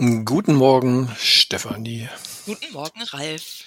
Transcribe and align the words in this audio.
Guten 0.00 0.54
Morgen, 0.54 1.14
Stefanie. 1.18 2.08
Guten 2.46 2.72
Morgen, 2.72 3.02
Ralf. 3.02 3.64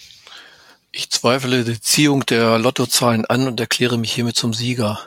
Ich 0.92 1.12
zweifle 1.12 1.64
die 1.64 1.80
Ziehung 1.80 2.26
der 2.26 2.58
Lottozahlen 2.58 3.24
an 3.26 3.48
und 3.48 3.60
erkläre 3.60 4.00
mich 4.00 4.14
hiermit 4.14 4.36
zum 4.36 4.52
Sieger. 4.52 5.00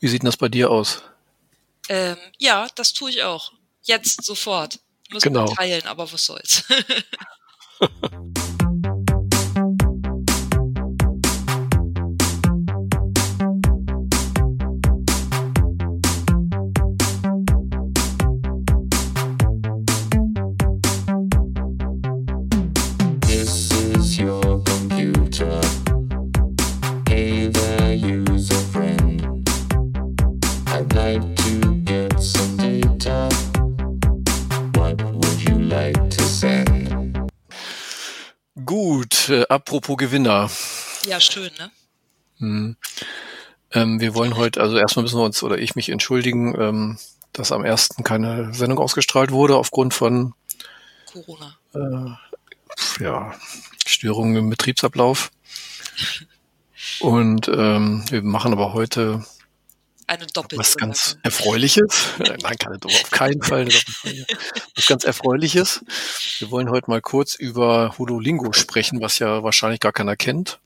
Wie 0.00 0.08
sieht 0.08 0.22
denn 0.22 0.26
das 0.26 0.38
bei 0.38 0.48
dir 0.48 0.70
aus? 0.70 1.02
Ähm, 1.90 2.16
ja, 2.38 2.66
das 2.74 2.94
tue 2.94 3.10
ich 3.10 3.22
auch. 3.22 3.52
Jetzt, 3.82 4.24
sofort. 4.24 4.80
Müssen 5.10 5.34
Genau. 5.34 5.44
teilen, 5.44 5.84
aber 5.84 6.10
was 6.10 6.24
soll's. 6.24 6.64
äh, 39.48 39.54
apropos 39.54 39.96
Gewinner. 39.96 40.50
ja, 41.06 41.20
schön, 41.20 41.50
ne? 41.58 41.70
Hm. 42.38 42.76
Ähm, 43.72 44.00
wir 44.00 44.14
wollen 44.14 44.36
heute, 44.36 44.60
also 44.60 44.76
erstmal 44.76 45.02
müssen 45.02 45.18
wir 45.18 45.24
uns 45.24 45.42
oder 45.42 45.58
ich 45.58 45.74
mich 45.74 45.88
entschuldigen, 45.88 46.54
ähm, 46.60 46.98
dass 47.32 47.52
am 47.52 47.64
ersten 47.64 48.04
keine 48.04 48.54
Sendung 48.54 48.78
ausgestrahlt 48.78 49.32
wurde 49.32 49.56
aufgrund 49.56 49.94
von 49.94 50.34
Corona. 51.12 51.56
äh, 51.74 53.02
ja, 53.02 53.34
Störungen 53.86 54.36
im 54.36 54.50
Betriebsablauf. 54.50 55.30
Und 57.00 57.48
ähm, 57.48 58.04
wir 58.10 58.22
machen 58.22 58.52
aber 58.52 58.72
heute 58.72 59.24
Eine 60.06 60.26
doppelte. 60.26 60.58
was 60.58 60.76
ganz. 60.76 61.18
Erfreuliches. 61.22 62.10
Äh, 62.18 62.36
Nein, 62.42 62.58
keine 62.58 62.78
Doppel, 62.78 62.96
auf 63.02 63.10
keinen 63.10 63.42
Fall 63.42 63.62
eine 63.62 63.70
Doppelfolge. 63.70 64.26
Was 64.76 64.86
ganz 64.86 65.04
Erfreuliches. 65.04 65.84
Wir 66.38 66.50
wollen 66.50 66.70
heute 66.70 66.90
mal 66.90 67.00
kurz 67.00 67.34
über 67.34 67.94
Hololingo 67.98 68.52
sprechen, 68.52 69.00
was 69.00 69.18
ja 69.18 69.42
wahrscheinlich 69.42 69.80
gar 69.80 69.92
keiner 69.92 70.16
kennt. 70.16 70.58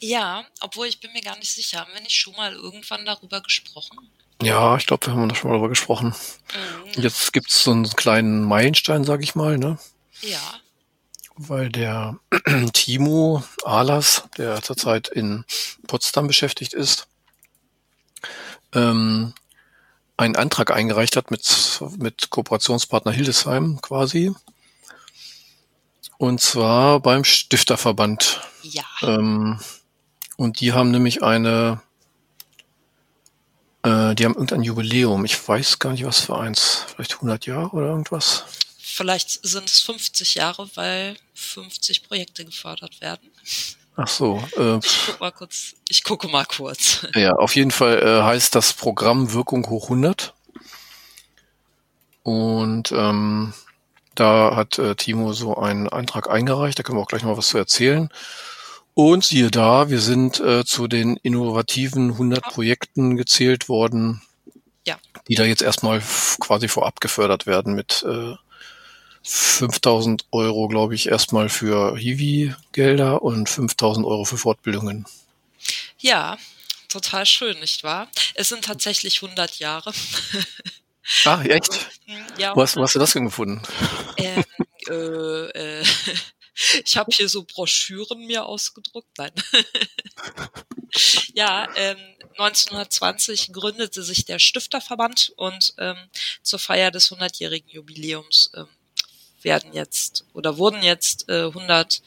Ja, 0.00 0.44
obwohl 0.60 0.86
ich 0.86 1.00
bin 1.00 1.12
mir 1.12 1.22
gar 1.22 1.36
nicht 1.38 1.52
sicher. 1.52 1.80
Haben 1.80 1.92
wir 1.94 2.00
nicht 2.00 2.14
schon 2.14 2.36
mal 2.36 2.52
irgendwann 2.52 3.04
darüber 3.04 3.40
gesprochen? 3.40 3.98
Ja, 4.40 4.76
ich 4.76 4.86
glaube, 4.86 5.06
wir 5.06 5.14
haben 5.14 5.28
da 5.28 5.34
schon 5.34 5.50
mal 5.50 5.56
drüber 5.56 5.68
gesprochen. 5.68 6.14
Mhm. 6.94 7.02
Jetzt 7.02 7.32
gibt's 7.32 7.64
so 7.64 7.72
einen 7.72 7.90
kleinen 7.90 8.44
Meilenstein, 8.44 9.02
sag 9.04 9.22
ich 9.22 9.34
mal, 9.34 9.58
ne? 9.58 9.78
Ja. 10.20 10.38
Weil 11.36 11.70
der 11.70 12.18
Timo 12.72 13.42
Ahlers, 13.64 14.24
der 14.36 14.62
zurzeit 14.62 15.08
in 15.08 15.44
Potsdam 15.88 16.28
beschäftigt 16.28 16.74
ist, 16.74 17.08
ähm, 18.74 19.34
einen 20.16 20.36
Antrag 20.36 20.72
eingereicht 20.72 21.16
hat 21.16 21.30
mit, 21.30 21.80
mit 21.98 22.30
Kooperationspartner 22.30 23.12
Hildesheim 23.12 23.80
quasi. 23.80 24.34
Und 26.18 26.40
zwar 26.40 27.00
beim 27.00 27.24
Stifterverband. 27.24 28.40
Ja. 28.62 28.84
Ähm, 29.02 29.60
und 30.36 30.60
die 30.60 30.72
haben 30.72 30.90
nämlich 30.90 31.22
eine, 31.22 31.80
äh, 33.84 34.14
die 34.16 34.24
haben 34.24 34.34
irgendein 34.34 34.62
Jubiläum. 34.62 35.24
Ich 35.24 35.48
weiß 35.48 35.78
gar 35.78 35.92
nicht, 35.92 36.04
was 36.04 36.20
für 36.20 36.36
eins. 36.36 36.84
Vielleicht 36.88 37.14
100 37.14 37.46
Jahre 37.46 37.70
oder 37.70 37.86
irgendwas. 37.86 38.44
Vielleicht 38.78 39.46
sind 39.46 39.68
es 39.68 39.80
50 39.80 40.34
Jahre, 40.34 40.68
weil 40.74 41.16
50 41.34 42.02
Projekte 42.08 42.44
gefördert 42.44 43.00
werden. 43.00 43.30
Ach 44.00 44.06
so. 44.06 44.40
Äh, 44.56 44.78
Ich 44.78 45.06
guck 45.08 45.20
mal 45.20 45.32
kurz. 45.32 45.74
Ich 45.88 46.04
gucke 46.04 46.28
mal 46.28 46.44
kurz. 46.44 47.04
ja, 47.16 47.32
auf 47.32 47.56
jeden 47.56 47.72
Fall 47.72 47.98
äh, 48.00 48.22
heißt 48.22 48.54
das 48.54 48.72
Programm 48.72 49.32
Wirkung 49.32 49.68
hoch 49.68 49.84
100. 49.84 50.34
Und 52.22 52.92
ähm, 52.92 53.52
da 54.14 54.54
hat 54.54 54.78
äh, 54.78 54.94
Timo 54.94 55.32
so 55.32 55.56
einen 55.56 55.88
Antrag 55.88 56.30
eingereicht. 56.30 56.78
Da 56.78 56.82
können 56.84 56.96
wir 56.98 57.02
auch 57.02 57.08
gleich 57.08 57.24
noch 57.24 57.36
was 57.36 57.48
zu 57.48 57.58
erzählen. 57.58 58.08
Und 58.94 59.24
siehe 59.24 59.50
da, 59.50 59.90
wir 59.90 60.00
sind 60.00 60.38
äh, 60.40 60.64
zu 60.64 60.86
den 60.86 61.16
innovativen 61.16 62.12
100 62.12 62.42
Projekten 62.42 63.16
gezählt 63.16 63.68
worden, 63.68 64.22
Ja. 64.86 64.96
die 65.28 65.34
da 65.34 65.44
jetzt 65.44 65.62
erstmal 65.62 66.00
quasi 66.40 66.68
vorab 66.68 67.00
gefördert 67.00 67.46
werden 67.46 67.74
mit 67.74 68.04
äh, 68.08 68.34
5000 69.30 70.24
Euro, 70.32 70.68
glaube 70.68 70.94
ich, 70.94 71.08
erstmal 71.08 71.50
für 71.50 71.98
Hiwi-Gelder 71.98 73.22
und 73.22 73.48
5000 73.48 74.06
Euro 74.06 74.24
für 74.24 74.38
Fortbildungen. 74.38 75.04
Ja, 75.98 76.38
total 76.88 77.26
schön, 77.26 77.60
nicht 77.60 77.84
wahr? 77.84 78.08
Es 78.34 78.48
sind 78.48 78.64
tatsächlich 78.64 79.22
100 79.22 79.58
Jahre. 79.58 79.92
Ah, 81.24 81.42
echt? 81.42 81.88
Ja, 82.38 82.54
Wo 82.56 82.62
hast, 82.62 82.76
wo 82.76 82.82
hast 82.82 82.94
du 82.94 82.98
das 82.98 83.12
denn 83.12 83.24
gefunden? 83.24 83.62
Ähm, 84.16 84.44
äh, 84.88 85.80
äh, 85.80 85.84
ich 86.84 86.96
habe 86.96 87.10
hier 87.14 87.28
so 87.28 87.44
Broschüren 87.44 88.26
mir 88.26 88.46
ausgedruckt. 88.46 89.08
Nein. 89.16 89.32
ja, 91.34 91.68
ähm, 91.76 91.98
1920 92.38 93.52
gründete 93.52 94.02
sich 94.02 94.24
der 94.24 94.38
Stifterverband 94.38 95.32
und 95.36 95.74
ähm, 95.78 95.96
zur 96.42 96.58
Feier 96.58 96.90
des 96.90 97.10
100-jährigen 97.10 97.68
Jubiläums 97.68 98.50
ähm, 98.54 98.68
werden 99.42 99.72
jetzt 99.72 100.24
oder 100.34 100.58
wurden 100.58 100.82
jetzt 100.82 101.28
äh, 101.28 101.44
100 101.46 102.02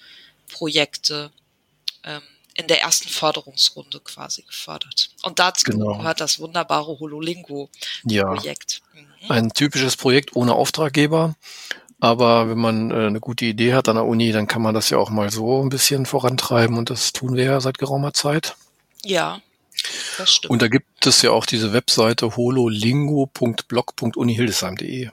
Projekte 0.51 1.31
ähm, 2.03 2.21
in 2.55 2.67
der 2.67 2.81
ersten 2.81 3.07
Förderungsrunde 3.09 3.99
quasi 4.01 4.41
gefördert. 4.41 5.11
Und 5.23 5.39
dazu 5.39 5.63
Genau. 5.71 5.97
gehört 5.97 6.19
das 6.19 6.39
wunderbare 6.39 6.99
Hololingo-Projekt. 6.99 8.81
Ja, 8.93 9.01
Mhm. 9.01 9.07
ein 9.31 9.53
typisches 9.53 9.95
Projekt 9.95 10.35
ohne 10.35 10.53
Auftraggeber. 10.55 11.35
Aber 11.99 12.49
wenn 12.49 12.57
man 12.57 12.89
äh, 12.91 12.95
eine 13.05 13.19
gute 13.19 13.45
Idee 13.45 13.73
hat 13.75 13.87
an 13.87 13.95
der 13.95 14.05
Uni, 14.05 14.31
dann 14.31 14.47
kann 14.47 14.63
man 14.63 14.73
das 14.73 14.89
ja 14.89 14.97
auch 14.97 15.11
mal 15.11 15.29
so 15.31 15.63
ein 15.63 15.69
bisschen 15.69 16.05
vorantreiben 16.07 16.77
und 16.77 16.89
das 16.89 17.13
tun 17.13 17.35
wir 17.35 17.43
ja 17.45 17.61
seit 17.61 17.77
geraumer 17.77 18.13
Zeit. 18.13 18.55
Ja, 19.05 19.39
das 20.17 20.33
stimmt. 20.33 20.49
Und 20.49 20.61
da 20.63 20.67
gibt 20.67 21.05
es 21.05 21.21
ja 21.21 21.29
auch 21.31 21.45
diese 21.45 21.71
Webseite 21.73 22.35
hololingo.blog.unihildesheim.de. 22.35 25.09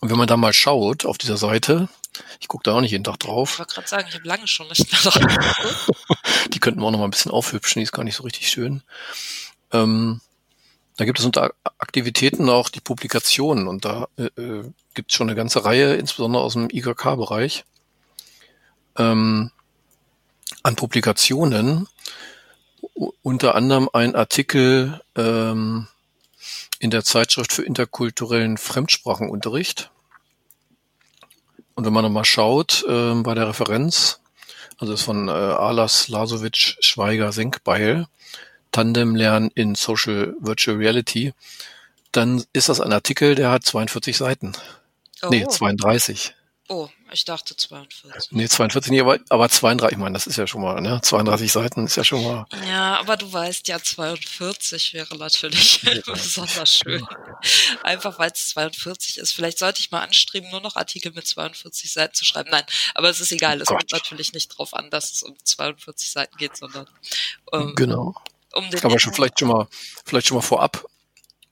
Und 0.00 0.10
wenn 0.10 0.18
man 0.18 0.28
da 0.28 0.36
mal 0.36 0.52
schaut 0.52 1.04
auf 1.04 1.18
dieser 1.18 1.36
Seite, 1.36 1.88
ich 2.40 2.48
gucke 2.48 2.62
da 2.64 2.74
auch 2.74 2.80
nicht 2.80 2.92
jeden 2.92 3.04
Tag 3.04 3.16
Ich 3.20 3.26
drauf, 3.26 3.58
wollte 3.58 3.74
gerade 3.74 3.88
sagen, 3.88 4.06
ich 4.08 4.14
habe 4.14 4.28
lange 4.28 4.46
schon 4.46 4.68
nicht 4.68 4.90
mehr 4.92 5.12
drauf 5.12 5.90
die 6.52 6.60
könnten 6.60 6.80
wir 6.80 6.86
auch 6.86 6.90
noch 6.90 6.98
mal 6.98 7.06
ein 7.06 7.10
bisschen 7.10 7.32
aufhübschen, 7.32 7.80
die 7.80 7.84
ist 7.84 7.92
gar 7.92 8.04
nicht 8.04 8.16
so 8.16 8.22
richtig 8.22 8.48
schön. 8.48 8.82
Ähm, 9.72 10.20
da 10.96 11.04
gibt 11.04 11.18
es 11.18 11.24
unter 11.24 11.52
Aktivitäten 11.78 12.48
auch 12.48 12.68
die 12.68 12.80
Publikationen 12.80 13.68
und 13.68 13.84
da 13.84 14.08
äh, 14.16 14.24
äh, 14.40 14.64
gibt 14.94 15.10
es 15.10 15.16
schon 15.16 15.28
eine 15.28 15.36
ganze 15.36 15.64
Reihe, 15.64 15.94
insbesondere 15.94 16.42
aus 16.42 16.54
dem 16.54 16.68
IGK-Bereich, 16.70 17.64
ähm, 18.96 19.50
an 20.62 20.76
Publikationen. 20.76 21.86
U 22.96 23.12
unter 23.22 23.54
anderem 23.54 23.88
ein 23.92 24.14
Artikel 24.14 25.00
ähm, 25.16 25.88
in 26.78 26.90
der 26.90 27.04
Zeitschrift 27.04 27.52
für 27.52 27.62
interkulturellen 27.62 28.56
Fremdsprachenunterricht. 28.56 29.90
Und 31.74 31.84
wenn 31.84 31.92
man 31.92 32.04
nochmal 32.04 32.24
schaut 32.24 32.84
ähm, 32.88 33.22
bei 33.22 33.34
der 33.34 33.48
Referenz, 33.48 34.20
also 34.78 34.92
das 34.92 35.00
ist 35.00 35.06
von 35.06 35.28
äh, 35.28 35.32
Alas 35.32 36.08
Lasovic 36.08 36.76
Schweiger 36.80 37.32
Senkbeil, 37.32 38.06
Tandem 38.72 39.14
Lernen 39.14 39.50
in 39.54 39.74
Social 39.74 40.34
Virtual 40.40 40.76
Reality, 40.76 41.32
dann 42.12 42.44
ist 42.52 42.68
das 42.68 42.80
ein 42.80 42.92
Artikel, 42.92 43.34
der 43.34 43.50
hat 43.50 43.64
42 43.64 44.16
Seiten. 44.16 44.52
Oh, 45.22 45.28
Nee, 45.30 45.46
32. 45.46 46.34
oh, 46.68 46.88
ich 47.12 47.24
dachte 47.24 47.56
42. 47.56 48.32
Nee, 48.32 48.48
42 48.48 48.90
nicht, 48.90 49.00
aber, 49.00 49.18
aber 49.28 49.48
32, 49.48 49.92
ich 49.92 49.98
meine, 49.98 50.12
das 50.14 50.26
ist 50.26 50.36
ja 50.36 50.46
schon 50.46 50.62
mal, 50.62 50.80
ne? 50.80 51.00
32 51.02 51.50
Seiten 51.52 51.86
ist 51.86 51.96
ja 51.96 52.04
schon 52.04 52.22
mal. 52.24 52.46
Ja, 52.68 52.98
aber 52.98 53.16
du 53.16 53.32
weißt 53.32 53.68
ja, 53.68 53.80
42 53.82 54.94
wäre 54.94 55.16
natürlich 55.16 55.80
besonders 56.06 56.74
schön. 56.74 57.06
Einfach 57.82 58.18
weil 58.18 58.30
es 58.32 58.48
42 58.50 59.18
ist. 59.18 59.32
Vielleicht 59.32 59.58
sollte 59.58 59.80
ich 59.80 59.90
mal 59.90 60.00
anstreben, 60.02 60.50
nur 60.50 60.60
noch 60.60 60.76
Artikel 60.76 61.12
mit 61.12 61.26
42 61.26 61.92
Seiten 61.92 62.14
zu 62.14 62.24
schreiben. 62.24 62.50
Nein, 62.50 62.64
aber 62.94 63.08
es 63.10 63.20
ist 63.20 63.32
egal. 63.32 63.60
Es 63.60 63.68
Gott. 63.68 63.78
kommt 63.78 63.92
natürlich 63.92 64.32
nicht 64.32 64.48
drauf 64.48 64.74
an, 64.74 64.90
dass 64.90 65.12
es 65.12 65.22
um 65.22 65.36
42 65.42 66.10
Seiten 66.10 66.36
geht, 66.36 66.56
sondern 66.56 66.86
ähm, 67.52 67.74
Genau. 67.76 68.14
um 68.54 68.70
den 68.70 68.84
Aber 68.84 68.98
schon 68.98 69.14
vielleicht 69.14 69.38
schon 69.38 69.48
mal, 69.48 69.68
vielleicht 70.04 70.26
schon 70.26 70.36
mal 70.36 70.42
vorab. 70.42 70.84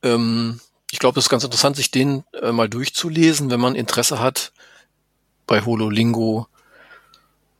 Ähm, 0.02 0.60
ich 0.90 0.98
glaube, 0.98 1.18
es 1.18 1.26
ist 1.26 1.30
ganz 1.30 1.44
interessant, 1.44 1.76
sich 1.76 1.90
den 1.90 2.24
äh, 2.40 2.52
mal 2.52 2.68
durchzulesen, 2.68 3.50
wenn 3.50 3.60
man 3.60 3.74
Interesse 3.74 4.20
hat, 4.20 4.52
bei 5.46 5.64
Hololingo 5.64 6.48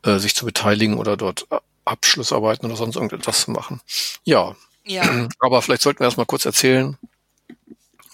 äh, 0.02 0.18
sich 0.18 0.34
zu 0.34 0.44
beteiligen 0.44 0.98
oder 0.98 1.16
dort 1.16 1.46
A- 1.50 1.62
Abschlussarbeiten 1.84 2.66
oder 2.66 2.76
sonst 2.76 2.96
irgendetwas 2.96 3.42
zu 3.42 3.50
machen. 3.52 3.80
Ja, 4.24 4.56
Ja, 4.84 5.28
aber 5.40 5.62
vielleicht 5.62 5.82
sollten 5.82 6.00
wir 6.00 6.06
erst 6.06 6.16
mal 6.18 6.26
kurz 6.26 6.44
erzählen, 6.44 6.96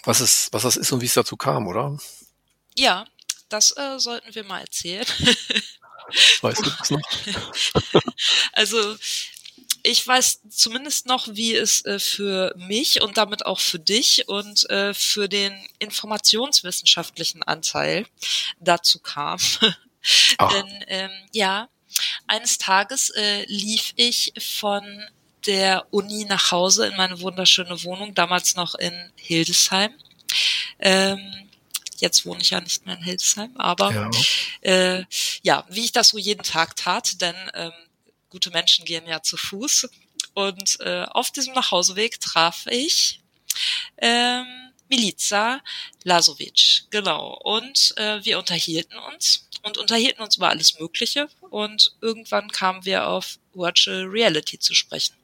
was 0.05 0.21
es, 0.21 0.49
was 0.53 0.63
das 0.63 0.77
ist 0.77 0.91
und 0.93 1.01
wie 1.01 1.07
es 1.07 1.15
dazu 1.15 1.37
kam, 1.37 1.67
oder? 1.69 1.97
Ja, 2.77 3.05
das 3.49 3.77
äh, 3.77 3.99
sollten 3.99 4.35
wir 4.35 4.45
mal 4.45 4.61
erzählen. 4.61 5.07
Weißt 6.43 6.65
du 6.67 6.71
das 6.71 6.91
noch? 6.91 7.01
Also 8.53 8.97
ich 9.83 10.07
weiß 10.07 10.41
zumindest 10.51 11.07
noch, 11.07 11.29
wie 11.33 11.55
es 11.55 11.85
äh, 11.85 11.99
für 11.99 12.55
mich 12.57 13.03
und 13.03 13.17
damit 13.17 13.47
auch 13.47 13.61
für 13.61 13.79
dich 13.79 14.29
und 14.29 14.69
äh, 14.71 14.95
für 14.95 15.29
den 15.29 15.55
informationswissenschaftlichen 15.79 17.43
Anteil 17.43 18.07
dazu 18.61 18.99
kam. 19.01 19.39
Denn 20.53 20.85
ähm, 20.89 21.11
ja, 21.33 21.69
eines 22.27 22.59
Tages 22.59 23.11
äh, 23.11 23.45
lief 23.47 23.93
ich 23.97 24.33
von 24.39 24.83
der 25.47 25.87
Uni 25.93 26.25
nach 26.25 26.51
Hause 26.51 26.87
in 26.87 26.97
meine 26.97 27.21
wunderschöne 27.21 27.83
Wohnung, 27.85 28.15
damals 28.15 28.55
noch 28.55 28.75
in 28.75 29.13
Hildesheim. 29.17 29.93
Ähm, 30.79 31.49
jetzt 31.99 32.25
wohne 32.27 32.41
ich 32.41 32.51
ja 32.51 32.61
nicht 32.61 32.87
mehr 32.87 32.97
in 32.97 33.03
Hildesheim, 33.05 33.57
aber 33.57 33.93
Ja. 33.93 34.11
äh, 34.61 35.05
ja, 35.43 35.65
wie 35.69 35.85
ich 35.85 35.93
das 35.93 36.11
so 36.11 36.19
jeden 36.19 36.43
Tag 36.43 36.77
tat, 36.77 37.21
denn 37.21 37.35
ähm, 37.55 37.73
gute 38.33 38.51
Menschen 38.51 38.85
gehen 38.85 39.07
ja 39.07 39.23
zu 39.23 39.37
Fuß. 39.37 39.89
Und 40.35 40.81
äh, 40.81 41.05
auf 41.05 41.31
diesem 41.31 41.53
Nachhauseweg 41.55 42.19
traf 42.19 42.67
ich 42.67 43.21
ähm, 43.99 44.47
Milica 44.89 45.61
Lasovic, 46.05 46.85
genau. 46.91 47.39
Und 47.45 47.95
äh, 47.99 48.25
wir 48.25 48.39
unterhielten 48.39 48.99
uns 49.13 49.49
und 49.63 49.79
unterhielten 49.79 50.23
uns 50.23 50.37
über 50.37 50.49
alles 50.49 50.79
Mögliche. 50.81 51.29
Und 51.51 51.93
irgendwann 52.01 52.51
kamen 52.51 52.85
wir 52.85 53.07
auf 53.07 53.39
Virtual 53.55 54.05
Reality 54.05 54.59
zu 54.59 54.75
sprechen. 54.75 55.15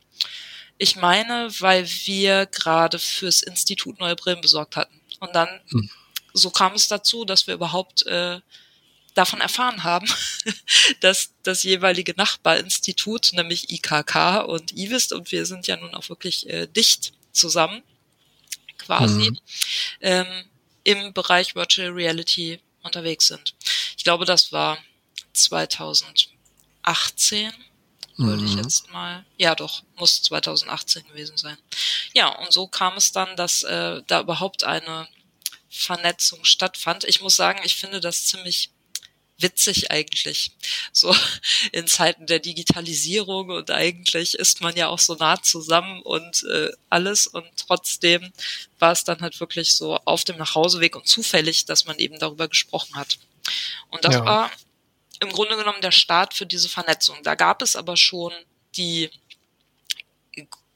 Ich 0.77 0.95
meine, 0.95 1.49
weil 1.59 1.89
wir 2.05 2.47
gerade 2.47 2.99
fürs 2.99 3.43
Institut 3.43 3.99
neue 3.99 4.15
Brillen 4.15 4.41
besorgt 4.41 4.77
hatten. 4.77 5.01
Und 5.21 5.35
dann, 5.35 5.49
Hm. 5.71 5.91
so 6.35 6.51
kam 6.51 6.75
es 6.75 6.87
dazu, 6.87 7.25
dass 7.25 7.47
wir 7.47 7.55
überhaupt 7.55 8.07
äh, 8.07 8.41
davon 9.19 9.41
erfahren 9.41 9.83
haben, 9.85 10.09
dass 11.01 11.31
das 11.43 11.63
jeweilige 11.65 12.15
Nachbarinstitut, 12.17 13.33
nämlich 13.33 13.71
IKK 13.71 14.45
und 14.47 14.77
IWIST, 14.77 15.13
und 15.13 15.33
wir 15.33 15.45
sind 15.47 15.67
ja 15.67 15.77
nun 15.77 15.95
auch 15.95 16.09
wirklich 16.09 16.49
äh, 16.49 16.67
dicht 16.69 17.13
zusammen, 17.33 17.83
quasi, 18.79 19.31
Mhm. 19.31 19.39
ähm, 20.01 20.45
im 20.85 21.13
Bereich 21.13 21.55
Virtual 21.55 21.91
Reality 21.91 22.61
unterwegs 22.83 23.27
sind. 23.27 23.55
Ich 23.97 24.05
glaube, 24.05 24.25
das 24.25 24.53
war 24.53 24.79
2018, 25.35 27.53
würde 28.17 28.45
ich 28.45 28.53
Mhm. 28.53 28.59
jetzt 28.63 28.91
mal, 28.91 29.25
ja 29.37 29.55
doch, 29.55 29.83
muss 29.97 30.23
2018 30.23 31.07
gewesen 31.09 31.37
sein. 31.37 31.57
Ja, 32.15 32.29
und 32.29 32.53
so 32.53 32.67
kam 32.67 32.97
es 32.97 33.13
dann, 33.13 33.37
dass 33.37 33.63
äh, 33.65 34.03
da 34.07 34.21
überhaupt 34.21 34.65
eine 34.65 35.09
Vernetzung 35.71 36.45
stattfand. 36.45 37.05
Ich 37.05 37.21
muss 37.21 37.37
sagen, 37.37 37.61
ich 37.65 37.77
finde 37.77 38.01
das 38.01 38.27
ziemlich 38.27 38.71
witzig 39.39 39.91
eigentlich. 39.91 40.53
So 40.93 41.15
in 41.73 41.87
Zeiten 41.87 42.27
der 42.27 42.39
Digitalisierung 42.41 43.51
und 43.51 43.71
eigentlich 43.71 44.35
ist 44.35 44.61
man 44.61 44.77
ja 44.77 44.89
auch 44.89 44.99
so 44.99 45.15
nah 45.15 45.43
zusammen 45.43 46.03
und 46.03 46.45
äh, 46.45 46.71
alles 46.91 47.27
und 47.27 47.47
trotzdem 47.57 48.33
war 48.79 48.93
es 48.93 49.05
dann 49.05 49.21
halt 49.21 49.39
wirklich 49.41 49.75
so 49.75 49.97
auf 50.05 50.25
dem 50.25 50.37
Nachhauseweg 50.39 50.97
und 50.97 51.07
zufällig, 51.07 51.65
dass 51.67 51.87
man 51.87 51.99
eben 51.99 52.19
darüber 52.19 52.49
gesprochen 52.49 52.97
hat. 52.97 53.19
Und 53.91 54.05
das 54.05 54.15
Ja. 54.17 54.25
war 54.25 54.51
im 55.21 55.31
Grunde 55.31 55.57
genommen 55.57 55.81
der 55.83 55.93
Start 55.93 56.35
für 56.35 56.47
diese 56.47 56.69
Vernetzung. 56.69 57.19
Da 57.23 57.35
gab 57.35 57.63
es 57.63 57.77
aber 57.77 57.97
schon 57.97 58.33
die 58.77 59.11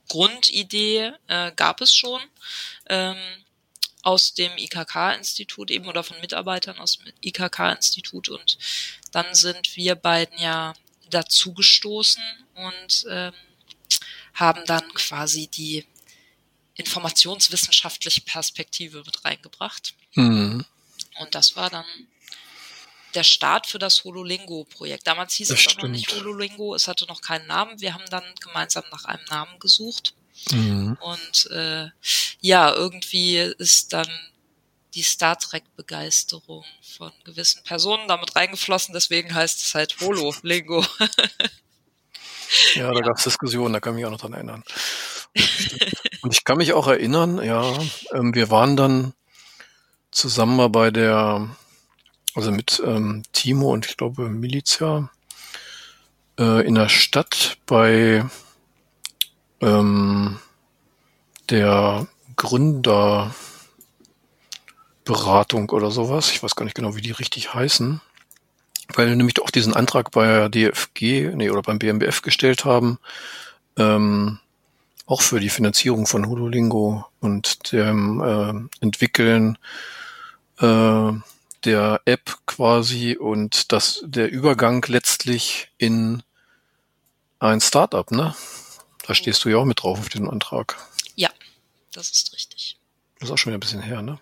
Grundidee, 0.08 1.12
äh, 1.28 1.52
gab 1.52 1.80
es 1.80 1.94
schon. 1.94 2.20
Ähm, 2.88 3.16
aus 4.02 4.34
dem 4.34 4.50
IKK-Institut 4.56 5.70
eben 5.70 5.86
oder 5.86 6.02
von 6.02 6.20
Mitarbeitern 6.20 6.78
aus 6.78 6.98
dem 6.98 7.12
IKK-Institut 7.22 8.28
und 8.28 8.58
dann 9.12 9.34
sind 9.34 9.76
wir 9.76 9.94
beiden 9.94 10.38
ja 10.38 10.74
dazugestoßen 11.10 12.22
und 12.54 13.06
ähm, 13.08 13.32
haben 14.34 14.64
dann 14.66 14.92
quasi 14.94 15.46
die 15.46 15.84
informationswissenschaftliche 16.74 18.22
Perspektive 18.22 19.02
mit 19.04 19.24
reingebracht. 19.24 19.94
Mhm. 20.14 20.64
Und 21.20 21.34
das 21.34 21.54
war 21.56 21.70
dann 21.70 21.84
der 23.14 23.24
Start 23.24 23.66
für 23.66 23.78
das 23.78 24.04
Hololingo-Projekt. 24.04 25.06
Damals 25.06 25.34
hieß 25.34 25.48
Das 25.48 25.60
es 25.60 25.68
auch 25.68 25.82
noch 25.82 25.88
nicht 25.88 26.08
stimmt. 26.08 26.22
Hololingo, 26.22 26.74
es 26.74 26.88
hatte 26.88 27.06
noch 27.06 27.20
keinen 27.20 27.46
Namen. 27.46 27.80
Wir 27.80 27.94
haben 27.94 28.08
dann 28.08 28.24
gemeinsam 28.40 28.84
nach 28.90 29.04
einem 29.04 29.24
Namen 29.28 29.58
gesucht. 29.58 30.14
Mhm. 30.50 30.98
Und 31.00 31.50
äh, 31.50 31.88
ja, 32.40 32.72
irgendwie 32.74 33.36
ist 33.36 33.92
dann 33.92 34.08
die 34.94 35.02
Star 35.02 35.38
Trek-Begeisterung 35.38 36.64
von 36.82 37.12
gewissen 37.24 37.62
Personen 37.64 38.08
damit 38.08 38.36
reingeflossen. 38.36 38.92
Deswegen 38.92 39.34
heißt 39.34 39.62
es 39.62 39.74
halt 39.74 39.96
Holo-Lingo. 40.00 40.84
Ja, 42.74 42.92
da 42.92 43.00
gab 43.00 43.16
es 43.16 43.24
Diskussionen, 43.24 43.72
da 43.72 43.80
kann 43.80 43.94
ich 43.94 43.96
mich 43.96 44.06
auch 44.06 44.10
noch 44.10 44.20
dran 44.20 44.34
erinnern. 44.34 44.62
Und 46.22 46.34
ich 46.34 46.44
kann 46.44 46.58
mich 46.58 46.72
auch 46.74 46.86
erinnern, 46.86 47.42
ja, 47.42 47.74
ähm, 48.12 48.34
wir 48.34 48.50
waren 48.50 48.76
dann 48.76 49.14
zusammen 50.10 50.56
mal 50.56 50.68
bei 50.68 50.90
der, 50.90 51.48
also 52.34 52.52
mit 52.52 52.82
ähm, 52.84 53.22
Timo 53.32 53.72
und 53.72 53.86
ich 53.86 53.96
glaube 53.96 54.28
Militia 54.28 55.10
äh, 56.38 56.66
in 56.66 56.74
der 56.74 56.88
Stadt 56.88 57.56
bei 57.66 58.24
ähm, 59.62 60.38
der 61.48 62.06
Gründerberatung 62.36 63.32
oder 65.70 65.90
sowas. 65.90 66.30
Ich 66.30 66.42
weiß 66.42 66.54
gar 66.56 66.64
nicht 66.64 66.74
genau, 66.74 66.96
wie 66.96 67.00
die 67.00 67.12
richtig 67.12 67.54
heißen. 67.54 68.00
Weil 68.94 69.08
wir 69.08 69.16
nämlich 69.16 69.40
auch 69.40 69.50
diesen 69.50 69.74
Antrag 69.74 70.10
bei 70.10 70.48
DFG, 70.48 71.30
nee, 71.34 71.50
oder 71.50 71.62
beim 71.62 71.78
BMBF 71.78 72.20
gestellt 72.22 72.64
haben, 72.64 72.98
ähm, 73.78 74.38
auch 75.06 75.22
für 75.22 75.40
die 75.40 75.48
Finanzierung 75.48 76.06
von 76.06 76.26
Hololingo 76.28 77.06
und 77.20 77.72
dem 77.72 78.20
äh, 78.20 78.84
Entwickeln 78.84 79.56
äh, 80.58 81.12
der 81.64 82.00
App 82.04 82.38
quasi 82.46 83.16
und 83.16 83.72
das 83.72 84.02
der 84.04 84.30
Übergang 84.30 84.84
letztlich 84.88 85.70
in 85.78 86.22
ein 87.38 87.60
Startup, 87.60 88.10
ne? 88.10 88.34
Da 89.06 89.14
stehst 89.14 89.44
du 89.44 89.48
ja 89.48 89.56
auch 89.58 89.64
mit 89.64 89.82
drauf 89.82 89.98
auf 89.98 90.08
diesem 90.08 90.30
Antrag. 90.30 90.76
ja, 91.16 91.30
das 91.92 92.10
ist 92.10 92.32
richtig. 92.32 92.78
Das 93.18 93.28
ist 93.28 93.32
auch 93.32 93.38
schon 93.38 93.50
wieder 93.50 93.58
ein 93.58 93.60
bisschen 93.60 93.82
her, 93.82 94.02
ne? 94.02 94.18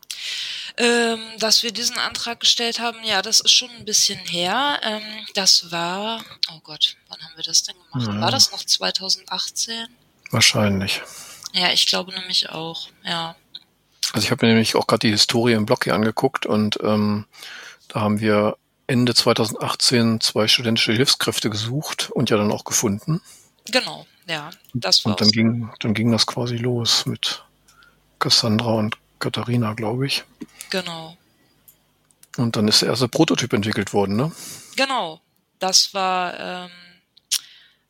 Ähm, 0.76 1.20
dass 1.38 1.62
wir 1.62 1.72
diesen 1.72 1.98
Antrag 1.98 2.40
gestellt 2.40 2.80
haben, 2.80 2.98
ja, 3.02 3.22
das 3.22 3.40
ist 3.40 3.52
schon 3.52 3.70
ein 3.70 3.84
bisschen 3.84 4.18
her. 4.18 4.80
Ähm, 4.82 5.02
das 5.34 5.70
war, 5.70 6.22
oh 6.52 6.60
Gott, 6.62 6.96
wann 7.08 7.20
haben 7.20 7.36
wir 7.36 7.42
das 7.44 7.62
denn 7.62 7.76
gemacht? 7.76 8.08
Ja. 8.08 8.20
War 8.20 8.30
das 8.30 8.52
noch 8.52 8.62
2018? 8.64 9.88
Wahrscheinlich. 10.30 11.02
Ja, 11.52 11.72
ich 11.72 11.86
glaube 11.86 12.12
nämlich 12.12 12.50
auch, 12.50 12.88
ja. 13.04 13.36
Also 14.12 14.24
ich 14.24 14.30
habe 14.30 14.46
mir 14.46 14.52
nämlich 14.52 14.76
auch 14.76 14.86
gerade 14.86 15.06
die 15.06 15.10
Historie 15.10 15.52
im 15.52 15.66
Blog 15.66 15.84
hier 15.84 15.94
angeguckt 15.94 16.46
und 16.46 16.78
ähm, 16.82 17.26
da 17.88 18.00
haben 18.00 18.20
wir 18.20 18.56
Ende 18.86 19.14
2018 19.14 20.20
zwei 20.20 20.48
studentische 20.48 20.92
Hilfskräfte 20.92 21.50
gesucht 21.50 22.10
und 22.10 22.30
ja 22.30 22.36
dann 22.36 22.52
auch 22.52 22.64
gefunden. 22.64 23.20
Genau, 23.66 24.06
ja. 24.26 24.50
Das 24.74 25.04
war 25.04 25.12
Und 25.12 25.20
dann 25.20 25.30
ging, 25.30 25.70
dann 25.80 25.94
ging 25.94 26.10
das 26.12 26.26
quasi 26.26 26.56
los 26.56 27.06
mit 27.06 27.42
Cassandra 28.18 28.74
und 28.74 28.96
Katharina, 29.18 29.74
glaube 29.74 30.06
ich. 30.06 30.24
genau. 30.70 31.16
Und 32.36 32.56
dann 32.56 32.68
ist 32.68 32.82
der 32.82 32.90
erste 32.90 33.08
Prototyp 33.08 33.52
entwickelt 33.52 33.92
worden, 33.92 34.16
ne? 34.16 34.32
Genau, 34.76 35.20
das 35.58 35.92
war 35.94 36.38
ähm, 36.38 36.70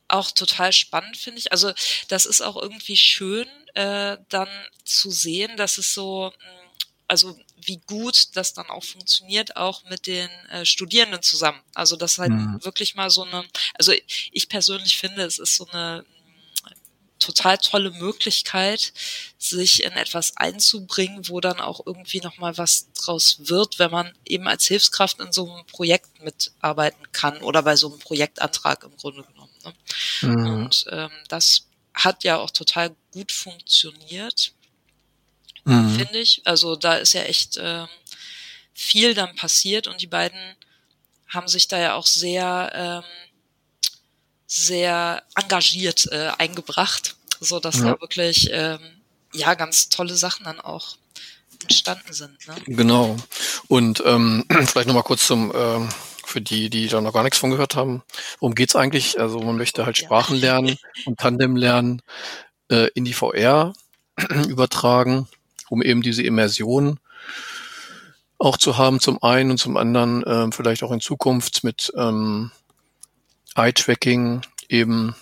auch 0.07 0.31
total 0.31 0.73
spannend, 0.73 1.15
finde 1.15 1.39
ich. 1.39 1.51
Also 1.51 1.71
das 2.09 2.25
ist 2.25 2.41
auch 2.41 2.57
irgendwie 2.57 2.97
schön, 2.97 3.47
äh, 3.75 4.17
dann 4.29 4.49
zu 4.83 5.11
sehen, 5.11 5.55
dass 5.57 5.77
es 5.77 5.93
so, 5.93 6.31
mh, 6.37 6.71
also 7.07 7.37
wie 7.63 7.77
gut 7.85 8.35
das 8.35 8.53
dann 8.53 8.67
auch 8.69 8.83
funktioniert, 8.83 9.55
auch 9.55 9.83
mit 9.89 10.07
den 10.07 10.29
äh, 10.49 10.65
Studierenden 10.65 11.21
zusammen. 11.21 11.61
Also 11.75 11.95
das 11.95 12.17
halt 12.17 12.31
Mhm. 12.31 12.63
wirklich 12.63 12.95
mal 12.95 13.09
so 13.11 13.23
eine, 13.23 13.45
also 13.75 13.93
ich 14.31 14.49
persönlich 14.49 14.97
finde, 14.97 15.21
es 15.23 15.37
ist 15.37 15.55
so 15.55 15.67
eine 15.67 16.03
total 17.21 17.57
tolle 17.57 17.91
Möglichkeit, 17.91 18.93
sich 19.37 19.83
in 19.83 19.93
etwas 19.93 20.35
einzubringen, 20.37 21.29
wo 21.29 21.39
dann 21.39 21.61
auch 21.61 21.85
irgendwie 21.85 22.19
nochmal 22.19 22.57
was 22.57 22.91
draus 22.93 23.37
wird, 23.39 23.79
wenn 23.79 23.91
man 23.91 24.11
eben 24.25 24.47
als 24.47 24.65
Hilfskraft 24.65 25.19
in 25.19 25.31
so 25.31 25.49
einem 25.49 25.65
Projekt 25.67 26.21
mitarbeiten 26.21 27.11
kann 27.11 27.37
oder 27.41 27.63
bei 27.63 27.75
so 27.75 27.89
einem 27.89 27.99
Projektantrag 27.99 28.83
im 28.83 28.97
Grunde 28.97 29.23
genommen. 29.23 29.53
Ne? 29.63 29.73
Mhm. 30.21 30.53
Und 30.53 30.85
ähm, 30.89 31.11
das 31.29 31.67
hat 31.93 32.23
ja 32.23 32.37
auch 32.37 32.51
total 32.51 32.95
gut 33.11 33.31
funktioniert, 33.31 34.53
Mhm. 35.63 35.95
finde 35.95 36.19
ich. 36.19 36.41
Also 36.45 36.75
da 36.75 36.95
ist 36.95 37.13
ja 37.13 37.21
echt 37.23 37.57
ähm, 37.61 37.87
viel 38.73 39.13
dann 39.13 39.35
passiert 39.35 39.87
und 39.87 40.01
die 40.01 40.07
beiden 40.07 40.39
haben 41.27 41.47
sich 41.47 41.67
da 41.67 41.79
ja 41.79 41.95
auch 41.95 42.07
sehr, 42.07 42.71
ähm, 42.73 43.30
sehr 44.53 45.23
engagiert 45.35 46.09
äh, 46.11 46.29
eingebracht, 46.37 47.15
so 47.39 47.61
dass 47.61 47.77
Ja. 47.77 47.93
da 47.95 48.01
wirklich 48.01 48.49
ähm, 48.51 48.79
ja 49.33 49.53
ganz 49.53 49.87
tolle 49.87 50.13
Sachen 50.15 50.43
dann 50.43 50.59
auch 50.59 50.97
entstanden 51.61 52.11
sind. 52.11 52.45
Ne? 52.49 52.55
Genau. 52.65 53.15
Und 53.69 54.03
ähm, 54.05 54.43
vielleicht 54.65 54.87
nochmal 54.87 55.03
kurz 55.03 55.25
zum, 55.25 55.53
ähm, 55.55 55.87
für 56.25 56.41
die, 56.41 56.69
die 56.69 56.87
da 56.89 56.99
noch 56.99 57.13
gar 57.13 57.23
nichts 57.23 57.37
von 57.39 57.49
gehört 57.49 57.77
haben. 57.77 58.03
Worum 58.39 58.53
geht's 58.53 58.75
eigentlich? 58.75 59.17
Also 59.21 59.39
man 59.39 59.55
möchte 59.55 59.85
halt 59.85 59.97
Ja. 59.99 60.05
Sprachen 60.05 60.35
lernen 60.35 60.77
und 61.05 61.17
Tandem 61.17 61.55
lernen 61.55 62.01
äh, 62.69 62.89
in 62.93 63.05
die 63.05 63.13
VR 63.13 63.73
übertragen, 64.49 65.29
um 65.69 65.81
eben 65.81 66.01
diese 66.01 66.23
Immersion 66.23 66.99
auch 68.37 68.57
zu 68.57 68.77
haben 68.77 68.99
zum 68.99 69.23
einen 69.23 69.51
und 69.51 69.59
zum 69.59 69.77
anderen 69.77 70.23
ähm, 70.27 70.51
vielleicht 70.51 70.83
auch 70.83 70.91
in 70.91 70.99
Zukunft 70.99 71.63
mit 71.63 71.93
ähm, 71.95 72.51
Eye-Tracking 73.55 74.41
eben 74.69 75.15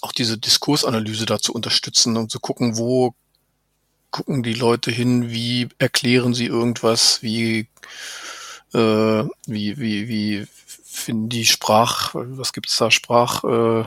auch 0.00 0.12
diese 0.12 0.38
Diskursanalyse 0.38 1.26
da 1.26 1.38
zu 1.38 1.52
unterstützen 1.52 2.16
und 2.16 2.30
zu 2.30 2.40
gucken, 2.40 2.76
wo 2.76 3.14
gucken 4.10 4.42
die 4.42 4.54
Leute 4.54 4.90
hin, 4.90 5.30
wie 5.30 5.68
erklären 5.78 6.34
sie 6.34 6.46
irgendwas, 6.46 7.22
wie 7.22 7.68
äh, 8.72 9.24
wie 9.46 9.78
wie 9.78 10.08
wie 10.08 10.46
finden 10.84 11.28
die 11.28 11.46
Sprach, 11.46 12.10
was 12.14 12.52
gibt's 12.52 12.76
da 12.76 12.90
Sprach, 12.90 13.42
äh, 13.44 13.84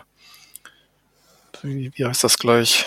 wie, 1.61 1.91
wie 1.95 2.05
heißt 2.05 2.23
das 2.23 2.37
gleich? 2.37 2.85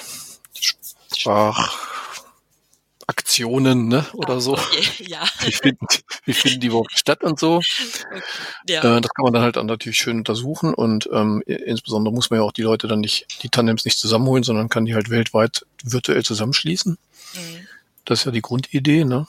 Sprachaktionen, 3.11 3.89
ne, 3.89 4.07
oder 4.15 4.41
so. 4.41 4.53
Okay, 4.53 5.05
ja. 5.07 5.25
Wie 5.41 5.53
finden, 5.53 5.87
wie 6.25 6.33
finden 6.33 6.61
die 6.61 6.67
überhaupt 6.69 6.97
statt 6.97 7.23
und 7.23 7.39
so? 7.39 7.57
Okay. 7.57 8.23
ja. 8.69 8.97
Äh, 8.97 9.01
das 9.01 9.11
kann 9.13 9.25
man 9.25 9.33
dann 9.33 9.43
halt 9.43 9.57
dann 9.57 9.67
natürlich 9.67 9.99
schön 9.99 10.19
untersuchen 10.19 10.75
und 10.75 11.09
ähm, 11.13 11.43
insbesondere 11.47 12.15
muss 12.15 12.31
man 12.31 12.41
ja 12.41 12.45
auch 12.45 12.53
die 12.53 12.63
Leute 12.63 12.89
dann 12.89 13.01
nicht, 13.01 13.43
die 13.43 13.49
Tandems 13.49 13.85
nicht 13.85 13.99
zusammenholen, 13.99 14.45
sondern 14.45 14.69
kann 14.69 14.85
die 14.85 14.95
halt 14.95 15.11
weltweit 15.11 15.67
virtuell 15.83 16.25
zusammenschließen. 16.25 16.99
Mhm. 17.35 17.67
Das 18.05 18.21
ist 18.21 18.25
ja 18.27 18.33
die 18.33 18.43
Grundidee, 18.43 19.05
ne? 19.05 19.27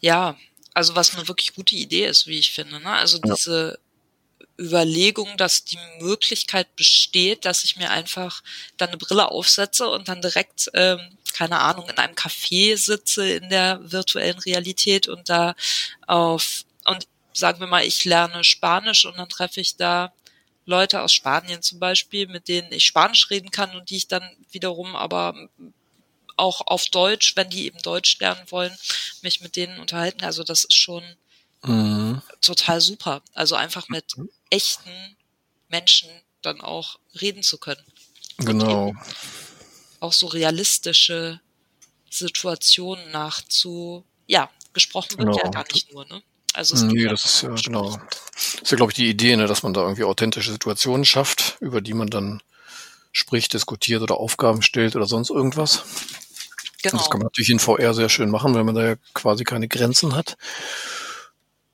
Ja, 0.00 0.36
also 0.74 0.96
was 0.96 1.14
eine 1.14 1.28
wirklich 1.28 1.54
gute 1.54 1.74
Idee 1.74 2.06
ist, 2.06 2.26
wie 2.26 2.38
ich 2.38 2.52
finde. 2.52 2.80
Ne? 2.80 2.90
Also 2.90 3.18
diese 3.18 3.78
Überlegung, 4.58 5.36
dass 5.36 5.64
die 5.64 5.78
Möglichkeit 6.00 6.76
besteht, 6.76 7.44
dass 7.44 7.64
ich 7.64 7.76
mir 7.76 7.90
einfach 7.90 8.42
dann 8.76 8.90
eine 8.90 8.98
Brille 8.98 9.30
aufsetze 9.30 9.88
und 9.88 10.08
dann 10.08 10.22
direkt, 10.22 10.70
ähm, 10.74 11.00
keine 11.32 11.60
Ahnung, 11.60 11.88
in 11.88 11.98
einem 11.98 12.14
Café 12.14 12.76
sitze 12.76 13.28
in 13.28 13.48
der 13.50 13.80
virtuellen 13.82 14.38
Realität 14.38 15.08
und 15.08 15.28
da 15.28 15.54
auf, 16.06 16.64
und 16.84 17.08
sagen 17.32 17.60
wir 17.60 17.66
mal, 17.66 17.84
ich 17.84 18.04
lerne 18.04 18.44
Spanisch 18.44 19.04
und 19.04 19.18
dann 19.18 19.28
treffe 19.28 19.60
ich 19.60 19.76
da 19.76 20.12
Leute 20.66 21.02
aus 21.02 21.12
Spanien 21.12 21.62
zum 21.62 21.78
Beispiel, 21.80 22.26
mit 22.28 22.48
denen 22.48 22.72
ich 22.72 22.84
Spanisch 22.84 23.30
reden 23.30 23.50
kann 23.50 23.76
und 23.76 23.90
die 23.90 23.96
ich 23.96 24.08
dann 24.08 24.36
wiederum 24.50 24.96
aber 24.96 25.34
auch 26.36 26.62
auf 26.66 26.86
Deutsch, 26.86 27.36
wenn 27.36 27.50
die 27.50 27.66
eben 27.66 27.78
Deutsch 27.82 28.18
lernen 28.18 28.44
wollen, 28.50 28.76
mich 29.22 29.40
mit 29.40 29.56
denen 29.56 29.78
unterhalten. 29.78 30.24
Also 30.24 30.42
das 30.42 30.64
ist 30.64 30.74
schon 30.76 31.04
Mhm. 31.64 32.22
total 32.40 32.80
super. 32.80 33.22
Also 33.34 33.54
einfach 33.54 33.88
mit 33.88 34.14
echten 34.50 34.90
Menschen 35.68 36.10
dann 36.42 36.60
auch 36.60 36.98
reden 37.20 37.42
zu 37.42 37.58
können. 37.58 37.84
Genau. 38.38 38.92
Auch 40.00 40.12
so 40.12 40.26
realistische 40.26 41.40
Situationen 42.10 43.10
nachzu, 43.10 44.04
ja, 44.26 44.50
gesprochen 44.72 45.18
wird 45.18 45.28
Genau. 45.28 45.40
ja 45.42 45.50
gar 45.50 45.64
nicht 45.72 45.92
nur, 45.92 46.04
ne? 46.06 46.22
Also 46.52 46.74
es 46.74 46.82
gibt 46.82 46.92
Nee, 46.92 47.06
das 47.08 47.24
ist 47.24 47.42
ja, 47.42 47.54
genau. 47.54 47.96
Das 48.34 48.54
ist 48.62 48.70
ja, 48.70 48.76
glaube 48.76 48.92
ich, 48.92 48.96
die 48.96 49.08
Idee, 49.08 49.36
ne, 49.36 49.46
dass 49.46 49.62
man 49.62 49.74
da 49.74 49.82
irgendwie 49.82 50.04
authentische 50.04 50.52
Situationen 50.52 51.04
schafft, 51.04 51.56
über 51.60 51.80
die 51.80 51.94
man 51.94 52.08
dann 52.08 52.42
spricht, 53.12 53.54
diskutiert 53.54 54.02
oder 54.02 54.18
Aufgaben 54.18 54.62
stellt 54.62 54.94
oder 54.94 55.06
sonst 55.06 55.30
irgendwas. 55.30 55.84
Genau. 56.82 56.98
Das 56.98 57.10
kann 57.10 57.20
man 57.20 57.26
natürlich 57.26 57.50
in 57.50 57.58
VR 57.58 57.94
sehr 57.94 58.08
schön 58.08 58.30
machen, 58.30 58.54
weil 58.54 58.64
man 58.64 58.74
da 58.74 58.86
ja 58.86 58.94
quasi 59.14 59.44
keine 59.44 59.68
Grenzen 59.68 60.14
hat. 60.14 60.36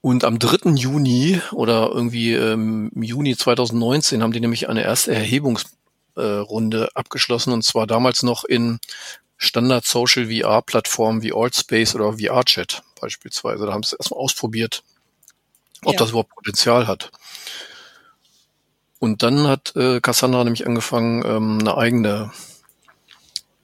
Und 0.03 0.25
am 0.25 0.39
3. 0.39 0.71
Juni 0.71 1.41
oder 1.53 1.91
irgendwie 1.93 2.33
ähm, 2.35 2.91
im 2.95 3.03
Juni 3.03 3.37
2019 3.37 4.23
haben 4.23 4.33
die 4.33 4.41
nämlich 4.41 4.69
eine 4.69 4.83
erste 4.83 5.15
Erhebungsrunde 5.15 6.85
äh, 6.85 6.89
abgeschlossen 6.95 7.53
und 7.53 7.63
zwar 7.65 7.87
damals 7.87 8.23
noch 8.23 8.45
in 8.45 8.79
Standard 9.37 9.85
Social 9.85 10.27
VR 10.31 10.63
Plattformen 10.63 11.23
wie 11.23 11.33
Altspace 11.35 11.95
oder 11.95 12.15
VRChat 12.15 12.83
beispielsweise. 13.01 13.67
Da 13.67 13.73
haben 13.73 13.83
sie 13.83 13.95
es 13.95 14.01
erstmal 14.01 14.21
ausprobiert, 14.21 14.83
ob 15.85 15.93
Ja. 15.95 15.99
das 15.99 16.11
überhaupt 16.11 16.35
Potenzial 16.35 16.87
hat. 16.87 17.11
Und 18.99 19.23
dann 19.23 19.47
hat 19.49 19.75
äh, 19.77 20.01
Cassandra 20.01 20.45
nämlich 20.45 20.67
angefangen, 20.67 21.25
ähm, 21.27 21.59
eine 21.61 21.77
eigene 21.77 22.33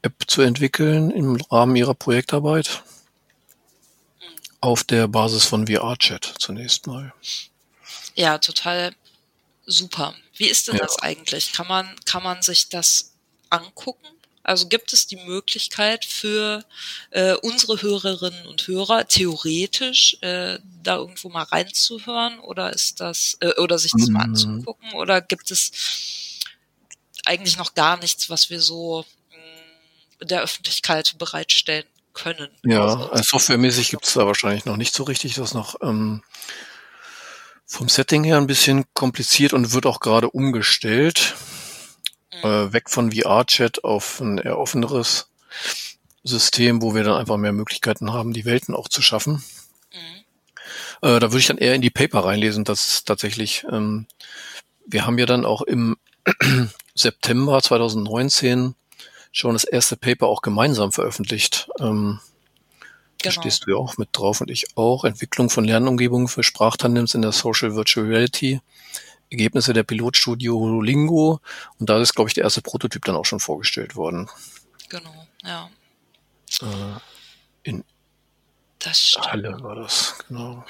App 0.02 0.14
zu 0.26 0.40
entwickeln 0.42 1.10
im 1.10 1.36
Rahmen 1.50 1.76
ihrer 1.76 1.94
Projektarbeit. 1.94 2.82
Auf 4.66 4.82
der 4.82 5.06
Basis 5.06 5.44
von 5.44 5.68
VR-Chat 5.68 6.34
zunächst 6.40 6.88
mal. 6.88 7.14
Ja, 8.16 8.38
total 8.38 8.96
super. 9.64 10.16
Wie 10.36 10.48
ist 10.48 10.66
denn 10.66 10.74
Ja. 10.74 10.82
das 10.82 10.98
eigentlich? 10.98 11.52
Kann 11.52 11.68
man, 11.68 11.94
kann 12.04 12.24
man 12.24 12.42
sich 12.42 12.68
das 12.68 13.12
angucken? 13.48 14.04
Also 14.42 14.66
gibt 14.66 14.92
es 14.92 15.06
die 15.06 15.18
Möglichkeit 15.24 16.04
für 16.04 16.64
äh, 17.10 17.34
unsere 17.34 17.80
Hörerinnen 17.80 18.44
und 18.48 18.66
Hörer 18.66 19.06
theoretisch 19.06 20.16
äh, 20.22 20.58
da 20.82 20.96
irgendwo 20.96 21.28
mal 21.28 21.44
reinzuhören 21.44 22.40
oder 22.40 22.72
ist 22.72 22.98
das 23.00 23.36
äh, 23.40 23.54
oder 23.60 23.78
sich 23.78 23.92
das 23.92 24.08
mal 24.08 24.26
Mhm. 24.26 24.32
anzugucken 24.34 24.92
oder 24.94 25.20
gibt 25.20 25.52
es 25.52 25.70
eigentlich 27.24 27.56
noch 27.56 27.74
gar 27.74 27.98
nichts, 27.98 28.30
was 28.30 28.50
wir 28.50 28.60
so 28.60 29.04
mh, 29.30 30.26
der 30.26 30.42
Öffentlichkeit 30.42 31.14
bereitstellen 31.18 31.86
können? 32.16 32.48
Ja, 32.64 32.86
Also, 32.86 33.12
äh, 33.12 33.22
softwaremäßig 33.22 33.90
gibt's 33.90 34.14
da 34.14 34.26
wahrscheinlich 34.26 34.64
noch 34.64 34.76
nicht 34.76 34.94
so 34.94 35.04
richtig. 35.04 35.34
Das 35.34 35.50
ist 35.50 35.54
noch 35.54 35.76
ähm, 35.82 36.22
vom 37.66 37.88
Setting 37.88 38.24
her 38.24 38.38
ein 38.38 38.46
bisschen 38.46 38.84
kompliziert 38.94 39.52
und 39.52 39.72
wird 39.72 39.86
auch 39.86 40.00
gerade 40.00 40.30
umgestellt. 40.30 41.36
Mhm. 42.32 42.48
Äh, 42.48 42.72
weg 42.72 42.90
von 42.90 43.12
VR-Chat 43.12 43.84
auf 43.84 44.20
ein 44.20 44.38
eher 44.38 44.58
offeneres 44.58 45.30
System, 46.24 46.82
wo 46.82 46.94
wir 46.94 47.04
dann 47.04 47.16
einfach 47.16 47.36
mehr 47.36 47.52
Möglichkeiten 47.52 48.12
haben, 48.12 48.32
die 48.32 48.44
Welten 48.44 48.74
auch 48.74 48.88
zu 48.88 49.02
schaffen. 49.02 49.44
mhm. 49.92 50.24
Äh, 51.02 51.20
da 51.20 51.30
würde 51.30 51.38
ich 51.38 51.46
dann 51.46 51.58
eher 51.58 51.74
in 51.74 51.82
die 51.82 51.90
Paper 51.90 52.24
reinlesen, 52.24 52.64
dass 52.64 53.04
tatsächlich, 53.04 53.64
ähm, 53.70 54.06
wir 54.86 55.06
haben 55.06 55.18
ja 55.18 55.26
dann 55.26 55.44
auch 55.44 55.62
im 55.62 55.96
September 56.94 57.62
2019 57.62 58.74
schon 59.36 59.52
das 59.52 59.64
erste 59.64 59.96
Paper 59.96 60.26
auch 60.28 60.40
gemeinsam 60.40 60.92
veröffentlicht. 60.92 61.68
Ähm, 61.78 62.20
Da 63.22 63.30
Genau. 63.30 63.40
stehst 63.42 63.66
du 63.66 63.70
ja 63.70 63.76
auch 63.76 63.96
mit 63.96 64.10
drauf 64.12 64.40
und 64.42 64.50
ich 64.50 64.76
auch. 64.76 65.04
Entwicklung 65.04 65.48
von 65.50 65.64
Lernumgebungen 65.64 66.28
für 66.28 66.42
Sprachtandems 66.42 67.14
in 67.14 67.22
der 67.22 67.32
Social 67.32 67.74
Virtual 67.74 68.06
Reality. 68.06 68.60
Ergebnisse 69.30 69.72
der 69.72 69.82
Pilotstudio 69.84 70.54
Hololingo. 70.58 71.40
Und 71.78 71.88
da 71.90 71.98
ist, 72.00 72.14
glaube 72.14 72.28
ich, 72.30 72.34
der 72.34 72.44
erste 72.44 72.62
Prototyp 72.62 73.04
dann 73.04 73.16
auch 73.16 73.24
schon 73.24 73.40
vorgestellt 73.40 73.96
worden. 73.96 74.28
Genau, 74.88 75.26
ja. 75.44 75.68
Äh, 76.62 77.00
in. 77.62 77.84
Halle 79.18 79.60
war 79.62 79.74
das, 79.74 80.14
genau. 80.28 80.64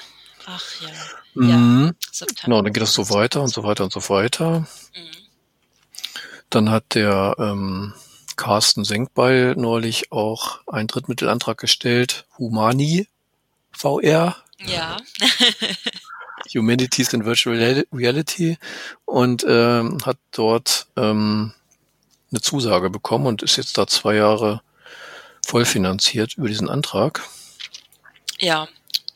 Ach 0.46 0.64
ja. 0.80 0.88
Mhm. 1.34 1.94
September. 2.10 2.42
Genau, 2.44 2.62
dann 2.62 2.72
geht 2.72 2.82
das 2.82 2.94
so 2.94 3.10
weiter 3.10 3.42
und 3.42 3.48
so 3.48 3.62
weiter 3.64 3.84
und 3.84 3.92
so 3.92 4.08
weiter. 4.08 4.60
Mhm. 4.60 4.66
Dann 6.48 6.70
hat 6.70 6.94
der 6.94 7.34
ähm, 7.38 7.92
Carsten 8.36 8.84
Senkbeil 8.84 9.54
neulich 9.56 10.12
auch 10.12 10.60
einen 10.66 10.88
Drittmittelantrag 10.88 11.58
gestellt. 11.58 12.26
Humani 12.38 13.08
VR, 13.72 14.36
Ja, 14.58 14.96
Humanities 16.54 17.12
in 17.12 17.24
Virtual 17.24 17.56
Real- 17.56 17.86
Reality 17.92 18.58
und 19.04 19.44
ähm, 19.48 19.98
hat 20.04 20.18
dort 20.32 20.86
ähm, 20.96 21.52
eine 22.30 22.40
Zusage 22.40 22.90
bekommen 22.90 23.26
und 23.26 23.42
ist 23.42 23.56
jetzt 23.56 23.76
da 23.78 23.86
zwei 23.86 24.14
Jahre 24.16 24.62
vollfinanziert 25.46 26.34
über 26.36 26.48
diesen 26.48 26.68
Antrag. 26.68 27.22
ja, 28.40 28.68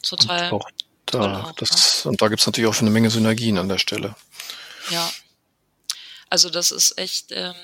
total. 0.02 0.50
Auch 0.50 0.68
da, 1.06 1.18
Genau, 1.18 1.52
das, 1.56 2.06
und 2.06 2.22
da 2.22 2.28
gibt's 2.28 2.46
natürlich 2.46 2.68
auch 2.70 2.74
schon 2.74 2.86
eine 2.86 2.92
Menge 2.94 3.10
Synergien 3.10 3.58
an 3.58 3.68
der 3.68 3.78
Stelle. 3.78 4.14
Ja. 4.90 5.10
Also 6.28 6.48
das 6.50 6.70
ist 6.70 6.96
echt, 6.98 7.32
ähm, 7.32 7.54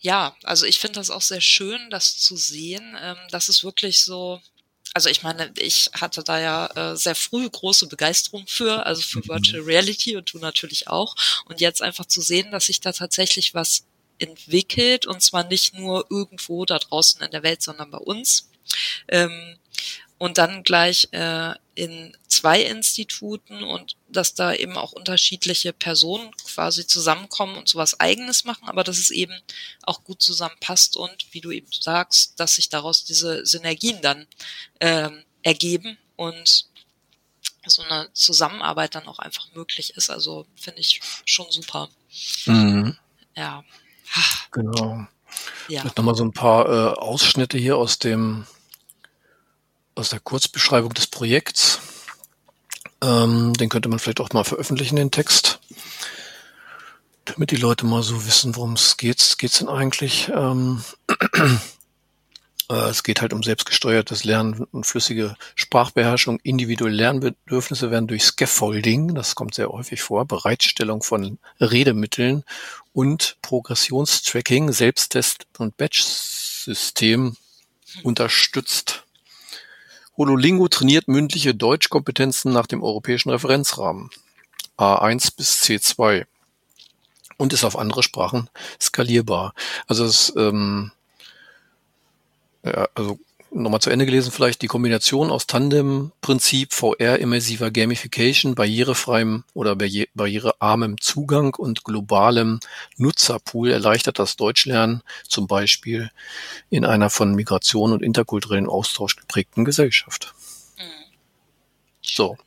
ja, 0.00 0.36
also 0.42 0.66
ich 0.66 0.78
finde 0.78 1.00
das 1.00 1.10
auch 1.10 1.22
sehr 1.22 1.40
schön, 1.40 1.90
das 1.90 2.18
zu 2.18 2.36
sehen. 2.36 2.96
Ähm, 3.00 3.16
das 3.30 3.48
ist 3.48 3.64
wirklich 3.64 4.02
so, 4.02 4.40
also 4.94 5.08
ich 5.08 5.22
meine, 5.22 5.52
ich 5.58 5.90
hatte 5.92 6.22
da 6.22 6.40
ja 6.40 6.92
äh, 6.92 6.96
sehr 6.96 7.14
früh 7.14 7.48
große 7.48 7.86
Begeisterung 7.88 8.46
für, 8.46 8.86
also 8.86 9.02
für 9.02 9.18
Mhm. 9.20 9.28
Virtual 9.28 9.62
Reality 9.62 10.16
und 10.16 10.32
du 10.32 10.38
natürlich 10.38 10.88
auch. 10.88 11.14
Und 11.46 11.60
jetzt 11.60 11.82
einfach 11.82 12.06
zu 12.06 12.20
sehen, 12.20 12.50
dass 12.50 12.66
sich 12.66 12.80
da 12.80 12.92
tatsächlich 12.92 13.54
was 13.54 13.84
entwickelt 14.18 15.06
und 15.06 15.22
zwar 15.22 15.44
nicht 15.44 15.74
nur 15.74 16.06
irgendwo 16.10 16.64
da 16.64 16.78
draußen 16.78 17.20
in 17.22 17.30
der 17.30 17.42
Welt, 17.42 17.62
sondern 17.62 17.90
bei 17.90 17.98
uns. 17.98 18.48
Ähm, 19.08 19.58
und 20.18 20.38
dann 20.38 20.62
gleich 20.62 21.08
äh, 21.12 21.54
in 21.74 22.16
zwei 22.26 22.62
Instituten 22.62 23.62
und 23.62 23.95
dass 24.08 24.34
da 24.34 24.54
eben 24.54 24.76
auch 24.76 24.92
unterschiedliche 24.92 25.72
Personen 25.72 26.30
quasi 26.36 26.86
zusammenkommen 26.86 27.56
und 27.56 27.68
sowas 27.68 27.98
eigenes 28.00 28.44
machen, 28.44 28.68
aber 28.68 28.84
dass 28.84 28.98
es 28.98 29.10
eben 29.10 29.34
auch 29.82 30.04
gut 30.04 30.22
zusammenpasst 30.22 30.96
und 30.96 31.26
wie 31.32 31.40
du 31.40 31.50
eben 31.50 31.68
sagst, 31.70 32.38
dass 32.38 32.54
sich 32.54 32.68
daraus 32.68 33.04
diese 33.04 33.44
Synergien 33.44 34.00
dann 34.02 34.26
ähm, 34.80 35.24
ergeben 35.42 35.98
und 36.16 36.66
so 37.66 37.82
eine 37.82 38.08
Zusammenarbeit 38.12 38.94
dann 38.94 39.08
auch 39.08 39.18
einfach 39.18 39.48
möglich 39.54 39.96
ist. 39.96 40.10
Also 40.10 40.46
finde 40.54 40.80
ich 40.80 41.00
schon 41.24 41.46
super. 41.50 41.88
Mhm. 42.46 42.96
Ja. 43.36 43.64
Genau. 44.52 45.06
Ja. 45.68 45.80
Vielleicht 45.80 45.96
nochmal 45.98 46.14
so 46.14 46.24
ein 46.24 46.32
paar 46.32 46.66
äh, 46.66 46.94
Ausschnitte 46.94 47.58
hier 47.58 47.76
aus 47.76 47.98
dem 47.98 48.46
aus 49.94 50.10
der 50.10 50.20
Kurzbeschreibung 50.20 50.92
des 50.92 51.06
Projekts. 51.06 51.80
Ähm, 53.02 53.52
den 53.54 53.68
könnte 53.68 53.88
man 53.88 53.98
vielleicht 53.98 54.20
auch 54.20 54.32
mal 54.32 54.44
veröffentlichen, 54.44 54.96
den 54.96 55.10
Text. 55.10 55.60
Damit 57.24 57.50
die 57.50 57.56
Leute 57.56 57.84
mal 57.84 58.02
so 58.02 58.24
wissen, 58.26 58.56
worum 58.56 58.74
es 58.74 58.96
geht. 58.96 59.36
Geht's 59.38 59.58
denn 59.58 59.68
eigentlich? 59.68 60.30
Ähm, 60.34 60.82
äh, 62.70 62.74
es 62.74 63.02
geht 63.02 63.20
halt 63.20 63.32
um 63.32 63.42
selbstgesteuertes 63.42 64.24
Lernen 64.24 64.64
und 64.70 64.86
flüssige 64.86 65.36
Sprachbeherrschung. 65.56 66.38
Individuelle 66.42 66.96
Lernbedürfnisse 66.96 67.90
werden 67.90 68.06
durch 68.06 68.24
Scaffolding, 68.24 69.14
das 69.14 69.34
kommt 69.34 69.54
sehr 69.54 69.68
häufig 69.68 70.02
vor, 70.02 70.24
Bereitstellung 70.24 71.02
von 71.02 71.38
Redemitteln 71.60 72.44
und 72.92 73.36
Progressionstracking, 73.42 74.72
Selbsttest 74.72 75.46
und 75.58 75.76
Batch-System 75.76 77.36
unterstützt. 78.02 79.05
Hololingo 80.16 80.68
trainiert 80.68 81.08
mündliche 81.08 81.54
Deutschkompetenzen 81.54 82.52
nach 82.52 82.66
dem 82.66 82.82
europäischen 82.82 83.30
Referenzrahmen 83.30 84.10
A1 84.78 85.36
bis 85.36 85.62
C2 85.62 86.26
und 87.36 87.52
ist 87.52 87.64
auf 87.64 87.78
andere 87.78 88.02
Sprachen 88.02 88.48
skalierbar. 88.80 89.54
Also 89.86 90.04
es 90.04 90.32
ähm, 90.36 90.92
ja, 92.64 92.88
also 92.94 93.18
nochmal 93.50 93.80
zu 93.80 93.90
Ende 93.90 94.06
gelesen 94.06 94.32
vielleicht, 94.32 94.62
die 94.62 94.66
Kombination 94.66 95.30
aus 95.30 95.46
Tandem-Prinzip, 95.46 96.72
VR, 96.72 97.18
immersiver 97.18 97.70
Gamification, 97.70 98.54
barrierefreiem 98.54 99.44
oder 99.54 99.76
barri 99.76 100.08
barrierearmem 100.14 101.00
Zugang 101.00 101.54
und 101.54 101.84
globalem 101.84 102.60
Nutzerpool 102.96 103.70
erleichtert 103.70 104.18
das 104.18 104.36
Deutschlernen 104.36 105.02
zum 105.28 105.46
Beispiel 105.46 106.10
in 106.70 106.84
einer 106.84 107.10
von 107.10 107.34
Migration 107.34 107.92
und 107.92 108.02
interkulturellen 108.02 108.68
Austausch 108.68 109.16
geprägten 109.16 109.64
Gesellschaft. 109.64 110.34
So. 112.06 112.38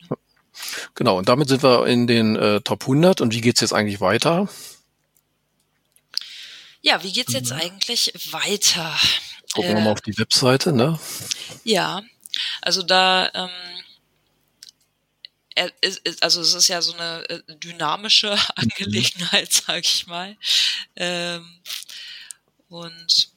Genau, 0.95 1.17
und 1.17 1.29
damit 1.29 1.47
sind 1.47 1.63
wir 1.63 1.85
in 1.87 2.07
den 2.07 2.35
äh, 2.35 2.61
Top 2.61 2.81
100. 2.83 3.21
Und 3.21 3.33
wie 3.33 3.41
geht's 3.41 3.61
jetzt 3.61 3.73
eigentlich 3.73 4.01
weiter? 4.01 4.49
Ja, 6.81 7.03
wie 7.03 7.11
geht's 7.11 7.33
jetzt 7.33 7.51
eigentlich 7.51 8.13
weiter? 8.31 8.95
Gucken 9.53 9.75
wir 9.75 9.81
mal 9.81 9.87
Äh, 9.87 9.91
auf 9.91 10.01
die 10.01 10.17
Webseite, 10.17 10.73
ne? 10.73 10.99
Ja, 11.63 12.01
also 12.61 12.83
da, 12.83 13.29
ähm, 13.33 13.49
also 16.21 16.41
es 16.41 16.53
ist 16.53 16.67
ja 16.67 16.81
so 16.81 16.93
eine 16.93 17.27
äh, 17.29 17.41
dynamische 17.47 18.37
Angelegenheit, 18.55 19.51
sag 19.51 19.79
ich 19.79 20.07
mal. 20.07 20.37
Ähm, 20.95 21.45
und 22.69 23.29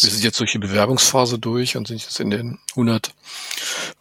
Wir 0.00 0.10
sind 0.10 0.24
jetzt 0.24 0.40
durch 0.40 0.52
die 0.52 0.58
Bewerbungsphase 0.58 1.38
durch 1.38 1.76
und 1.76 1.86
sind 1.86 2.02
jetzt 2.02 2.18
in 2.18 2.30
den 2.30 2.58
100 2.70 3.12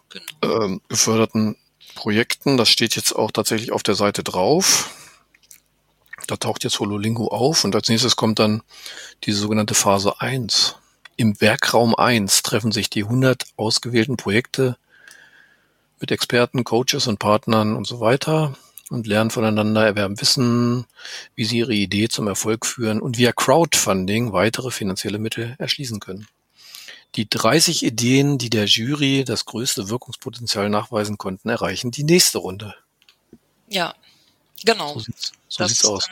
genau. 0.10 0.64
ähm, 0.64 0.82
geförderten 0.88 1.58
Projekten. 1.96 2.58
Das 2.58 2.70
steht 2.70 2.96
jetzt 2.96 3.14
auch 3.14 3.32
tatsächlich 3.32 3.72
auf 3.72 3.84
der 3.84 3.96
Seite 3.96 4.24
drauf. 4.24 4.90
Da 6.28 6.38
taucht 6.38 6.64
jetzt 6.64 6.80
Hololingo 6.80 7.28
auf 7.28 7.66
und 7.66 7.76
als 7.76 7.90
nächstes 7.90 8.16
kommt 8.16 8.40
dann 8.40 8.64
diese 9.26 9.40
sogenannte 9.40 9.74
Phase 9.76 10.22
1. 10.22 10.78
Im 11.16 11.40
Werkraum 11.40 11.96
1 11.96 12.42
treffen 12.44 12.72
sich 12.72 12.90
die 12.90 13.04
100 13.04 13.46
ausgewählten 13.56 14.18
Projekte 14.18 14.78
mit 16.00 16.12
Experten, 16.12 16.64
Coaches 16.64 17.08
und 17.08 17.20
Partnern 17.20 17.76
und 17.76 17.86
so 17.86 18.00
weiter 18.00 18.56
und 18.90 19.08
lernen 19.08 19.32
voneinander, 19.32 19.86
erwerben 19.86 20.20
Wissen, 20.20 20.86
wie 21.36 21.46
sie 21.46 21.60
ihre 21.60 21.74
Idee 21.74 22.10
zum 22.10 22.28
Erfolg 22.28 22.66
führen 22.66 23.00
und 23.00 23.18
via 23.18 23.32
Crowdfunding 23.32 24.34
weitere 24.34 24.72
finanzielle 24.72 25.20
Mittel 25.20 25.56
erschließen 25.60 26.00
können. 26.00 26.28
Die 27.16 27.30
30 27.30 27.84
Ideen, 27.84 28.40
die 28.40 28.50
der 28.50 28.66
Jury 28.66 29.24
das 29.24 29.46
größte 29.46 29.90
Wirkungspotenzial 29.90 30.70
nachweisen 30.70 31.18
konnten, 31.18 31.50
erreichen 31.50 31.92
die 31.92 32.04
nächste 32.04 32.40
Runde. 32.40 32.76
Ja, 33.68 33.94
genau. 34.66 34.96
So 34.96 35.00
sieht's, 35.00 35.32
so 35.48 35.64
Das 35.64 35.72
sieht's 35.72 35.86
aus. 35.86 36.10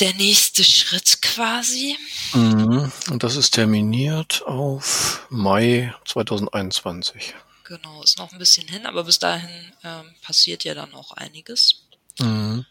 Der 0.00 0.14
nächste 0.14 0.62
Schritt 0.62 1.22
quasi. 1.22 1.96
Mhm. 2.34 2.92
Und 3.10 3.22
das 3.22 3.36
ist 3.36 3.52
terminiert 3.52 4.42
auf 4.46 5.26
Mai 5.30 5.94
2021. 6.04 7.34
Genau, 7.64 8.02
ist 8.02 8.18
noch 8.18 8.30
ein 8.32 8.38
bisschen 8.38 8.68
hin, 8.68 8.86
aber 8.86 9.04
bis 9.04 9.18
dahin 9.18 9.72
ähm, 9.82 10.14
passiert 10.22 10.64
ja 10.64 10.74
dann 10.74 10.94
auch 10.94 11.12
einiges. 11.12 11.82
Mhm. 12.18 12.66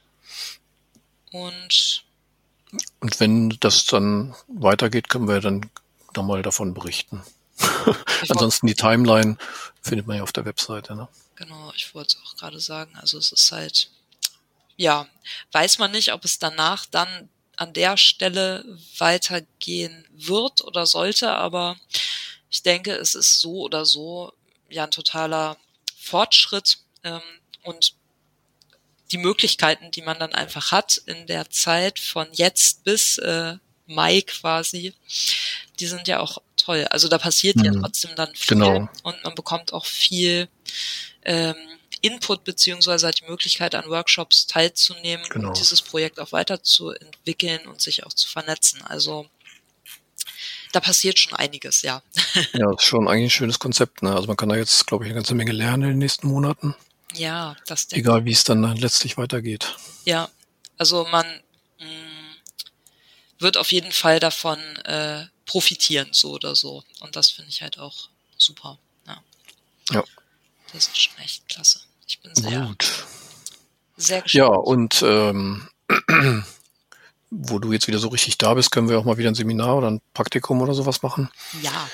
Und 1.32 2.04
Und 3.02 3.20
wenn 3.20 3.50
das 3.60 3.86
dann 3.86 4.36
weitergeht, 4.48 5.10
können 5.10 5.28
wir 5.28 5.42
dann 5.42 5.70
nochmal 6.16 6.42
davon 6.42 6.74
berichten. 6.74 7.24
Ansonsten 8.30 8.68
die 8.68 8.76
Timeline 8.76 9.38
findet 9.82 10.08
man 10.08 10.18
ja 10.18 10.24
auf 10.24 10.34
der 10.34 10.46
Webseite. 10.46 10.96
Ne? 10.96 11.08
genau, 11.36 11.72
ich 11.76 11.94
wollte 11.94 12.18
es 12.18 12.24
auch 12.24 12.36
gerade 12.38 12.60
sagen. 12.60 12.96
Also 12.96 13.18
es 13.18 13.32
ist 13.32 13.52
halt, 13.52 13.90
ja, 14.78 15.08
weiß 15.52 15.78
man 15.80 15.92
nicht, 15.92 16.12
ob 16.14 16.26
es 16.26 16.40
danach 16.40 16.86
dann 16.86 17.30
an 17.58 17.74
der 17.74 17.96
Stelle 17.98 18.66
weitergehen 18.98 20.06
wird 20.12 20.62
oder 20.62 20.86
sollte, 20.86 21.32
aber 21.32 21.78
ich 22.50 22.64
denke, 22.64 22.92
es 22.94 23.16
ist 23.16 23.40
so 23.40 23.62
oder 23.62 23.86
so 23.86 24.34
ja 24.70 24.84
ein 24.84 24.92
totaler 24.92 25.58
Fortschritt 25.98 26.80
ähm, 27.04 27.22
und 27.64 27.94
die 29.12 29.18
Möglichkeiten, 29.18 29.92
die 29.92 30.02
man 30.02 30.20
dann 30.20 30.34
einfach 30.34 30.72
hat 30.72 30.98
in 31.06 31.28
der 31.28 31.50
Zeit 31.50 32.00
von 32.00 32.28
jetzt 32.34 32.84
bis 32.84 33.18
äh, 33.20 33.56
Mai 33.88 34.22
quasi, 34.22 34.94
die 35.80 35.86
sind 35.86 36.08
ja 36.08 36.20
auch 36.20 36.40
toll. 36.58 36.86
Also 36.90 37.08
da 37.08 37.20
passiert 37.20 37.58
ja 37.64 37.72
Mhm. 37.72 37.82
trotzdem 37.82 38.16
dann 38.16 38.34
viel 38.36 38.58
Genau. 38.58 38.90
und 39.04 39.24
man 39.24 39.36
bekommt 39.36 39.74
auch 39.74 39.86
viel 39.86 40.50
ähm, 41.24 41.56
Input 42.06 42.44
beziehungsweise 42.44 43.08
hat 43.08 43.20
die 43.20 43.26
Möglichkeit 43.26 43.76
an 43.76 43.90
Workshops 43.90 44.48
teilzunehmen 44.48 45.26
Genau. 45.30 45.50
und 45.50 45.60
dieses 45.60 45.82
Projekt 45.82 46.20
auch 46.20 46.32
weiterzuentwickeln 46.32 47.68
und 47.68 47.82
sich 47.82 48.06
auch 48.06 48.14
zu 48.14 48.28
vernetzen. 48.28 48.82
Also 48.84 49.28
da 50.72 50.80
passiert 50.82 51.18
schon 51.20 51.34
einiges, 51.34 51.82
ja. 51.82 52.02
Ja, 52.54 52.72
das 52.72 52.82
ist 52.82 52.84
schon 52.84 53.08
eigentlich 53.08 53.28
ein 53.28 53.30
schönes 53.30 53.60
Konzept. 53.60 54.04
Ne? 54.04 54.14
Also 54.14 54.28
man 54.28 54.36
kann 54.38 54.50
da 54.50 54.56
jetzt, 54.56 54.86
glaube 54.88 55.04
ich, 55.06 55.10
eine 55.10 55.16
ganze 55.16 55.36
Menge 55.36 55.52
lernen 55.52 55.84
in 55.84 55.90
den 55.90 55.98
nächsten 56.00 56.28
Monaten. 56.28 56.76
Ja, 57.14 57.56
das 57.66 57.88
denke 57.88 58.02
Egal, 58.02 58.26
wie 58.26 58.32
es 58.34 58.44
dann 58.44 58.76
letztlich 58.76 59.18
weitergeht. 59.18 59.76
Ja, 60.04 60.30
also 60.78 61.06
man 61.06 61.26
mh, 61.80 61.86
wird 63.40 63.56
auf 63.58 63.72
jeden 63.72 63.92
Fall 63.94 64.20
davon 64.20 64.60
äh, 64.86 65.26
profitieren, 65.46 66.10
so 66.12 66.32
oder 66.32 66.56
so. 66.56 66.84
Und 67.00 67.16
das 67.16 67.30
finde 67.30 67.50
ich 67.52 67.62
halt 67.62 67.80
auch 67.80 68.10
super. 68.38 68.78
Ja. 69.08 69.24
Ja. 69.92 70.04
Das 70.74 70.88
ist 70.88 70.98
schon 71.00 71.18
echt 71.20 71.48
klasse. 71.48 71.80
Ich 72.08 72.22
bin 72.22 72.34
sehr, 72.36 72.62
Gut. 72.68 73.06
sehr 73.98 74.24
Ja, 74.28 74.48
gespannt. 74.48 74.68
und 74.68 75.04
ähm, 75.06 75.68
wo 77.32 77.60
du 77.60 77.74
jetzt 77.74 77.88
wieder 77.88 78.00
so 78.00 78.10
richtig 78.10 78.38
da 78.38 78.54
bist, 78.54 78.72
können 78.72 78.90
wir 78.90 79.00
auch 79.00 79.06
mal 79.06 79.18
wieder 79.18 79.30
ein 79.30 79.36
Seminar 79.36 79.78
oder 79.78 79.90
ein 79.92 80.02
Praktikum 80.14 80.62
oder 80.62 80.74
sowas 80.74 81.02
machen. 81.02 81.30
Ja, 81.62 81.90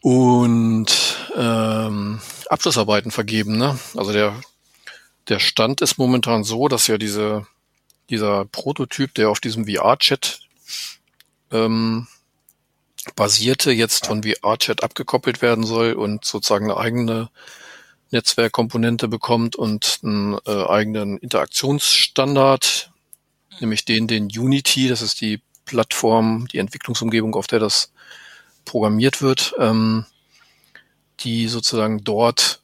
Und 0.00 1.18
ähm, 1.36 2.20
Abschlussarbeiten 2.48 3.10
vergeben. 3.10 3.58
Ne? 3.58 3.78
Also 3.96 4.12
der, 4.12 4.40
der 5.28 5.38
Stand 5.38 5.80
ist 5.82 5.98
momentan 5.98 6.42
so, 6.42 6.68
dass 6.68 6.86
ja 6.86 6.96
diese, 6.98 7.46
dieser 8.08 8.46
Prototyp, 8.46 9.14
der 9.14 9.28
auf 9.30 9.40
diesem 9.40 9.66
VR-Chat 9.66 10.40
ähm, 11.52 12.08
basierte, 13.14 13.72
jetzt 13.72 14.06
von 14.06 14.22
VR-Chat 14.22 14.82
abgekoppelt 14.82 15.42
werden 15.42 15.64
soll 15.64 15.92
und 15.92 16.24
sozusagen 16.24 16.70
eine 16.70 16.80
eigene 16.80 17.30
Netzwerkkomponente 18.10 19.08
bekommt 19.08 19.56
und 19.56 20.00
einen 20.02 20.38
äh, 20.46 20.64
eigenen 20.66 21.18
Interaktionsstandard, 21.18 22.90
nämlich 23.60 23.84
den, 23.84 24.06
den 24.06 24.24
Unity, 24.26 24.88
das 24.88 25.02
ist 25.02 25.20
die 25.20 25.40
Plattform, 25.64 26.48
die 26.48 26.58
Entwicklungsumgebung, 26.58 27.34
auf 27.34 27.46
der 27.46 27.60
das 27.60 27.92
programmiert 28.64 29.22
wird, 29.22 29.54
ähm, 29.58 30.04
die 31.20 31.46
sozusagen 31.48 32.02
dort 32.02 32.62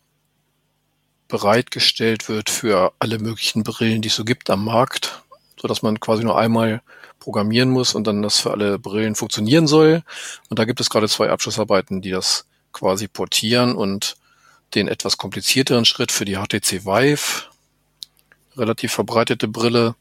bereitgestellt 1.28 2.28
wird 2.28 2.50
für 2.50 2.92
alle 2.98 3.18
möglichen 3.18 3.62
Brillen, 3.62 4.02
die 4.02 4.08
es 4.08 4.16
so 4.16 4.24
gibt 4.24 4.50
am 4.50 4.64
Markt, 4.64 5.22
so 5.60 5.68
dass 5.68 5.82
man 5.82 6.00
quasi 6.00 6.24
nur 6.24 6.38
einmal 6.38 6.82
programmieren 7.18 7.70
muss 7.70 7.94
und 7.94 8.06
dann 8.06 8.22
das 8.22 8.38
für 8.38 8.52
alle 8.52 8.78
Brillen 8.78 9.14
funktionieren 9.14 9.66
soll. 9.66 10.02
Und 10.48 10.58
da 10.58 10.64
gibt 10.64 10.80
es 10.80 10.90
gerade 10.90 11.08
zwei 11.08 11.30
Abschlussarbeiten, 11.30 12.00
die 12.00 12.10
das 12.10 12.46
quasi 12.72 13.08
portieren 13.08 13.74
und 13.74 14.16
den 14.74 14.88
etwas 14.88 15.16
komplizierteren 15.16 15.84
Schritt 15.84 16.12
für 16.12 16.24
die 16.24 16.36
HTC 16.36 16.84
Vive, 16.84 17.44
relativ 18.56 18.92
verbreitete 18.92 19.48
Brille, 19.48 19.94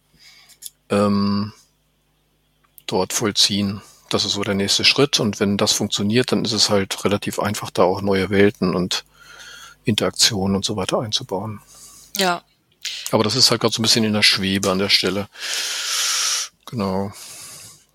ähm, 0.90 1.54
dort 2.88 3.14
vollziehen. 3.14 3.82
Das 4.10 4.26
ist 4.26 4.34
so 4.34 4.44
der 4.44 4.54
nächste 4.54 4.86
Schritt. 4.86 5.20
Und 5.20 5.40
wenn 5.40 5.58
das 5.58 5.72
funktioniert, 5.72 6.32
dann 6.32 6.46
ist 6.46 6.52
es 6.52 6.70
halt 6.70 7.04
relativ 7.04 7.40
einfach, 7.40 7.72
da 7.72 7.84
auch 7.84 8.02
neue 8.02 8.30
Welten 8.30 8.76
und 8.76 9.04
Interaktionen 9.84 10.56
und 10.56 10.66
so 10.66 10.76
weiter 10.76 11.00
einzubauen. 11.00 11.62
Ja, 12.18 12.44
Aber 13.12 13.24
das 13.24 13.36
ist 13.36 13.52
halt 13.52 13.62
gerade 13.62 13.74
so 13.74 13.82
ein 13.82 13.84
bisschen 13.84 14.04
in 14.04 14.14
der 14.14 14.24
Schwebe 14.24 14.72
an 14.72 14.80
der 14.80 14.90
Stelle. 14.90 15.28
Genau. 16.66 17.12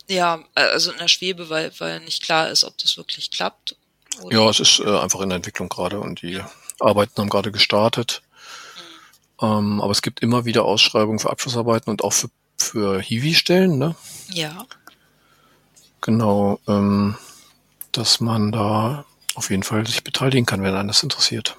ja, 0.09 0.45
also 0.55 0.93
in 0.93 0.99
der 0.99 1.09
Schwebe, 1.09 1.49
weil, 1.51 1.73
weil 1.79 2.01
nicht 2.01 2.23
klar 2.23 2.51
ist, 2.51 2.65
ob 2.65 2.79
das 2.79 2.97
wirklich 2.97 3.31
klappt. 3.31 3.77
Oder? 4.23 4.37
Ja, 4.37 4.51
es 4.51 4.61
ist 4.61 4.81
äh, 4.81 4.99
einfach 4.99 5.21
in 5.21 5.31
der 5.31 5.37
Entwicklung 5.37 5.69
gerade 5.69 6.01
und 6.01 6.23
die 6.23 6.41
Arbeiten 6.83 7.21
haben 7.21 7.29
gerade 7.29 7.53
gestartet. 7.53 8.23
Ähm, 9.41 9.81
aber 9.81 9.93
es 9.93 10.03
gibt 10.03 10.21
immer 10.21 10.45
wieder 10.45 10.65
Ausschreibungen 10.65 11.19
für 11.19 11.31
Abschlussarbeiten 11.31 11.91
und 11.91 12.05
auch 12.05 12.13
für, 12.13 12.31
für 12.59 13.01
Hiwi-Stellen, 13.01 13.79
ne? 13.79 13.95
Ja, 14.33 14.67
Genau, 16.01 16.61
ähm, 16.67 17.17
dass 17.93 18.21
man 18.21 18.53
da 18.53 19.05
auf 19.35 19.51
jeden 19.51 19.63
Fall 19.63 19.87
sich 19.87 20.03
beteiligen 20.03 20.47
kann, 20.47 20.63
wenn 20.63 20.75
einen 20.75 20.89
das 20.89 21.03
interessiert. 21.03 21.57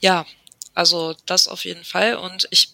ja, 0.00 0.26
also 0.74 1.14
das 1.26 1.48
auf 1.48 1.64
jeden 1.64 1.84
Fall. 1.84 2.16
Und 2.16 2.48
ich 2.50 2.72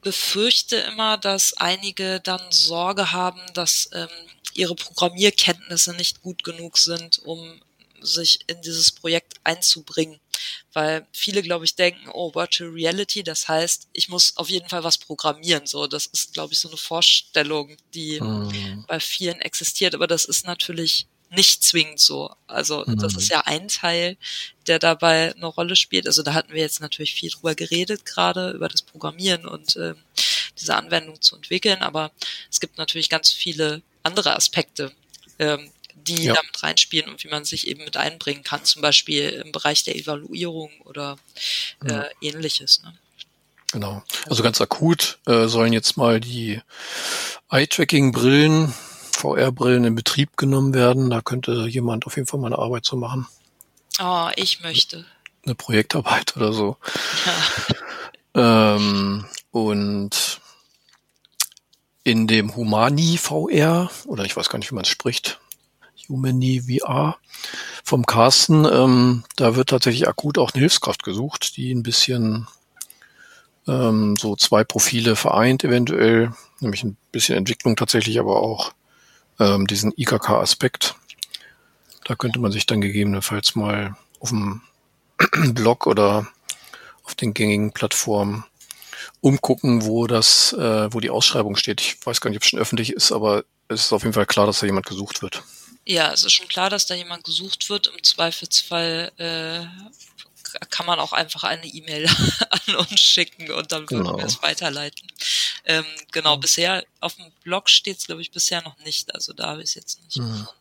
befürchte 0.00 0.76
immer, 0.76 1.18
dass 1.18 1.54
einige 1.54 2.20
dann 2.20 2.40
Sorge 2.50 3.12
haben, 3.12 3.40
dass 3.54 3.90
ähm, 3.92 4.08
ihre 4.54 4.74
Programmierkenntnisse 4.74 5.94
nicht 5.94 6.22
gut 6.22 6.44
genug 6.44 6.78
sind, 6.78 7.18
um 7.18 7.60
sich 8.02 8.40
in 8.46 8.60
dieses 8.62 8.92
Projekt 8.92 9.34
einzubringen. 9.44 10.20
Weil 10.72 11.06
viele, 11.12 11.42
glaube 11.42 11.64
ich, 11.64 11.74
denken, 11.74 12.08
oh, 12.12 12.34
Virtual 12.34 12.70
Reality, 12.70 13.22
das 13.24 13.48
heißt, 13.48 13.88
ich 13.92 14.08
muss 14.08 14.36
auf 14.36 14.48
jeden 14.48 14.68
Fall 14.68 14.84
was 14.84 14.98
programmieren. 14.98 15.66
So, 15.66 15.86
das 15.86 16.06
ist, 16.06 16.32
glaube 16.34 16.52
ich, 16.52 16.60
so 16.60 16.68
eine 16.68 16.76
Vorstellung, 16.76 17.76
die 17.94 18.20
Mhm. 18.20 18.84
bei 18.86 19.00
vielen 19.00 19.40
existiert, 19.40 19.94
aber 19.94 20.06
das 20.06 20.24
ist 20.24 20.46
natürlich 20.46 21.06
nicht 21.30 21.62
zwingend 21.62 22.00
so. 22.00 22.34
Also 22.46 22.84
das 22.84 23.12
Mhm. 23.12 23.18
ist 23.18 23.28
ja 23.28 23.40
ein 23.42 23.68
Teil, 23.68 24.16
der 24.66 24.78
dabei 24.78 25.34
eine 25.34 25.46
Rolle 25.46 25.76
spielt. 25.76 26.06
Also 26.06 26.22
da 26.22 26.32
hatten 26.32 26.52
wir 26.54 26.62
jetzt 26.62 26.80
natürlich 26.80 27.14
viel 27.14 27.30
drüber 27.30 27.54
geredet, 27.54 28.06
gerade 28.06 28.52
über 28.52 28.68
das 28.68 28.80
Programmieren 28.82 29.44
und 29.46 29.76
ähm, 29.76 29.96
diese 30.58 30.74
Anwendung 30.76 31.20
zu 31.20 31.36
entwickeln, 31.36 31.82
aber 31.82 32.12
es 32.50 32.60
gibt 32.60 32.78
natürlich 32.78 33.08
ganz 33.10 33.30
viele 33.30 33.82
andere 34.02 34.34
Aspekte, 34.36 34.92
ähm, 35.38 35.70
die 36.06 36.24
Ja. 36.24 36.34
damit 36.34 36.62
reinspielen 36.62 37.10
und 37.10 37.22
wie 37.24 37.28
man 37.28 37.44
sich 37.44 37.66
eben 37.66 37.84
mit 37.84 37.96
einbringen 37.96 38.42
kann, 38.42 38.64
zum 38.64 38.82
Beispiel 38.82 39.28
im 39.44 39.52
Bereich 39.52 39.84
der 39.84 39.96
Evaluierung 39.96 40.70
oder 40.84 41.16
äh, 41.84 41.90
Ja. 41.92 42.04
ähnliches. 42.20 42.82
Ne? 42.82 42.94
Genau. 43.72 44.02
Also 44.26 44.42
ganz 44.42 44.60
akut 44.60 45.18
äh, 45.26 45.46
sollen 45.46 45.72
jetzt 45.72 45.96
mal 45.96 46.20
die 46.20 46.60
Eye-Tracking-Brillen, 47.50 48.72
VR-Brillen 49.12 49.84
in 49.84 49.94
Betrieb 49.94 50.36
genommen 50.36 50.74
werden. 50.74 51.10
Da 51.10 51.20
könnte 51.20 51.66
jemand 51.68 52.06
auf 52.06 52.16
jeden 52.16 52.26
Fall 52.26 52.40
mal 52.40 52.46
eine 52.48 52.58
Arbeit 52.58 52.84
zu 52.84 52.96
machen. 52.96 53.26
Oh, 54.00 54.28
ich 54.36 54.60
möchte. 54.60 55.04
Eine 55.44 55.54
Projektarbeit 55.54 56.34
oder 56.36 56.52
so. 56.52 56.76
Ja. 57.26 57.34
Ähm, 58.34 59.24
und 59.50 60.40
in 62.04 62.26
dem 62.28 62.54
Humani 62.54 63.18
VR, 63.18 63.90
oder 64.06 64.24
ich 64.24 64.36
weiß 64.36 64.48
gar 64.48 64.58
nicht, 64.58 64.70
wie 64.70 64.74
man 64.76 64.84
es 64.84 64.90
spricht, 64.90 65.40
Humani 66.08 66.62
VR 66.62 67.18
vom 67.84 68.06
Carsten, 68.06 68.64
ähm, 68.64 69.24
da 69.36 69.56
wird 69.56 69.70
tatsächlich 69.70 70.08
akut 70.08 70.38
auch 70.38 70.52
eine 70.52 70.60
Hilfskraft 70.60 71.02
gesucht, 71.02 71.56
die 71.56 71.72
ein 71.72 71.82
bisschen 71.82 72.46
ähm, 73.66 74.16
so 74.16 74.36
zwei 74.36 74.64
Profile 74.64 75.16
vereint 75.16 75.64
eventuell, 75.64 76.32
nämlich 76.60 76.84
ein 76.84 76.96
bisschen 77.12 77.36
Entwicklung 77.36 77.76
tatsächlich, 77.76 78.18
aber 78.18 78.42
auch 78.42 78.72
ähm, 79.38 79.66
diesen 79.66 79.92
IKK-Aspekt. 79.96 80.96
Da 82.04 82.14
könnte 82.14 82.40
man 82.40 82.52
sich 82.52 82.66
dann 82.66 82.80
gegebenenfalls 82.80 83.54
mal 83.54 83.96
auf 84.20 84.30
dem 84.30 84.62
Blog 85.54 85.86
oder 85.86 86.26
auf 87.04 87.14
den 87.14 87.34
gängigen 87.34 87.72
Plattformen 87.72 88.44
umgucken, 89.20 89.84
wo 89.84 90.06
das, 90.06 90.52
äh, 90.52 90.92
wo 90.92 91.00
die 91.00 91.10
Ausschreibung 91.10 91.56
steht. 91.56 91.80
Ich 91.80 91.98
weiß 92.04 92.20
gar 92.20 92.30
nicht, 92.30 92.38
ob 92.38 92.42
es 92.42 92.48
schon 92.48 92.58
öffentlich 92.58 92.92
ist, 92.92 93.12
aber 93.12 93.44
es 93.68 93.86
ist 93.86 93.92
auf 93.92 94.02
jeden 94.02 94.14
Fall 94.14 94.26
klar, 94.26 94.46
dass 94.46 94.60
da 94.60 94.66
jemand 94.66 94.86
gesucht 94.86 95.22
wird. 95.22 95.42
Ja, 95.90 96.12
es 96.12 96.22
ist 96.22 96.32
schon 96.34 96.48
klar, 96.48 96.68
dass 96.68 96.84
da 96.86 96.94
jemand 96.94 97.24
gesucht 97.24 97.68
wird. 97.70 97.86
Im 97.86 98.02
Zweifelsfall 98.02 99.10
äh, 99.16 99.64
kann 100.70 100.84
man 100.86 101.00
auch 101.00 101.12
einfach 101.14 101.44
eine 101.44 101.66
E-Mail 101.66 102.06
an 102.68 102.76
uns 102.76 103.00
schicken 103.00 103.50
und 103.50 103.72
dann 103.72 103.82
würden 103.90 104.04
Genau. 104.04 104.18
wir 104.18 104.24
es 104.26 104.42
weiterleiten. 104.42 105.08
Ähm, 105.64 105.86
genau, 106.12 106.36
bisher 106.36 106.84
auf 107.00 107.14
dem 107.16 107.30
Blog 107.42 107.70
steht 107.70 107.98
es, 107.98 108.06
glaube 108.06 108.20
ich, 108.20 108.30
bisher 108.30 108.60
noch 108.62 108.76
nicht. 108.80 109.14
Also 109.14 109.32
da 109.32 109.48
habe 109.48 109.62
ich 109.62 109.70
es 109.70 109.74
jetzt 109.76 110.02
nicht 110.04 110.18
Mhm. 110.18 110.30
gefunden. 110.30 110.52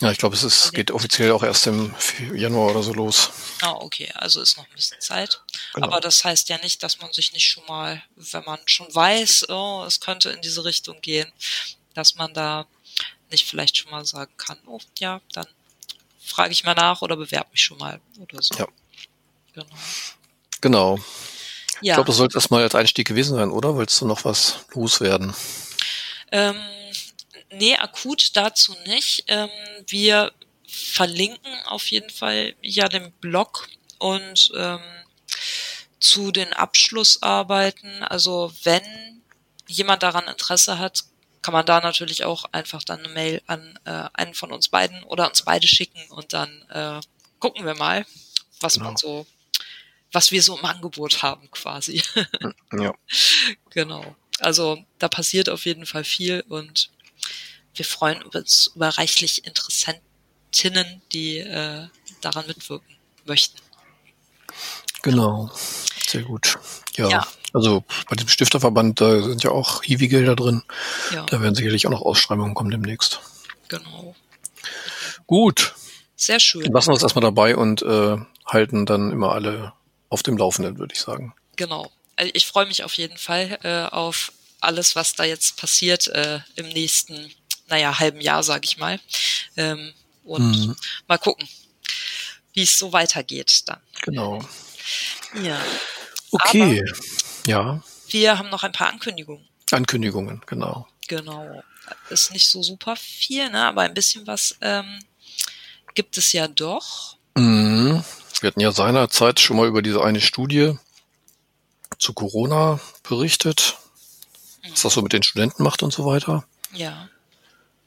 Ja, 0.00 0.12
ich 0.12 0.18
glaube, 0.18 0.36
es 0.36 0.44
ist, 0.44 0.72
geht 0.72 0.92
offiziell 0.92 1.32
auch 1.32 1.42
erst 1.42 1.66
im 1.66 1.92
Januar 2.32 2.70
oder 2.70 2.84
so 2.84 2.92
los. 2.92 3.30
Ah, 3.62 3.72
okay, 3.72 4.10
also 4.14 4.40
ist 4.40 4.56
noch 4.56 4.64
ein 4.68 4.74
bisschen 4.76 5.00
Zeit. 5.00 5.40
Genau. 5.74 5.88
Aber 5.88 6.00
das 6.00 6.22
heißt 6.24 6.48
ja 6.50 6.58
nicht, 6.58 6.82
dass 6.84 7.00
man 7.00 7.12
sich 7.12 7.32
nicht 7.32 7.48
schon 7.48 7.66
mal, 7.66 8.00
wenn 8.14 8.44
man 8.44 8.60
schon 8.66 8.92
weiß, 8.94 9.48
oh, 9.48 9.84
es 9.86 9.98
könnte 9.98 10.30
in 10.30 10.40
diese 10.40 10.64
Richtung 10.64 11.00
gehen, 11.00 11.30
dass 11.94 12.14
man 12.14 12.32
da 12.32 12.66
nicht 13.32 13.46
vielleicht 13.46 13.76
schon 13.76 13.90
mal 13.90 14.04
sagen 14.04 14.32
kann, 14.36 14.58
oh 14.66 14.78
ja, 14.98 15.20
dann 15.32 15.46
frage 16.24 16.52
ich 16.52 16.64
mal 16.64 16.74
nach 16.74 17.02
oder 17.02 17.16
bewerbe 17.16 17.50
mich 17.50 17.62
schon 17.62 17.78
mal 17.78 18.00
oder 18.20 18.40
so. 18.42 18.54
Ja. 18.56 18.66
Genau. 19.54 19.66
Genau. 20.60 20.98
Ich 21.80 21.88
Ja. 21.88 21.94
glaube, 21.94 22.06
das 22.06 22.16
sollte 22.16 22.36
erstmal 22.36 22.62
als 22.62 22.74
Einstieg 22.76 23.08
gewesen 23.08 23.36
sein, 23.36 23.50
oder? 23.50 23.76
Willst 23.76 24.00
du 24.00 24.06
noch 24.06 24.24
was 24.24 24.64
loswerden? 24.72 25.34
Ähm, 26.30 26.56
nee, 27.50 27.76
akut 27.76 28.36
dazu 28.36 28.74
nicht. 28.86 29.24
Ähm, 29.26 29.50
wir 29.88 30.32
verlinken 30.66 31.54
auf 31.66 31.86
jeden 31.90 32.10
Fall 32.10 32.54
ja 32.62 32.88
den 32.88 33.12
Blog 33.12 33.68
und 33.98 34.52
ähm, 34.56 34.80
zu 36.00 36.30
den 36.32 36.52
Abschlussarbeiten. 36.52 38.02
Also 38.04 38.52
wenn 38.62 38.82
jemand 39.66 40.02
daran 40.02 40.28
Interesse 40.28 40.78
hat, 40.78 41.04
kann 41.42 41.52
man 41.52 41.66
da 41.66 41.80
natürlich 41.80 42.24
auch 42.24 42.44
einfach 42.52 42.84
dann 42.84 43.00
eine 43.00 43.08
Mail 43.12 43.42
an 43.46 43.78
äh, 43.84 44.08
einen 44.14 44.34
von 44.34 44.52
uns 44.52 44.68
beiden 44.68 45.02
oder 45.04 45.28
uns 45.28 45.42
beide 45.42 45.66
schicken 45.66 46.00
und 46.10 46.32
dann 46.32 46.62
äh, 46.70 47.00
gucken 47.40 47.66
wir 47.66 47.74
mal, 47.74 48.06
was 48.60 48.76
man 48.78 48.94
Genau. 48.94 48.98
so, 48.98 49.26
was 50.12 50.30
wir 50.30 50.42
so 50.42 50.56
im 50.56 50.64
Angebot 50.64 51.22
haben 51.22 51.50
quasi. 51.50 52.02
Ja. 52.72 52.94
Genau. 53.70 54.16
Also 54.38 54.84
da 54.98 55.08
passiert 55.08 55.48
auf 55.48 55.64
jeden 55.66 55.86
Fall 55.86 56.04
viel 56.04 56.44
und 56.48 56.90
wir 57.74 57.84
freuen 57.84 58.22
uns 58.22 58.72
über 58.74 58.88
reichlich 58.90 59.44
Interessentinnen, 59.46 61.00
die 61.12 61.38
äh, 61.38 61.88
daran 62.20 62.46
mitwirken 62.46 62.96
möchten. 63.24 63.58
Genau. 65.02 65.50
Sehr 66.06 66.22
gut. 66.22 66.58
Ja. 66.96 67.08
Ja. 67.08 67.26
Also 67.52 67.84
bei 68.08 68.16
dem 68.16 68.28
Stifterverband, 68.28 69.00
da 69.00 69.22
sind 69.22 69.42
ja 69.42 69.50
auch 69.50 69.82
Hiwi-Gelder 69.82 70.36
drin. 70.36 70.62
Ja, 71.12 71.26
Da 71.26 71.40
werden 71.40 71.54
sicherlich 71.54 71.86
auch 71.86 71.90
noch 71.90 72.02
Ausschreibungen 72.02 72.54
kommen 72.54 72.70
demnächst. 72.70 73.20
genau. 73.68 74.14
Gut. 75.26 75.74
Sehr 76.16 76.40
schön. 76.40 76.70
Lassen 76.72 76.88
wir 76.88 76.94
uns 76.94 77.02
erstmal 77.02 77.22
dabei 77.22 77.56
und 77.56 77.82
äh, 77.82 78.16
halten 78.46 78.86
dann 78.86 79.10
immer 79.12 79.32
alle 79.32 79.72
auf 80.08 80.22
dem 80.22 80.36
Laufenden, 80.36 80.78
würde 80.78 80.94
ich 80.94 81.00
sagen. 81.00 81.34
Genau. 81.56 81.90
Also 82.16 82.30
ich 82.34 82.46
freue 82.46 82.66
mich 82.66 82.84
auf 82.84 82.94
jeden 82.94 83.16
Fall 83.18 83.58
äh, 83.62 83.92
auf 83.94 84.32
alles, 84.60 84.94
was 84.94 85.14
da 85.14 85.24
jetzt 85.24 85.56
passiert 85.56 86.06
äh, 86.08 86.40
im 86.56 86.68
nächsten, 86.68 87.32
naja, 87.68 87.98
halben 87.98 88.20
Jahr, 88.20 88.42
sage 88.42 88.64
ich 88.64 88.76
mal. 88.78 89.00
Ähm, 89.56 89.92
und 90.24 90.42
Mhm. 90.66 90.76
mal 91.08 91.18
gucken, 91.18 91.48
wie 92.52 92.62
es 92.62 92.78
so 92.78 92.92
weitergeht 92.92 93.62
dann. 93.66 93.80
Genau. 94.02 94.44
Ja. 95.42 95.60
Okay. 96.30 96.84
Ja. 97.46 97.82
Wir 98.08 98.38
haben 98.38 98.50
noch 98.50 98.62
ein 98.62 98.72
paar 98.72 98.88
Ankündigungen. 98.88 99.48
Ankündigungen, 99.70 100.42
genau. 100.46 100.86
Genau. 101.08 101.62
Ist 102.10 102.32
nicht 102.32 102.48
so 102.48 102.62
super 102.62 102.96
viel, 102.96 103.50
ne? 103.50 103.66
aber 103.66 103.82
ein 103.82 103.94
bisschen 103.94 104.26
was 104.26 104.56
ähm, 104.60 105.00
gibt 105.94 106.16
es 106.18 106.32
ja 106.32 106.48
doch. 106.48 107.16
Mhm. 107.34 108.04
Wir 108.40 108.48
hatten 108.48 108.60
ja 108.60 108.72
seinerzeit 108.72 109.40
schon 109.40 109.56
mal 109.56 109.68
über 109.68 109.82
diese 109.82 110.02
eine 110.02 110.20
Studie 110.20 110.76
zu 111.98 112.12
Corona 112.12 112.80
berichtet, 113.08 113.78
was 114.68 114.82
das 114.82 114.94
so 114.94 115.02
mit 115.02 115.12
den 115.12 115.22
Studenten 115.22 115.62
macht 115.62 115.82
und 115.82 115.92
so 115.92 116.04
weiter. 116.04 116.44
Ja. 116.72 117.08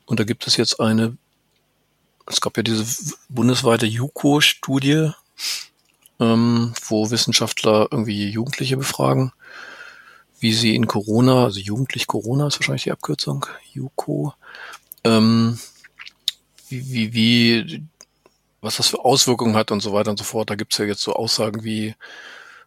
Und 0.05 0.19
da 0.19 0.23
gibt 0.23 0.47
es 0.47 0.55
jetzt 0.55 0.79
eine, 0.79 1.17
es 2.27 2.41
gab 2.41 2.57
ja 2.57 2.63
diese 2.63 2.85
bundesweite 3.27 3.85
JUCO-Studie, 3.85 5.11
ähm, 6.19 6.73
wo 6.87 7.09
Wissenschaftler 7.09 7.87
irgendwie 7.91 8.29
Jugendliche 8.29 8.77
befragen, 8.77 9.33
wie 10.39 10.53
sie 10.53 10.75
in 10.75 10.87
Corona, 10.87 11.45
also 11.45 11.59
jugendlich 11.59 12.07
Corona 12.07 12.47
ist 12.47 12.59
wahrscheinlich 12.59 12.83
die 12.83 12.91
Abkürzung, 12.91 13.45
JUCO, 13.73 14.33
ähm, 15.03 15.59
wie, 16.69 16.91
wie, 16.91 17.13
wie 17.13 17.83
was 18.61 18.77
das 18.77 18.87
für 18.87 19.05
Auswirkungen 19.05 19.55
hat 19.55 19.71
und 19.71 19.81
so 19.81 19.93
weiter 19.93 20.11
und 20.11 20.17
so 20.17 20.23
fort. 20.23 20.49
Da 20.49 20.55
gibt's 20.55 20.77
ja 20.77 20.85
jetzt 20.85 21.01
so 21.01 21.13
Aussagen 21.13 21.63
wie, 21.63 21.95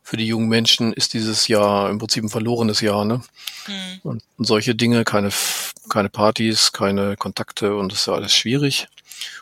für 0.02 0.16
die 0.16 0.26
jungen 0.26 0.48
Menschen 0.48 0.92
ist 0.94 1.12
dieses 1.12 1.48
Jahr 1.48 1.90
im 1.90 1.98
Prinzip 1.98 2.24
ein 2.24 2.30
verlorenes 2.30 2.80
Jahr, 2.80 3.04
ne? 3.04 3.20
Hm. 3.66 4.00
Und, 4.04 4.22
und 4.38 4.44
solche 4.46 4.74
Dinge, 4.74 5.04
keine, 5.04 5.30
keine 5.90 6.08
Partys, 6.08 6.72
keine 6.72 7.16
Kontakte 7.16 7.76
und 7.76 7.92
das 7.92 8.00
ist 8.00 8.06
ja 8.06 8.14
alles 8.14 8.32
schwierig. 8.32 8.88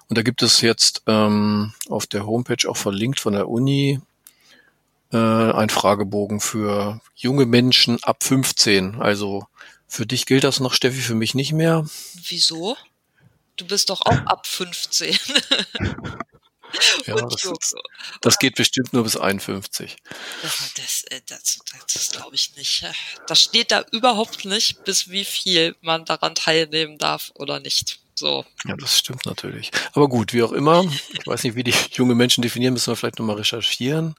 Und 0.08 0.18
da 0.18 0.22
gibt 0.22 0.42
es 0.42 0.62
jetzt 0.62 1.02
ähm, 1.06 1.72
auf 1.88 2.06
der 2.06 2.26
Homepage 2.26 2.68
auch 2.68 2.76
verlinkt 2.76 3.20
von 3.20 3.34
der 3.34 3.48
Uni 3.48 4.00
äh, 5.12 5.16
ein 5.16 5.70
Fragebogen 5.70 6.40
für 6.40 7.00
junge 7.14 7.46
Menschen 7.46 8.02
ab 8.02 8.22
15. 8.22 9.00
Also 9.00 9.46
für 9.86 10.06
dich 10.06 10.26
gilt 10.26 10.44
das 10.44 10.60
noch, 10.60 10.74
Steffi, 10.74 11.00
für 11.00 11.14
mich 11.14 11.34
nicht 11.34 11.52
mehr. 11.52 11.86
Wieso? 12.28 12.76
Du 13.56 13.66
bist 13.66 13.90
doch 13.90 14.02
auch 14.02 14.26
ab 14.26 14.46
15. 14.46 15.16
Ja, 17.06 17.14
das, 17.14 17.44
ist, 17.44 17.74
das 18.20 18.38
geht 18.38 18.56
bestimmt 18.56 18.92
nur 18.92 19.04
bis 19.04 19.16
51. 19.16 19.96
Ja, 20.42 20.50
Das, 20.76 21.02
äh, 21.04 21.20
das, 21.26 21.58
das, 21.70 21.86
das 21.92 22.10
glaube 22.10 22.34
ich 22.34 22.54
nicht. 22.56 22.84
Das 23.26 23.40
steht 23.40 23.70
da 23.70 23.84
überhaupt 23.92 24.44
nicht, 24.44 24.84
bis 24.84 25.08
wie 25.08 25.24
viel 25.24 25.76
man 25.80 26.04
daran 26.04 26.34
teilnehmen 26.34 26.98
darf 26.98 27.32
oder 27.34 27.60
nicht. 27.60 28.00
So. 28.18 28.46
Ja, 28.66 28.74
das 28.76 28.98
stimmt 28.98 29.26
natürlich. 29.26 29.70
Aber 29.92 30.08
gut, 30.08 30.32
wie 30.32 30.42
auch 30.42 30.52
immer, 30.52 30.84
ich 31.12 31.26
weiß 31.26 31.44
nicht, 31.44 31.54
wie 31.54 31.64
die 31.64 31.74
junge 31.92 32.14
Menschen 32.14 32.40
definieren, 32.40 32.72
müssen 32.72 32.90
wir 32.90 32.96
vielleicht 32.96 33.18
nochmal 33.18 33.36
recherchieren. 33.36 34.14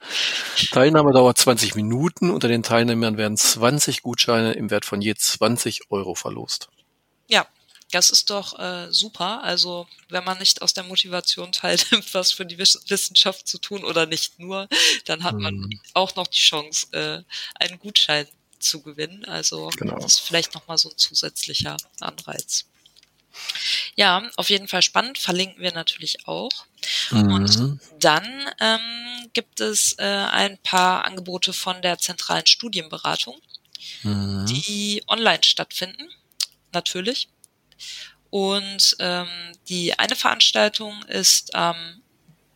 Teilnahme 0.71 1.11
dauert 1.13 1.37
20 1.39 1.73
Minuten. 1.75 2.29
Unter 2.29 2.47
den 2.47 2.61
Teilnehmern 2.61 3.17
werden 3.17 3.37
20 3.37 4.03
Gutscheine 4.03 4.53
im 4.53 4.69
Wert 4.69 4.85
von 4.85 5.01
je 5.01 5.15
20 5.15 5.89
Euro 5.89 6.13
verlost. 6.13 6.69
Ja, 7.27 7.47
das 7.91 8.11
ist 8.11 8.29
doch 8.29 8.59
äh, 8.59 8.91
super. 8.91 9.41
Also 9.43 9.87
wenn 10.09 10.23
man 10.23 10.37
nicht 10.37 10.61
aus 10.61 10.75
der 10.75 10.83
Motivation 10.83 11.51
teilnimmt, 11.51 12.13
was 12.13 12.31
für 12.31 12.45
die 12.45 12.59
Wiss- 12.59 12.83
Wissenschaft 12.89 13.47
zu 13.47 13.57
tun 13.57 13.83
oder 13.83 14.05
nicht 14.05 14.37
nur, 14.37 14.67
dann 15.05 15.23
hat 15.23 15.35
man 15.39 15.55
Hm. 15.55 15.79
auch 15.95 16.15
noch 16.15 16.27
die 16.27 16.39
Chance, 16.41 16.87
äh, 16.91 17.23
einen 17.55 17.79
Gutschein 17.79 18.27
zu 18.59 18.81
gewinnen. 18.83 19.25
Also 19.25 19.69
Genau. 19.77 19.95
das 19.95 20.13
ist 20.13 20.19
vielleicht 20.19 20.53
nochmal 20.53 20.77
so 20.77 20.89
ein 20.89 20.97
zusätzlicher 20.97 21.77
Anreiz. 21.99 22.65
Ja, 23.97 24.29
auf 24.35 24.51
jeden 24.51 24.67
Fall 24.67 24.83
spannend, 24.83 25.17
verlinken 25.17 25.61
wir 25.61 25.73
natürlich 25.73 26.27
auch. 26.27 26.51
Mhm. 27.09 27.79
Dann 27.99 28.51
ähm, 28.59 29.29
gibt 29.33 29.59
es 29.59 29.93
äh, 29.97 30.03
ein 30.03 30.59
paar 30.59 31.03
Angebote 31.05 31.51
von 31.51 31.81
der 31.81 31.97
zentralen 31.97 32.45
Studienberatung, 32.45 33.35
Mhm. 34.03 34.45
die 34.47 35.03
online 35.07 35.43
stattfinden, 35.43 36.09
natürlich. 36.73 37.27
Und 38.29 38.95
ähm, 38.99 39.27
die 39.69 39.97
eine 39.97 40.15
Veranstaltung 40.15 41.01
ist 41.03 41.55
am 41.55 42.01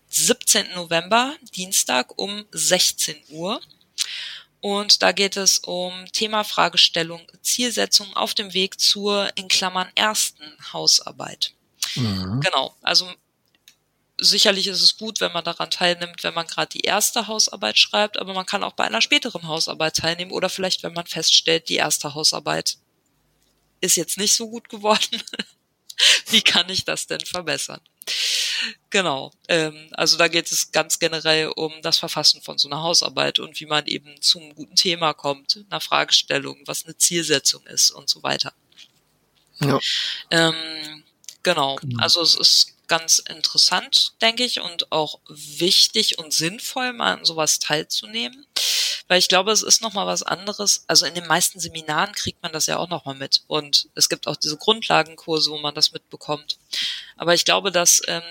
17. 0.09 0.73
November, 0.75 1.35
Dienstag 1.55 2.17
um 2.19 2.45
16 2.51 3.15
Uhr. 3.29 3.61
Und 4.61 5.01
da 5.01 5.11
geht 5.11 5.37
es 5.37 5.57
um 5.57 6.05
Thema 6.13 6.43
Fragestellung, 6.43 7.21
Zielsetzung 7.41 8.15
auf 8.15 8.35
dem 8.35 8.53
Weg 8.53 8.79
zur, 8.79 9.29
in 9.35 9.47
Klammern, 9.47 9.89
ersten 9.95 10.45
Hausarbeit. 10.71 11.53
Mhm. 11.95 12.41
Genau, 12.41 12.75
also 12.81 13.11
sicherlich 14.19 14.67
ist 14.67 14.81
es 14.81 14.97
gut, 14.97 15.19
wenn 15.19 15.31
man 15.31 15.43
daran 15.43 15.71
teilnimmt, 15.71 16.23
wenn 16.23 16.35
man 16.35 16.45
gerade 16.45 16.69
die 16.69 16.81
erste 16.81 17.27
Hausarbeit 17.27 17.79
schreibt, 17.79 18.19
aber 18.19 18.33
man 18.33 18.45
kann 18.45 18.63
auch 18.63 18.73
bei 18.73 18.83
einer 18.83 19.01
späteren 19.01 19.47
Hausarbeit 19.47 19.95
teilnehmen 19.95 20.31
oder 20.31 20.47
vielleicht, 20.47 20.83
wenn 20.83 20.93
man 20.93 21.07
feststellt, 21.07 21.67
die 21.67 21.75
erste 21.75 22.13
Hausarbeit 22.13 22.77
ist 23.81 23.97
jetzt 23.97 24.19
nicht 24.19 24.35
so 24.35 24.47
gut 24.47 24.69
geworden. 24.69 25.23
Wie 26.27 26.41
kann 26.41 26.69
ich 26.69 26.85
das 26.85 27.07
denn 27.07 27.25
verbessern? 27.25 27.81
Genau, 28.89 29.31
ähm, 29.47 29.87
also 29.93 30.17
da 30.17 30.27
geht 30.27 30.51
es 30.51 30.71
ganz 30.71 30.99
generell 30.99 31.47
um 31.55 31.73
das 31.81 31.97
Verfassen 31.97 32.41
von 32.41 32.57
so 32.57 32.67
einer 32.67 32.81
Hausarbeit 32.81 33.39
und 33.39 33.59
wie 33.59 33.65
man 33.65 33.87
eben 33.87 34.21
zum 34.21 34.53
guten 34.53 34.75
Thema 34.75 35.13
kommt, 35.13 35.63
einer 35.69 35.81
Fragestellung, 35.81 36.59
was 36.65 36.85
eine 36.85 36.97
Zielsetzung 36.97 37.65
ist 37.67 37.91
und 37.91 38.09
so 38.09 38.21
weiter. 38.21 38.53
Ja. 39.61 39.79
Ähm, 40.29 41.03
genau. 41.43 41.77
Genau. 41.77 42.03
Also 42.03 42.21
es 42.21 42.35
ist 42.35 42.75
ganz 42.87 43.19
interessant, 43.19 44.13
denke 44.21 44.43
ich, 44.43 44.59
und 44.59 44.91
auch 44.91 45.19
wichtig 45.29 46.17
und 46.19 46.33
sinnvoll, 46.33 46.91
mal 46.93 47.13
an 47.13 47.25
sowas 47.25 47.59
teilzunehmen. 47.59 48.45
Weil 49.11 49.19
ich 49.19 49.27
glaube, 49.27 49.51
es 49.51 49.61
ist 49.61 49.81
nochmal 49.81 50.07
was 50.07 50.23
anderes. 50.23 50.85
Also 50.87 51.05
in 51.05 51.13
den 51.13 51.27
meisten 51.27 51.59
Seminaren 51.59 52.13
kriegt 52.13 52.41
man 52.41 52.53
das 52.53 52.67
ja 52.67 52.77
auch 52.77 52.87
nochmal 52.87 53.15
mit. 53.15 53.43
Und 53.47 53.89
es 53.93 54.07
gibt 54.07 54.25
auch 54.25 54.37
diese 54.37 54.55
Grundlagenkurse, 54.55 55.51
wo 55.51 55.57
man 55.57 55.75
das 55.75 55.91
mitbekommt. 55.91 56.57
Aber 57.17 57.33
ich 57.33 57.43
glaube, 57.43 57.73
das 57.73 58.01
ähm, 58.07 58.23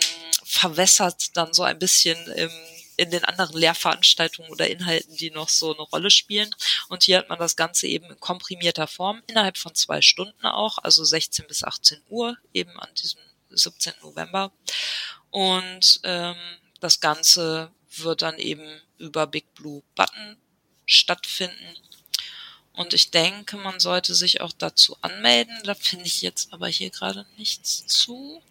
verwässert 0.43 1.37
dann 1.37 1.53
so 1.53 1.65
ein 1.65 1.79
bisschen 1.79 2.17
im, 2.29 2.51
in 2.97 3.11
den 3.11 3.27
anderen 3.27 3.59
Lehrveranstaltungen 3.59 4.51
oder 4.51 4.71
Inhalten, 4.71 5.15
die 5.19 5.31
noch 5.31 5.51
so 5.51 5.75
eine 5.75 5.83
Rolle 5.83 6.11
spielen. 6.11 6.49
Und 6.89 7.03
hier 7.03 7.19
hat 7.19 7.29
man 7.29 7.39
das 7.39 7.57
Ganze 7.57 7.87
eben 7.87 8.07
in 8.07 8.19
komprimierter 8.19 8.87
Form, 8.87 9.23
innerhalb 9.27 9.59
von 9.59 9.75
zwei 9.75 10.01
Stunden 10.01 10.47
auch, 10.47 10.79
also 10.79 11.05
16 11.05 11.47
bis 11.47 11.63
18 11.63 12.01
Uhr, 12.09 12.39
eben 12.55 12.81
an 12.81 12.89
diesem 12.95 13.21
17. 13.51 13.93
November. 14.01 14.51
Und 15.29 16.01
ähm, 16.05 16.37
das 16.81 17.01
Ganze 17.01 17.71
wird 17.99 18.23
dann 18.23 18.39
eben 18.39 18.81
über 18.97 19.27
Big 19.27 19.53
Blue 19.53 19.83
Button 19.95 20.39
stattfinden. 20.91 21.77
Und 22.73 22.95
ich 22.95 23.11
denke, 23.11 23.57
man 23.57 23.79
sollte 23.81 24.15
sich 24.15 24.41
auch 24.41 24.53
dazu 24.53 24.97
anmelden. 25.03 25.57
Da 25.65 25.75
finde 25.75 26.07
ich 26.07 26.23
jetzt 26.23 26.53
aber 26.53 26.69
hier 26.69 26.91
gerade 26.91 27.27
nichts 27.37 27.87
zu. 27.87 28.43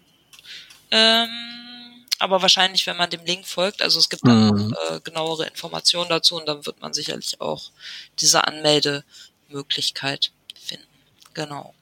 Ähm, 0.91 2.06
aber 2.19 2.41
wahrscheinlich, 2.41 2.86
wenn 2.86 2.97
man 2.97 3.10
dem 3.10 3.25
Link 3.25 3.45
folgt, 3.47 3.82
also 3.82 3.99
es 3.99 4.10
gibt 4.10 4.25
dann 4.28 4.47
Mhm. 4.49 4.73
auch, 4.75 4.91
äh, 4.95 4.99
genauere 5.02 5.47
Informationen 5.47 6.10
dazu 6.10 6.36
und 6.36 6.45
dann 6.47 6.65
wird 6.65 6.82
man 6.82 6.93
sicherlich 6.93 7.39
auch 7.41 7.71
diese 8.19 8.45
Anmeldemöglichkeit 8.45 10.32
finden. 10.60 10.88
Genau. 11.34 11.73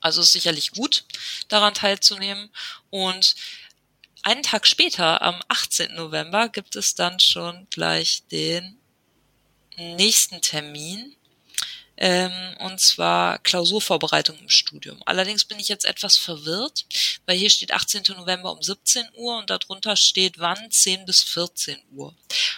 Also 0.00 0.20
es 0.20 0.26
ist 0.28 0.32
sicherlich 0.34 0.72
gut, 0.72 1.04
daran 1.48 1.72
teilzunehmen. 1.74 2.50
Und 2.90 3.34
einen 4.22 4.42
Tag 4.42 4.66
später, 4.66 5.22
am 5.22 5.40
18. 5.48 5.94
November, 5.94 6.48
gibt 6.48 6.76
es 6.76 6.94
dann 6.94 7.18
schon 7.20 7.66
gleich 7.70 8.22
den 8.30 8.78
nächsten 9.76 10.40
Termin. 10.40 11.14
Ähm, 11.96 12.32
und 12.58 12.80
zwar 12.80 13.38
Klausurvorbereitung 13.38 14.36
im 14.40 14.48
Studium. 14.48 15.00
Allerdings 15.06 15.44
bin 15.44 15.60
ich 15.60 15.68
jetzt 15.68 15.84
etwas 15.84 16.16
verwirrt, 16.16 16.86
weil 17.24 17.38
hier 17.38 17.50
steht 17.50 17.72
18. 17.72 18.02
November 18.16 18.50
um 18.50 18.60
17 18.60 19.04
Uhr 19.14 19.38
und 19.38 19.48
darunter 19.48 19.94
steht 19.94 20.40
wann 20.40 20.70
10 20.70 21.06
bis 21.06 21.22
14 21.22 21.78
Uhr. 21.92 22.12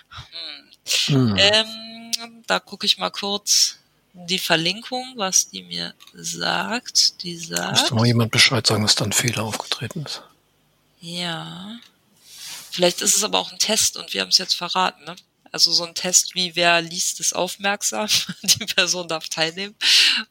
Hm. 0.08 0.66
Mhm. 1.08 1.36
Ähm, 1.36 2.42
da 2.46 2.60
gucke 2.60 2.86
ich 2.86 2.96
mal 2.96 3.10
kurz 3.10 3.76
die 4.14 4.38
Verlinkung, 4.38 5.12
was 5.16 5.50
die 5.50 5.62
mir 5.62 5.94
sagt. 6.14 7.22
Die 7.22 7.36
sagt. 7.36 7.72
Müsste 7.72 7.94
mal 7.94 8.06
jemand 8.06 8.32
Bescheid 8.32 8.66
sagen, 8.66 8.82
dass 8.82 8.94
da 8.94 9.04
ein 9.04 9.12
Fehler 9.12 9.42
aufgetreten 9.42 10.04
ist. 10.06 10.22
Ja. 11.00 11.78
Vielleicht 12.70 13.02
ist 13.02 13.16
es 13.16 13.24
aber 13.24 13.38
auch 13.38 13.52
ein 13.52 13.58
Test 13.58 13.96
und 13.96 14.14
wir 14.14 14.22
haben 14.22 14.28
es 14.28 14.38
jetzt 14.38 14.54
verraten, 14.54 15.04
ne? 15.04 15.16
Also 15.52 15.72
so 15.72 15.84
ein 15.84 15.94
Test 15.94 16.34
wie 16.34 16.56
wer 16.56 16.80
liest 16.82 17.20
es 17.20 17.32
aufmerksam, 17.32 18.08
die 18.42 18.66
Person 18.66 19.08
darf 19.08 19.28
teilnehmen 19.28 19.74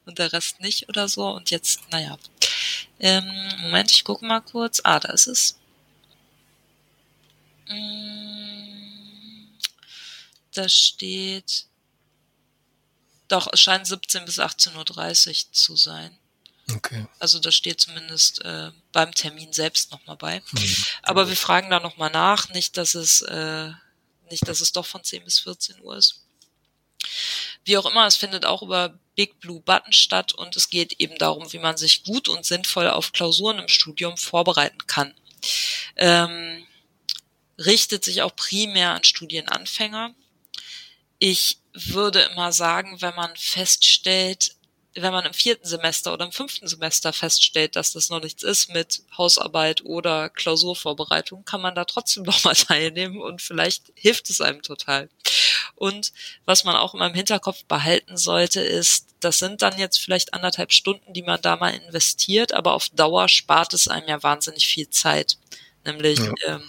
und 0.05 0.19
der 0.19 0.33
Rest 0.33 0.59
nicht 0.61 0.89
oder 0.89 1.07
so. 1.07 1.27
Und 1.29 1.51
jetzt, 1.51 1.79
naja. 1.91 2.17
Ähm, 2.99 3.25
Moment, 3.61 3.91
ich 3.91 4.03
gucke 4.03 4.25
mal 4.25 4.41
kurz. 4.41 4.81
Ah, 4.83 4.99
da 4.99 5.09
ist 5.09 5.27
es. 5.27 5.57
Mm, 7.67 8.65
Da 10.55 10.69
steht. 10.69 11.65
Doch, 13.27 13.47
es 13.51 13.59
scheint 13.59 13.85
17 13.85 14.25
bis 14.25 14.39
18.30 14.39 15.47
Uhr 15.47 15.51
zu 15.51 15.75
sein. 15.75 16.17
Okay. 16.73 17.05
Also 17.19 17.39
das 17.39 17.55
steht 17.55 17.81
zumindest 17.81 18.43
äh, 18.43 18.71
beim 18.91 19.13
Termin 19.13 19.51
selbst 19.53 19.91
nochmal 19.91 20.15
bei. 20.15 20.41
Mhm. 20.51 20.75
Aber 21.03 21.27
wir 21.27 21.35
fragen 21.35 21.69
da 21.69 21.79
nochmal 21.79 22.09
nach, 22.11 22.49
nicht, 22.49 22.77
dass 22.77 22.95
es 22.95 23.21
äh, 23.21 23.71
nicht, 24.29 24.47
dass 24.47 24.61
es 24.61 24.71
doch 24.71 24.85
von 24.85 25.03
10 25.03 25.23
bis 25.23 25.39
14 25.39 25.81
Uhr 25.81 25.97
ist. 25.97 26.21
Wie 27.63 27.77
auch 27.77 27.85
immer, 27.85 28.05
es 28.05 28.15
findet 28.15 28.45
auch 28.45 28.61
über 28.61 28.97
Big 29.15 29.39
Blue 29.39 29.61
Button 29.61 29.93
statt 29.93 30.33
und 30.33 30.55
es 30.55 30.69
geht 30.69 30.99
eben 30.99 31.17
darum, 31.17 31.51
wie 31.51 31.59
man 31.59 31.77
sich 31.77 32.03
gut 32.03 32.27
und 32.27 32.45
sinnvoll 32.45 32.89
auf 32.89 33.11
Klausuren 33.11 33.59
im 33.59 33.67
Studium 33.67 34.17
vorbereiten 34.17 34.85
kann. 34.87 35.13
Ähm, 35.95 36.65
richtet 37.57 38.03
sich 38.03 38.21
auch 38.21 38.35
primär 38.35 38.91
an 38.91 39.03
Studienanfänger. 39.03 40.13
Ich 41.19 41.59
würde 41.73 42.21
immer 42.31 42.51
sagen, 42.51 43.01
wenn 43.01 43.15
man 43.15 43.35
feststellt, 43.35 44.54
wenn 44.95 45.11
man 45.11 45.25
im 45.25 45.33
vierten 45.33 45.67
Semester 45.67 46.13
oder 46.13 46.25
im 46.25 46.31
fünften 46.31 46.67
Semester 46.67 47.11
feststellt, 47.13 47.75
dass 47.75 47.91
das 47.93 48.09
noch 48.09 48.21
nichts 48.21 48.43
ist 48.43 48.69
mit 48.69 49.03
Hausarbeit 49.17 49.83
oder 49.83 50.29
Klausurvorbereitung, 50.29 51.43
kann 51.45 51.61
man 51.61 51.75
da 51.75 51.85
trotzdem 51.85 52.23
noch 52.23 52.43
mal 52.43 52.55
teilnehmen 52.55 53.21
und 53.21 53.41
vielleicht 53.41 53.91
hilft 53.95 54.29
es 54.29 54.41
einem 54.41 54.61
total. 54.61 55.09
Und 55.75 56.13
was 56.45 56.63
man 56.63 56.75
auch 56.75 56.93
immer 56.93 57.07
im 57.07 57.13
Hinterkopf 57.13 57.65
behalten 57.65 58.17
sollte, 58.17 58.61
ist, 58.61 59.07
das 59.19 59.39
sind 59.39 59.61
dann 59.61 59.77
jetzt 59.77 59.99
vielleicht 59.99 60.33
anderthalb 60.33 60.71
Stunden, 60.71 61.13
die 61.13 61.23
man 61.23 61.41
da 61.41 61.57
mal 61.57 61.73
investiert, 61.73 62.53
aber 62.53 62.73
auf 62.73 62.89
Dauer 62.89 63.27
spart 63.27 63.73
es 63.73 63.87
einem 63.87 64.07
ja 64.07 64.23
wahnsinnig 64.23 64.67
viel 64.67 64.89
Zeit. 64.89 65.37
nämlich 65.85 66.19
Ja. 66.19 66.33
ähm, 66.47 66.63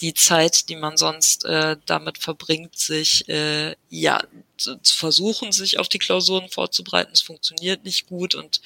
die 0.00 0.14
Zeit, 0.14 0.68
die 0.68 0.76
man 0.76 0.96
sonst 0.96 1.44
äh, 1.44 1.76
damit 1.86 2.18
verbringt, 2.18 2.78
sich 2.78 3.28
äh, 3.28 3.74
ja 3.88 4.22
zu, 4.58 4.76
zu 4.76 4.94
versuchen, 4.94 5.52
sich 5.52 5.78
auf 5.78 5.88
die 5.88 5.98
Klausuren 5.98 6.48
vorzubereiten. 6.50 7.12
Es 7.12 7.22
funktioniert 7.22 7.84
nicht 7.84 8.06
gut 8.06 8.34
und 8.34 8.60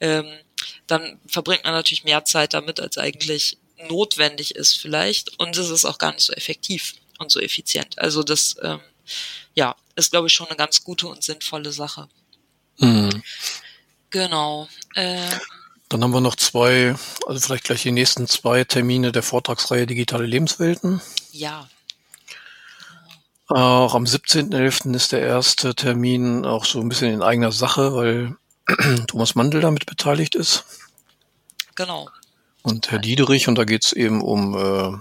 ähm, 0.00 0.26
dann 0.86 1.18
verbringt 1.26 1.64
man 1.64 1.74
natürlich 1.74 2.04
mehr 2.04 2.24
Zeit 2.24 2.54
damit, 2.54 2.80
als 2.80 2.98
eigentlich 2.98 3.58
notwendig 3.88 4.54
ist 4.54 4.74
vielleicht. 4.74 5.38
Und 5.38 5.56
es 5.56 5.70
ist 5.70 5.84
auch 5.84 5.98
gar 5.98 6.12
nicht 6.12 6.24
so 6.24 6.32
effektiv 6.32 6.94
und 7.18 7.30
so 7.30 7.40
effizient. 7.40 7.98
Also 7.98 8.22
das 8.22 8.56
ähm, 8.62 8.80
ja 9.54 9.76
ist, 9.96 10.10
glaube 10.10 10.28
ich, 10.28 10.34
schon 10.34 10.46
eine 10.46 10.56
ganz 10.56 10.84
gute 10.84 11.08
und 11.08 11.22
sinnvolle 11.22 11.72
Sache. 11.72 12.08
Mhm. 12.78 13.22
Genau. 14.10 14.68
Äh, 14.94 15.30
Dann 15.88 16.02
haben 16.02 16.12
wir 16.12 16.20
noch 16.20 16.36
zwei, 16.36 16.94
also 17.26 17.40
vielleicht 17.40 17.64
gleich 17.64 17.82
die 17.82 17.92
nächsten 17.92 18.26
zwei 18.26 18.64
Termine 18.64 19.12
der 19.12 19.22
Vortragsreihe 19.22 19.86
Digitale 19.86 20.26
Lebenswelten. 20.26 21.00
ja, 21.30 21.68
Auch 23.48 23.94
am 23.94 24.04
17.11. 24.04 24.94
ist 24.94 25.12
der 25.12 25.20
erste 25.20 25.76
Termin 25.76 26.44
auch 26.44 26.64
so 26.64 26.80
ein 26.80 26.88
bisschen 26.88 27.12
in 27.12 27.22
eigener 27.22 27.52
Sache, 27.52 27.94
weil 27.94 28.36
Thomas 29.06 29.36
Mandel 29.36 29.60
damit 29.60 29.86
beteiligt 29.86 30.34
ist 30.34 30.64
genau. 31.76 32.08
und 32.62 32.90
Herr 32.90 32.98
Diederich. 32.98 33.46
Und 33.46 33.56
da 33.56 33.64
geht 33.64 33.84
es 33.84 33.92
eben 33.92 34.22
um, 34.22 34.56
äh, 34.56 34.98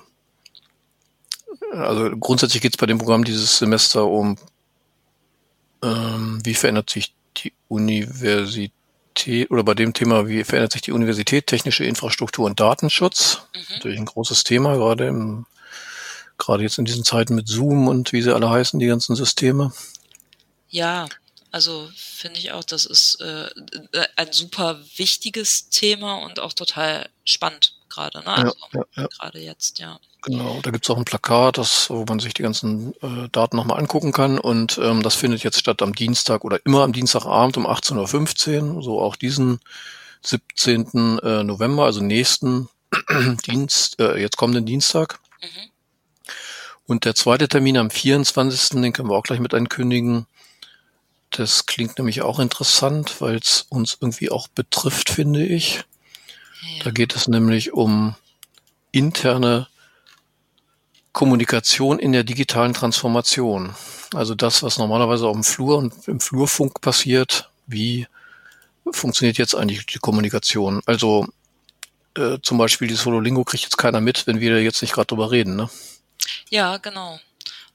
also 1.76 2.12
grundsätzlich 2.12 2.62
geht 2.62 2.76
es 2.76 2.78
bei 2.78 2.86
dem 2.86 3.00
Programm 3.00 3.24
dieses 3.24 3.58
Semester 3.58 4.06
um, 4.06 4.38
ähm, 5.84 6.40
wie 6.44 6.54
verändert 6.54 6.92
sich 6.92 7.16
die 7.38 7.54
Universität 7.68 8.75
oder 9.50 9.64
bei 9.64 9.74
dem 9.74 9.94
Thema, 9.94 10.28
wie 10.28 10.44
verändert 10.44 10.74
sich 10.74 10.82
die 10.82 10.92
Universität, 10.92 11.48
technische 11.48 11.86
Infrastruktur 11.86 12.46
und 12.46 12.60
Datenschutz. 12.60 13.42
Mhm. 13.54 13.62
Natürlich 13.70 14.00
ein 14.00 14.06
großes 14.06 14.44
Thema, 14.44 14.76
gerade 14.76 15.08
im, 15.08 15.46
gerade 16.38 16.64
jetzt 16.64 16.78
in 16.78 16.86
diesen 16.86 17.04
Zeiten 17.04 17.36
mit 17.36 17.48
Zoom 17.48 17.88
und 17.88 18.14
wie 18.14 18.22
sie 18.22 18.34
alle 18.34 18.50
heißen, 18.50 18.80
die 18.80 18.88
ganzen 18.88 19.16
Systeme. 19.16 19.74
Ja, 20.70 21.08
also 21.52 21.90
finde 21.96 22.40
ich 22.40 22.52
auch, 22.52 22.64
das 22.64 22.86
ist 22.86 23.22
äh, 23.22 23.50
ein 24.18 24.34
super 24.34 24.82
wichtiges 24.98 25.70
Thema 25.70 26.16
und 26.16 26.40
auch 26.40 26.54
total 26.54 27.10
spannend 27.24 27.75
gerade, 27.96 28.20
ne? 28.20 28.28
Also 28.28 28.56
ja, 28.74 28.84
ja. 28.96 29.08
gerade 29.08 29.40
jetzt, 29.40 29.80
ja. 29.80 30.00
Genau, 30.22 30.60
da 30.62 30.72
gibt's 30.72 30.90
auch 30.90 30.98
ein 30.98 31.06
Plakat, 31.06 31.58
das, 31.58 31.90
wo 31.90 32.04
man 32.08 32.20
sich 32.20 32.34
die 32.34 32.42
ganzen 32.42 32.94
äh, 33.02 33.30
Daten 33.32 33.56
nochmal 33.56 33.80
angucken 33.80 34.12
kann. 34.12 34.40
Und 34.40 34.80
ähm, 34.82 35.04
das 35.04 35.16
findet 35.16 35.44
jetzt 35.44 35.60
statt 35.60 35.82
am 35.82 35.94
Dienstag 35.94 36.44
oder 36.44 36.60
immer 36.66 36.84
am 36.84 36.94
Dienstagabend 36.94 37.58
um 37.58 37.68
18.15 37.68 38.76
Uhr, 38.76 38.84
so 38.84 39.00
auch 39.00 39.16
diesen 39.16 39.60
17. 40.24 41.20
Äh, 41.20 41.44
November, 41.44 41.86
also 41.86 42.02
nächsten 42.02 42.70
Dienst, 43.46 44.00
äh, 44.00 44.20
jetzt 44.20 44.38
kommenden 44.38 44.66
Dienstag. 44.66 45.20
Mhm. 45.42 45.70
Und 46.88 47.06
der 47.06 47.16
zweite 47.16 47.48
Termin 47.48 47.78
am 47.78 47.90
24., 47.90 48.82
den 48.82 48.94
können 48.94 49.10
wir 49.10 49.16
auch 49.16 49.24
gleich 49.24 49.40
mit 49.40 49.54
ankündigen. 49.54 50.28
Das 51.30 51.66
klingt 51.66 51.98
nämlich 51.98 52.22
auch 52.22 52.40
interessant, 52.40 53.22
weil 53.22 53.36
es 53.36 53.66
uns 53.70 53.98
irgendwie 54.00 54.30
auch 54.32 54.48
betrifft, 54.48 55.10
finde 55.10 55.46
ich. 55.46 55.84
Da 56.84 56.92
geht 56.92 57.16
es 57.16 57.28
nämlich 57.28 57.74
um 57.74 58.16
interne 58.92 59.68
Kommunikation 61.12 62.00
in 62.00 62.12
der 62.12 62.24
digitalen 62.24 62.74
Transformation. 62.74 63.74
Also 64.14 64.36
das, 64.36 64.64
was 64.64 64.78
normalerweise 64.78 65.28
auf 65.28 65.34
dem 65.34 65.44
Flur 65.44 65.78
und 65.78 66.08
im 66.08 66.20
Flurfunk 66.20 66.82
passiert, 66.82 67.50
wie 67.68 68.08
funktioniert 68.92 69.38
jetzt 69.38 69.56
eigentlich 69.56 69.86
die 69.86 70.00
Kommunikation? 70.00 70.82
Also 70.86 71.28
äh, 72.18 72.38
zum 72.42 72.58
Beispiel 72.58 72.88
die 72.88 72.96
Sololingo 72.96 73.44
kriegt 73.44 73.64
jetzt 73.64 73.78
keiner 73.78 74.02
mit, 74.02 74.28
wenn 74.28 74.40
wir 74.40 74.62
jetzt 74.62 74.82
nicht 74.82 74.94
gerade 74.94 75.08
drüber 75.08 75.32
reden. 75.32 75.56
Ne? 75.56 75.70
Ja, 76.50 76.78
genau. 76.78 77.20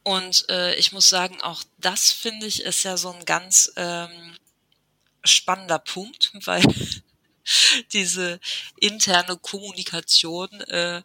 Und 0.03 0.49
äh, 0.49 0.75
ich 0.77 0.93
muss 0.93 1.09
sagen, 1.09 1.41
auch 1.43 1.63
das 1.79 2.11
finde 2.11 2.47
ich 2.47 2.63
ist 2.63 2.83
ja 2.85 2.97
so 2.97 3.11
ein 3.11 3.25
ganz 3.25 3.73
ähm, 3.77 4.37
spannender 5.25 5.79
Punkt, 5.79 6.33
weil 6.45 6.63
diese 7.93 8.41
interne 8.79 9.37
Kommunikation, 9.37 10.51
äh, 10.63 11.03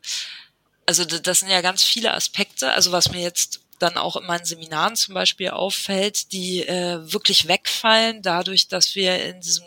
also 0.85 1.03
das 1.05 1.39
sind 1.39 1.49
ja 1.49 1.61
ganz 1.61 1.83
viele 1.83 2.13
Aspekte, 2.13 2.71
also 2.71 2.91
was 2.91 3.11
mir 3.11 3.21
jetzt 3.21 3.61
dann 3.79 3.97
auch 3.97 4.15
in 4.15 4.25
meinen 4.25 4.45
Seminaren 4.45 4.95
zum 4.95 5.13
Beispiel 5.15 5.49
auffällt, 5.49 6.31
die 6.31 6.61
äh, 6.65 7.11
wirklich 7.11 7.47
wegfallen 7.47 8.21
dadurch, 8.21 8.67
dass 8.67 8.95
wir 8.95 9.23
in 9.25 9.41
diesem 9.41 9.65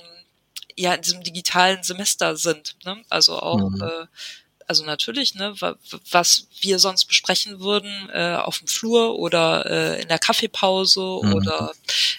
ja 0.76 0.94
in 0.94 1.02
diesem 1.02 1.22
digitalen 1.24 1.82
Semester 1.82 2.36
sind. 2.36 2.76
Ne? 2.84 3.02
Also 3.10 3.38
auch 3.40 3.58
Mhm. 3.58 3.82
äh, 3.82 4.06
also 4.68 4.84
natürlich, 4.84 5.34
ne, 5.34 5.60
wa- 5.60 5.76
was 6.10 6.46
wir 6.60 6.78
sonst 6.78 7.06
besprechen 7.06 7.60
würden 7.60 8.10
äh, 8.12 8.36
auf 8.36 8.58
dem 8.58 8.68
Flur 8.68 9.18
oder 9.18 9.66
äh, 9.96 10.02
in 10.02 10.08
der 10.08 10.18
Kaffeepause 10.20 11.00
Mhm. 11.00 11.32
oder 11.34 11.72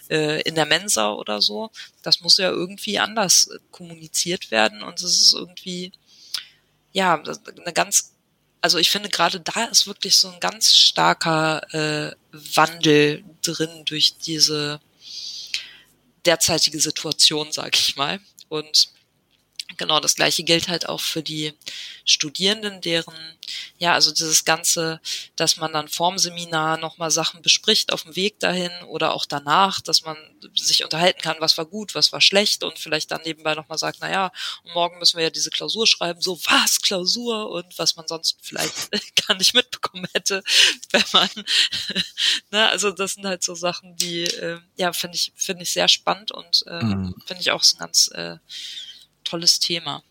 äh, 0.10 0.42
in 0.42 0.56
der 0.56 0.66
Mensa 0.66 1.12
oder 1.14 1.42
so, 1.42 1.72
das 2.02 2.22
muss 2.22 2.38
ja 2.38 2.50
irgendwie 2.50 3.00
anders 3.00 3.48
äh, 3.48 3.60
kommuniziert 3.72 4.52
werden 4.52 4.84
und 4.84 5.02
es 5.02 5.22
ist 5.22 5.34
irgendwie, 5.34 5.92
ja, 6.92 7.22
eine 7.64 7.74
ganz, 7.74 8.14
also 8.62 8.78
ich 8.78 8.90
finde 8.90 9.10
gerade 9.10 9.40
da 9.40 9.66
ist 9.66 9.88
wirklich 9.88 10.18
so 10.18 10.30
ein 10.30 10.40
ganz 10.40 10.76
starker 10.76 11.62
äh, 11.74 12.16
Wandel 12.32 13.24
drin 13.42 13.84
durch 13.86 14.18
diese 14.18 14.82
derzeitige 16.26 16.80
Situation, 16.80 17.52
sag 17.52 17.78
ich 17.80 17.96
mal. 17.96 18.20
Und 18.50 18.90
genau 19.78 20.00
das 20.00 20.16
gleiche 20.16 20.44
gilt 20.44 20.68
halt 20.68 20.90
auch 20.90 21.00
für 21.02 21.22
die 21.24 21.54
Studierenden, 22.06 22.82
deren, 22.82 23.16
ja, 23.78 23.94
also 23.94 24.12
dieses 24.12 24.44
Ganze, 24.46 25.00
dass 25.36 25.58
man 25.58 25.72
dann 25.74 25.88
vorm 25.88 26.18
Seminar 26.18 26.78
nochmal 26.78 27.12
Sachen 27.12 27.42
bespricht 27.42 27.94
auf 27.94 28.04
dem 28.04 28.16
Weg 28.16 28.40
dahin 28.40 28.72
oder 28.88 29.14
auch 29.14 29.26
danach, 29.26 29.80
dass 29.82 30.04
man 30.04 30.18
sich 30.56 30.84
unterhalten 30.84 31.22
kann, 31.22 31.38
was 31.40 31.58
war 31.58 31.66
gut, 31.66 31.94
was 31.96 32.12
war 32.12 32.22
schlecht 32.22 32.64
und 32.64 32.80
vielleicht 32.80 33.12
dann 33.12 33.22
nebenbei 33.24 33.54
nochmal 33.56 33.78
sagt, 33.78 33.98
na 34.02 34.12
ja, 34.12 34.32
morgen 34.74 34.98
müssen 35.00 35.18
wir 35.18 35.26
ja 35.26 35.30
diese 35.30 35.52
Klausur 35.52 35.86
schreiben, 35.88 36.22
so 36.22 36.40
was, 36.46 36.82
Klausur? 36.82 37.50
Und 37.52 37.78
was 37.78 37.96
man 37.96 38.08
sonst 38.08 38.38
vielleicht 38.42 38.90
gar 39.28 39.38
nicht 39.38 39.54
mitbekommen 39.54 40.08
hätte, 40.14 40.44
wenn 40.92 41.04
man, 41.14 41.30
ne, 42.52 42.70
also 42.70 42.92
das 42.92 43.14
sind 43.14 43.26
halt 43.26 43.44
so 43.44 43.56
Sachen, 43.56 43.96
die, 43.96 44.24
äh, 44.24 44.60
ja, 44.78 44.94
finde 44.94 45.16
ich, 45.16 45.32
finde 45.36 45.64
ich 45.64 45.72
sehr 45.72 45.88
spannend 45.88 46.32
und 46.32 46.64
äh, 46.68 46.80
Mhm. 46.80 47.14
finde 47.26 47.42
ich 47.42 47.52
auch 47.52 47.62
so 47.64 47.76
ein 47.76 47.80
ganz 47.80 48.10
äh, 48.14 48.38
tolles 49.30 49.60
Thema. 49.60 50.04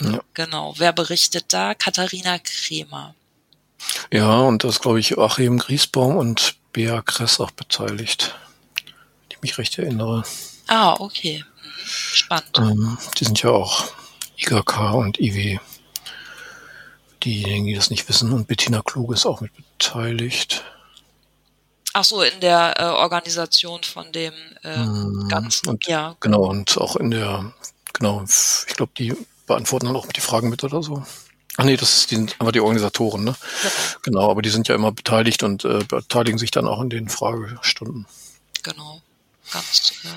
Ja. 0.00 0.20
Genau. 0.34 0.74
Wer 0.78 0.92
berichtet 0.92 1.46
da? 1.52 1.74
Katharina 1.74 2.38
Kremer. 2.38 3.14
ja, 4.12 4.40
und 4.40 4.64
das 4.64 4.80
glaube 4.80 5.00
ich 5.00 5.16
Achim 5.18 5.58
Griesbaum 5.58 6.16
und 6.16 6.56
Bea 6.72 7.00
Kress 7.02 7.40
auch 7.40 7.50
beteiligt, 7.52 8.34
wenn 8.84 8.94
ich 9.30 9.42
mich 9.42 9.58
recht 9.58 9.78
erinnere. 9.78 10.24
Ah, 10.66 10.94
okay. 10.98 11.44
Mhm. 11.62 11.70
Spannend. 11.86 12.58
Ähm, 12.58 12.98
die 13.18 13.24
sind 13.24 13.42
ja 13.42 13.50
auch 13.50 13.84
IGK 14.38 14.94
und 14.94 15.18
IW. 15.20 15.58
Diejenigen, 17.24 17.66
die 17.66 17.74
das 17.74 17.90
nicht 17.90 18.08
wissen. 18.08 18.32
Und 18.32 18.46
Bettina 18.48 18.82
Kluge 18.82 19.14
ist 19.14 19.26
auch 19.26 19.40
mit 19.40 19.52
beteiligt. 19.54 20.64
Ach 21.92 22.04
so, 22.04 22.20
in 22.22 22.40
der 22.40 22.74
äh, 22.78 22.84
Organisation 22.84 23.82
von 23.82 24.12
dem 24.12 24.34
äh, 24.62 24.76
Mhm. 24.84 25.28
Ganzen. 25.28 25.68
Und 25.70 25.86
ja, 25.86 26.14
Genau, 26.20 26.42
und 26.42 26.76
auch 26.78 26.96
in 26.96 27.10
der, 27.10 27.52
genau, 27.98 28.24
ich 28.24 28.74
glaube, 28.76 28.92
die 28.98 29.14
beantworten 29.46 29.86
dann 29.86 29.96
auch 29.96 30.06
die 30.06 30.20
Fragen 30.20 30.48
mit 30.48 30.64
oder 30.64 30.82
so. 30.82 31.04
Ach 31.58 31.64
nee, 31.64 31.76
das 31.76 31.96
ist 31.96 32.10
die, 32.10 32.16
sind 32.16 32.36
einfach 32.38 32.52
die 32.52 32.60
Organisatoren, 32.60 33.24
ne? 33.24 33.34
Genau, 34.02 34.30
aber 34.30 34.42
die 34.42 34.50
sind 34.50 34.68
ja 34.68 34.74
immer 34.74 34.92
beteiligt 34.92 35.42
und 35.42 35.64
äh, 35.64 35.78
beteiligen 35.88 36.38
sich 36.38 36.50
dann 36.50 36.68
auch 36.68 36.82
in 36.82 36.90
den 36.90 37.08
Fragestunden. 37.08 38.06
genau. 38.62 39.00
Ganz 39.52 39.92
äh, 40.04 40.08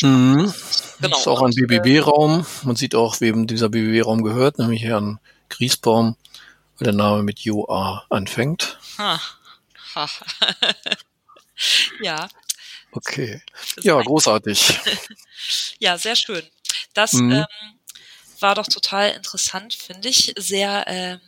Mhm. 0.00 0.52
Genau. 1.00 1.08
Das 1.10 1.20
ist 1.20 1.26
auch 1.28 1.42
ein 1.42 1.52
äh, 1.52 1.66
BBB-Raum. 1.66 2.46
Man 2.62 2.76
sieht 2.76 2.94
auch, 2.94 3.20
wem 3.20 3.46
dieser 3.46 3.68
BBB-Raum 3.68 4.22
gehört, 4.22 4.58
nämlich 4.58 4.82
Herrn 4.82 5.18
Griesbaum, 5.50 6.16
weil 6.78 6.84
der 6.86 6.94
Name 6.94 7.22
mit 7.22 7.40
Joa 7.40 8.04
anfängt. 8.08 8.78
Ha. 8.98 9.20
Ha. 9.94 10.08
ja. 12.02 12.28
Okay. 12.92 13.42
Ja, 13.82 14.00
großartig. 14.00 14.80
Ja, 15.80 15.98
sehr 15.98 16.14
schön. 16.14 16.44
Das 16.94 17.12
Mhm. 17.14 17.32
ähm, 17.32 17.46
war 18.40 18.54
doch 18.54 18.66
total 18.66 19.10
interessant, 19.12 19.74
finde 19.74 20.08
ich. 20.08 20.32
Sehr 20.36 20.84
ähm, 20.88 21.20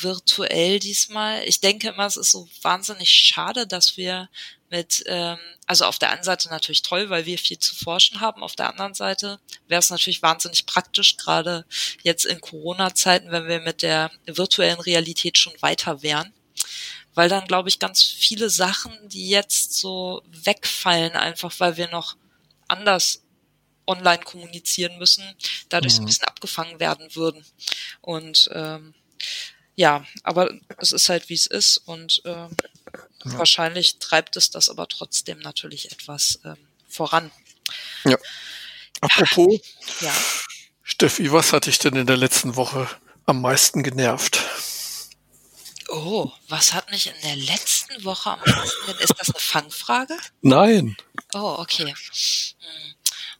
virtuell 0.00 0.78
diesmal. 0.78 1.42
Ich 1.44 1.60
denke 1.60 1.88
immer, 1.88 2.06
es 2.06 2.16
ist 2.16 2.32
so 2.32 2.48
wahnsinnig 2.62 3.08
schade, 3.10 3.66
dass 3.66 3.96
wir 3.96 4.28
mit, 4.70 5.04
ähm, 5.06 5.38
also 5.66 5.84
auf 5.84 5.98
der 5.98 6.10
einen 6.10 6.24
Seite 6.24 6.48
natürlich 6.48 6.82
toll, 6.82 7.10
weil 7.10 7.26
wir 7.26 7.38
viel 7.38 7.58
zu 7.58 7.74
forschen 7.74 8.20
haben. 8.20 8.42
Auf 8.42 8.56
der 8.56 8.70
anderen 8.70 8.94
Seite 8.94 9.38
wäre 9.68 9.78
es 9.78 9.90
natürlich 9.90 10.22
wahnsinnig 10.22 10.66
praktisch, 10.66 11.16
gerade 11.16 11.64
jetzt 12.02 12.24
in 12.24 12.40
Corona-Zeiten, 12.40 13.30
wenn 13.30 13.46
wir 13.48 13.60
mit 13.60 13.82
der 13.82 14.10
virtuellen 14.26 14.80
Realität 14.80 15.38
schon 15.38 15.54
weiter 15.60 16.02
wären. 16.02 16.32
Weil 17.14 17.28
dann, 17.28 17.46
glaube 17.46 17.68
ich, 17.68 17.78
ganz 17.78 18.02
viele 18.02 18.48
Sachen, 18.50 18.92
die 19.08 19.28
jetzt 19.28 19.74
so 19.74 20.22
wegfallen, 20.26 21.12
einfach 21.12 21.52
weil 21.58 21.76
wir 21.76 21.88
noch 21.90 22.16
anders 22.68 23.22
online 23.86 24.22
kommunizieren 24.22 24.98
müssen, 24.98 25.24
dadurch 25.68 25.94
so 25.94 26.00
ein 26.00 26.04
Mhm. 26.04 26.06
bisschen 26.08 26.28
abgefangen 26.28 26.80
werden 26.80 27.14
würden. 27.14 27.44
Und 28.00 28.48
ähm, 28.52 28.94
ja, 29.74 30.04
aber 30.22 30.52
es 30.78 30.92
ist 30.92 31.08
halt 31.08 31.28
wie 31.28 31.34
es 31.34 31.46
ist 31.46 31.78
und 31.78 32.22
ähm, 32.24 32.50
Ja. 33.24 33.38
wahrscheinlich 33.38 33.98
treibt 33.98 34.36
es 34.36 34.50
das 34.50 34.68
aber 34.68 34.86
trotzdem 34.88 35.38
natürlich 35.40 35.90
etwas 35.92 36.40
ähm, 36.44 36.56
voran. 36.88 37.30
Apropos, 39.00 39.60
Ja. 40.00 40.14
Steffi, 40.82 41.32
was 41.32 41.52
hat 41.52 41.66
dich 41.66 41.78
denn 41.78 41.96
in 41.96 42.06
der 42.06 42.16
letzten 42.16 42.56
Woche 42.56 42.88
am 43.26 43.40
meisten 43.40 43.82
genervt? 43.82 44.40
Oh, 45.88 46.30
was 46.48 46.72
hat 46.72 46.90
mich 46.90 47.06
in 47.06 47.14
der 47.22 47.36
letzten 47.36 48.04
Woche 48.04 48.30
am 48.30 48.40
meisten, 48.40 48.86
gen- 48.86 48.98
ist 48.98 49.14
das 49.18 49.28
eine 49.30 49.40
Fangfrage? 49.40 50.16
Nein. 50.40 50.96
Oh, 51.34 51.56
okay. 51.58 51.86
Hm. 51.86 52.91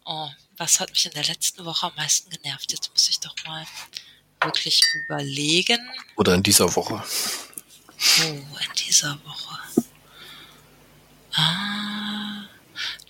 Oh, 0.05 0.29
was 0.57 0.81
hat 0.81 0.91
mich 0.91 1.07
in 1.07 1.13
der 1.13 1.25
letzten 1.25 1.65
Woche 1.65 1.87
am 1.87 1.95
meisten 1.97 2.31
genervt? 2.31 2.73
Jetzt 2.73 2.91
muss 2.93 3.09
ich 3.09 3.21
doch 3.21 3.35
mal 3.47 3.67
wirklich 4.43 4.83
überlegen. 5.05 5.81
Oder 6.17 6.35
in 6.35 6.43
dieser 6.43 6.75
Woche. 6.75 7.03
Oh, 8.21 8.25
in 8.25 8.73
dieser 8.77 9.19
Woche. 9.25 9.59
Ah, 11.35 12.45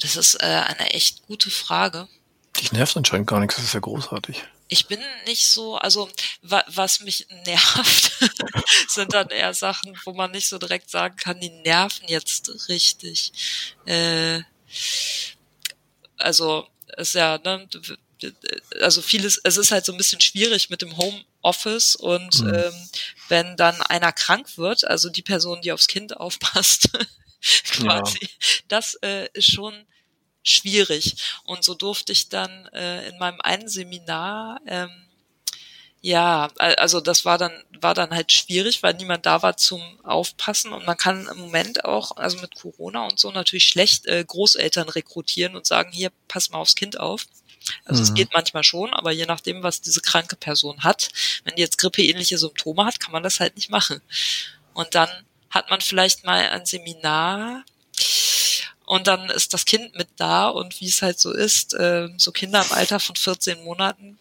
das 0.01 0.17
ist 0.17 0.35
äh, 0.35 0.47
eine 0.47 0.91
echt 0.93 1.27
gute 1.27 1.51
Frage. 1.51 2.09
Dich 2.59 2.73
nervt 2.73 2.97
anscheinend 2.97 3.27
gar 3.27 3.41
nichts, 3.41 3.57
das 3.57 3.65
ist 3.65 3.75
ja 3.75 3.81
großartig. 3.81 4.45
Ich 4.69 4.87
bin 4.87 5.01
nicht 5.27 5.47
so, 5.47 5.77
also 5.77 6.09
wa 6.43 6.65
was 6.69 7.01
mich 7.01 7.27
nervt, 7.45 8.13
sind 8.89 9.13
dann 9.13 9.29
eher 9.29 9.55
Sachen, 9.55 9.99
wo 10.05 10.13
man 10.13 10.31
nicht 10.31 10.49
so 10.49 10.59
direkt 10.59 10.91
sagen 10.91 11.17
kann, 11.17 11.41
die 11.41 11.51
nerven 11.51 12.07
jetzt 12.09 12.51
richtig. 12.69 13.33
Äh, 13.87 14.43
also 16.17 16.69
ist 16.97 17.15
ja, 17.15 17.39
ne, 17.39 17.69
also 18.81 19.03
vieles, 19.03 19.41
es 19.45 19.57
ist 19.57 19.73
halt 19.73 19.85
so 19.85 19.93
ein 19.93 19.99
bisschen 19.99 20.21
schwierig 20.21 20.71
mit 20.71 20.83
dem 20.83 20.97
Homeoffice 20.97 21.97
und 21.97 22.41
Mhm. 22.41 22.55
ähm, 22.55 22.89
wenn 23.29 23.57
dann 23.57 23.81
einer 23.83 24.13
krank 24.13 24.57
wird, 24.59 24.85
also 24.85 25.11
die 25.11 25.23
Person, 25.23 25.63
die 25.63 25.73
aufs 25.73 25.89
Kind 25.89 26.17
aufpasst, 26.19 26.91
quasi, 27.73 28.29
das 28.69 28.95
äh, 29.03 29.29
ist 29.33 29.51
schon 29.51 29.87
schwierig. 30.43 31.17
Und 31.45 31.65
so 31.65 31.75
durfte 31.75 32.13
ich 32.13 32.29
dann 32.29 32.67
äh, 32.69 33.09
in 33.09 33.19
meinem 33.19 33.41
einen 33.41 33.69
Seminar 33.69 34.61
ähm, 34.67 34.91
ja, 36.03 36.49
al- 36.59 36.75
also 36.77 37.01
das 37.01 37.25
war 37.25 37.39
dann 37.39 37.53
war 37.81 37.95
dann 37.95 38.11
halt 38.11 38.33
schwierig, 38.33 38.83
weil 38.83 38.95
niemand 38.95 39.27
da 39.27 39.43
war 39.43 39.57
zum 39.57 39.83
Aufpassen 40.05 40.73
und 40.73 40.87
man 40.87 40.97
kann 40.97 41.29
im 41.29 41.39
Moment 41.39 41.85
auch, 41.85 42.17
also 42.17 42.39
mit 42.41 42.55
Corona 42.57 43.05
und 43.07 43.19
so 43.21 43.31
natürlich 43.33 43.67
schlecht 43.67 44.07
äh, 44.07 44.25
Großeltern 44.27 44.89
rekrutieren 44.89 45.57
und 45.57 45.67
sagen, 45.67 45.93
hier 45.93 46.11
pass 46.29 46.51
mal 46.51 46.59
aufs 46.59 46.75
Kind 46.77 46.99
auf. 47.01 47.27
Also 47.85 48.03
es 48.03 48.11
Mhm. 48.11 48.15
geht 48.15 48.31
manchmal 48.35 48.65
schon, 48.65 48.93
aber 48.95 49.13
je 49.13 49.27
nachdem, 49.27 49.63
was 49.63 49.81
diese 49.83 50.01
kranke 50.03 50.37
Person 50.37 50.85
hat, 50.85 51.11
wenn 51.45 51.57
die 51.57 51.63
jetzt 51.63 51.79
grippeähnliche 51.79 52.39
Symptome 52.39 52.85
hat, 52.87 53.01
kann 53.01 53.13
man 53.13 53.23
das 53.25 53.41
halt 53.41 53.57
nicht 53.57 53.71
machen. 53.71 54.01
Und 54.75 54.95
dann 54.97 55.09
hat 55.51 55.71
man 55.71 55.81
vielleicht 55.83 56.25
mal 56.25 56.49
ein 56.51 56.67
Seminar 56.67 57.65
und 58.85 59.07
dann 59.07 59.31
ist 59.31 59.55
das 59.55 59.65
Kind 59.65 59.95
mit 59.97 60.09
da 60.17 60.49
und 60.49 60.81
wie 60.81 60.89
es 60.89 61.03
halt 61.03 61.19
so 61.19 61.33
ist, 61.33 61.75
äh, 61.75 62.09
so 62.17 62.33
Kinder 62.33 62.63
im 62.65 62.73
Alter 62.73 63.01
von 63.01 63.17
14 63.17 63.63
Monaten, 63.65 64.19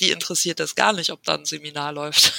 die 0.00 0.10
interessiert 0.10 0.60
das 0.60 0.74
gar 0.74 0.92
nicht, 0.92 1.10
ob 1.10 1.22
da 1.24 1.34
ein 1.34 1.44
Seminar 1.44 1.92
läuft. 1.92 2.32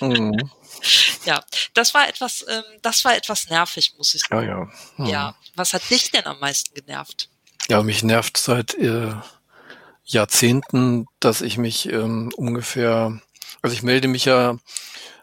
Mhm. 0.00 0.50
ja, 1.24 1.44
das 1.74 1.94
war 1.94 2.08
etwas, 2.08 2.44
ähm, 2.48 2.62
das 2.82 3.04
war 3.04 3.16
etwas 3.16 3.48
nervig, 3.48 3.94
muss 3.96 4.14
ich 4.14 4.22
Ja, 4.30 4.36
sagen. 4.38 4.48
ja. 4.48 5.04
Mhm. 5.04 5.06
Ja, 5.06 5.36
was 5.54 5.72
hat 5.72 5.88
dich 5.90 6.10
denn 6.10 6.24
am 6.26 6.38
meisten 6.40 6.74
genervt? 6.74 7.28
Ja, 7.68 7.82
mich 7.82 8.02
nervt 8.02 8.36
seit 8.36 8.74
äh, 8.74 9.12
Jahrzehnten, 10.04 11.06
dass 11.20 11.40
ich 11.40 11.58
mich 11.58 11.86
ähm, 11.86 12.32
ungefähr, 12.36 13.20
also 13.62 13.74
ich 13.74 13.82
melde 13.82 14.08
mich 14.08 14.24
ja 14.24 14.58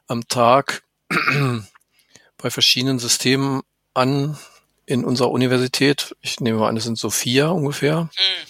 am 0.08 0.28
Tag 0.28 0.84
bei 2.38 2.50
verschiedenen 2.50 3.00
Systemen 3.00 3.62
an 3.94 4.38
in 4.86 5.06
unserer 5.06 5.32
Universität. 5.32 6.16
Ich 6.22 6.42
nehme 6.42 6.60
mal 6.60 6.68
an, 6.68 6.76
es 6.78 6.84
sind 6.84 6.98
so 6.98 7.10
vier 7.10 7.52
ungefähr. 7.52 8.10
Hm, 8.14 8.48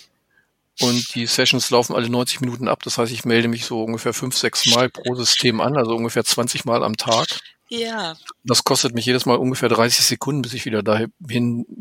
Und 0.81 1.13
die 1.15 1.27
Sessions 1.27 1.69
laufen 1.69 1.95
alle 1.95 2.09
90 2.09 2.41
Minuten 2.41 2.67
ab. 2.67 2.81
Das 2.83 2.97
heißt, 2.97 3.11
ich 3.11 3.25
melde 3.25 3.47
mich 3.47 3.65
so 3.65 3.83
ungefähr 3.83 4.13
fünf, 4.13 4.35
sechs 4.37 4.65
Mal 4.67 4.89
pro 4.89 5.13
System 5.15 5.61
an, 5.61 5.77
also 5.77 5.95
ungefähr 5.95 6.23
20 6.25 6.65
Mal 6.65 6.83
am 6.83 6.97
Tag. 6.97 7.27
ja, 7.69 8.15
Das 8.43 8.63
kostet 8.63 8.93
mich 8.95 9.05
jedes 9.05 9.25
Mal 9.25 9.37
ungefähr 9.37 9.69
30 9.69 10.05
Sekunden, 10.05 10.41
bis 10.41 10.53
ich 10.53 10.65
wieder 10.65 10.81
dahin 10.83 11.11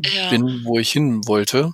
Ja. 0.05 0.29
bin, 0.31 0.63
wo 0.65 0.79
ich 0.79 0.93
hin 0.93 1.21
wollte. 1.27 1.73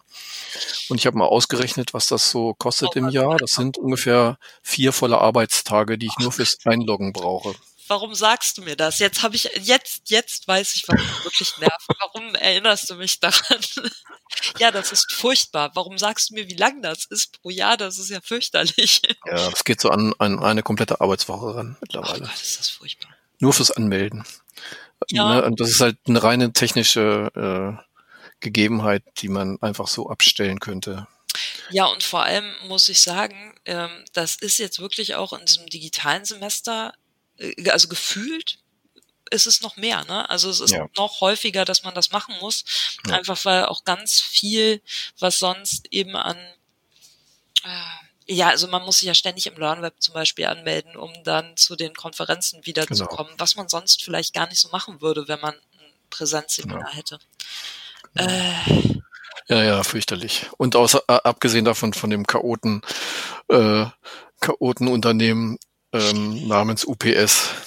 Und 0.89 0.99
ich 0.99 1.07
habe 1.07 1.19
mal 1.19 1.27
ausgerechnet, 1.27 1.93
was 1.93 2.07
das 2.07 2.31
so 2.31 2.55
kostet 2.55 2.91
Oh, 2.95 2.99
im 2.99 3.09
Jahr. 3.11 3.37
Das 3.37 3.51
sind 3.51 3.79
ungefähr 3.79 4.39
vier 4.62 4.93
volle 4.93 5.19
Arbeitstage, 5.19 5.99
die 5.99 6.07
ich 6.07 6.19
nur 6.19 6.33
fürs 6.33 6.57
Einloggen 6.64 7.12
brauche. 7.12 7.55
Warum 7.89 8.14
sagst 8.14 8.59
du 8.59 8.62
mir 8.62 8.76
das? 8.76 8.99
Jetzt 8.99 9.22
habe 9.22 9.36
ich, 9.36 9.51
jetzt, 9.61 10.11
jetzt 10.11 10.47
weiß 10.47 10.74
ich, 10.76 10.89
warum 10.89 11.03
du 11.03 11.24
wirklich 11.24 11.57
nervt. 11.59 11.86
Warum 12.01 12.34
erinnerst 12.34 12.91
du 12.91 12.95
mich 12.95 13.20
daran? 13.20 13.61
ja, 14.59 14.70
das 14.70 14.93
ist 14.93 15.12
furchtbar. 15.12 15.70
Warum 15.74 15.99
sagst 15.99 16.30
du 16.30 16.34
mir, 16.34 16.49
wie 16.49 16.57
lang 16.57 16.82
das 16.82 17.05
ist 17.07 17.41
pro 17.41 17.51
Jahr? 17.51 17.76
Das 17.76 17.99
ist 17.99 18.11
ja 18.11 18.20
fürchterlich. 18.20 19.03
Ja, 19.26 19.51
das 19.51 19.64
geht 19.64 19.80
so 19.80 19.91
an, 19.91 20.14
an 20.18 20.43
eine 20.43 20.62
komplette 20.62 21.01
Arbeitswoche 21.01 21.57
ran 21.57 21.74
Oh 21.76 21.78
mittlerweile. 21.80 22.20
Gott, 22.20 22.34
ist 22.34 22.59
das 22.59 22.68
furchtbar. 22.68 23.11
Nur 23.41 23.53
fürs 23.53 23.70
Anmelden. 23.70 24.24
Ja. 25.11 25.36
Ne? 25.36 25.45
Und 25.45 25.61
das 25.61 25.70
ist 25.70 25.80
halt 25.80 25.99
eine 26.07 26.22
reine 26.22 26.53
technische 26.53 27.30
äh, 27.34 27.82
Gegebenheit, 28.41 29.03
die 29.18 29.28
man 29.28 29.61
einfach 29.62 29.89
so 29.89 30.09
abstellen 30.09 30.61
könnte. 30.61 31.07
Ja, 31.70 31.86
und 31.86 32.03
vor 32.03 32.22
allem 32.22 32.53
muss 32.66 32.89
ich 32.89 33.01
sagen, 33.01 33.55
ähm, 33.64 34.05
das 34.12 34.36
ist 34.36 34.59
jetzt 34.59 34.80
wirklich 34.80 35.14
auch 35.14 35.32
in 35.32 35.45
diesem 35.45 35.66
digitalen 35.66 36.24
Semester, 36.24 36.95
also 37.70 37.89
gefühlt 37.89 38.59
ist 39.30 39.47
es 39.47 39.61
noch 39.61 39.76
mehr, 39.76 40.05
ne? 40.05 40.28
Also 40.30 40.49
es 40.51 40.61
ist 40.61 40.70
Ja. 40.72 40.89
noch 40.97 41.20
häufiger, 41.20 41.64
dass 41.64 41.82
man 41.82 41.95
das 41.95 42.11
machen 42.12 42.34
muss, 42.41 42.64
Ja. 43.07 43.14
einfach 43.14 43.45
weil 43.45 43.66
auch 43.66 43.84
ganz 43.84 44.20
viel, 44.20 44.80
was 45.18 45.39
sonst 45.39 45.86
eben 45.93 46.16
an 46.16 46.36
äh, 47.64 47.68
ja, 48.30 48.49
also 48.49 48.68
man 48.68 48.82
muss 48.84 48.99
sich 48.99 49.07
ja 49.07 49.14
ständig 49.14 49.47
im 49.47 49.57
LearnWeb 49.57 49.95
zum 50.01 50.12
Beispiel 50.14 50.47
anmelden, 50.47 50.97
um 50.97 51.11
dann 51.24 51.57
zu 51.57 51.76
den 51.76 51.95
Konferenzen 51.95 52.64
wiederzukommen, 52.66 53.32
was 53.39 53.57
man 53.57 53.68
sonst 53.70 54.03
vielleicht 54.05 54.34
gar 54.34 54.47
nicht 54.49 54.61
so 54.61 54.68
machen 54.68 55.01
würde, 55.01 55.28
wenn 55.28 55.41
man 55.41 55.55
ein 55.55 55.93
Präsenzseminar 56.11 56.95
hätte. 56.95 57.18
Äh, 58.16 58.53
Ja, 59.49 59.62
ja, 59.64 59.82
fürchterlich. 59.82 60.47
Und 60.59 60.76
außer, 60.76 61.03
äh, 61.09 61.20
abgesehen 61.24 61.64
davon 61.64 61.95
von 61.95 62.11
dem 62.11 62.26
Chaoten, 62.26 62.82
äh, 63.49 63.86
Chaotenunternehmen 64.41 65.59
ähm, 65.93 66.47
namens 66.49 66.84
UPS. 66.84 67.51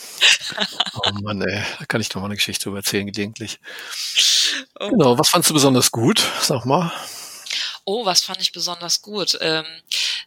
Oh 0.93 1.11
Mann, 1.21 1.41
ey, 1.41 1.63
da 1.79 1.85
kann 1.85 2.01
ich 2.01 2.09
doch 2.09 2.19
mal 2.19 2.25
eine 2.25 2.35
Geschichte 2.35 2.65
drüber 2.65 2.77
erzählen, 2.79 3.07
gelegentlich. 3.07 3.59
oh 4.79 4.89
Genau, 4.89 5.17
was 5.17 5.29
fandst 5.29 5.49
du 5.49 5.53
besonders 5.53 5.91
gut? 5.91 6.21
Sag 6.41 6.65
mal. 6.65 6.91
Oh, 7.85 8.05
was 8.05 8.21
fand 8.21 8.41
ich 8.41 8.51
besonders 8.51 9.01
gut? 9.01 9.37
Ähm, 9.41 9.65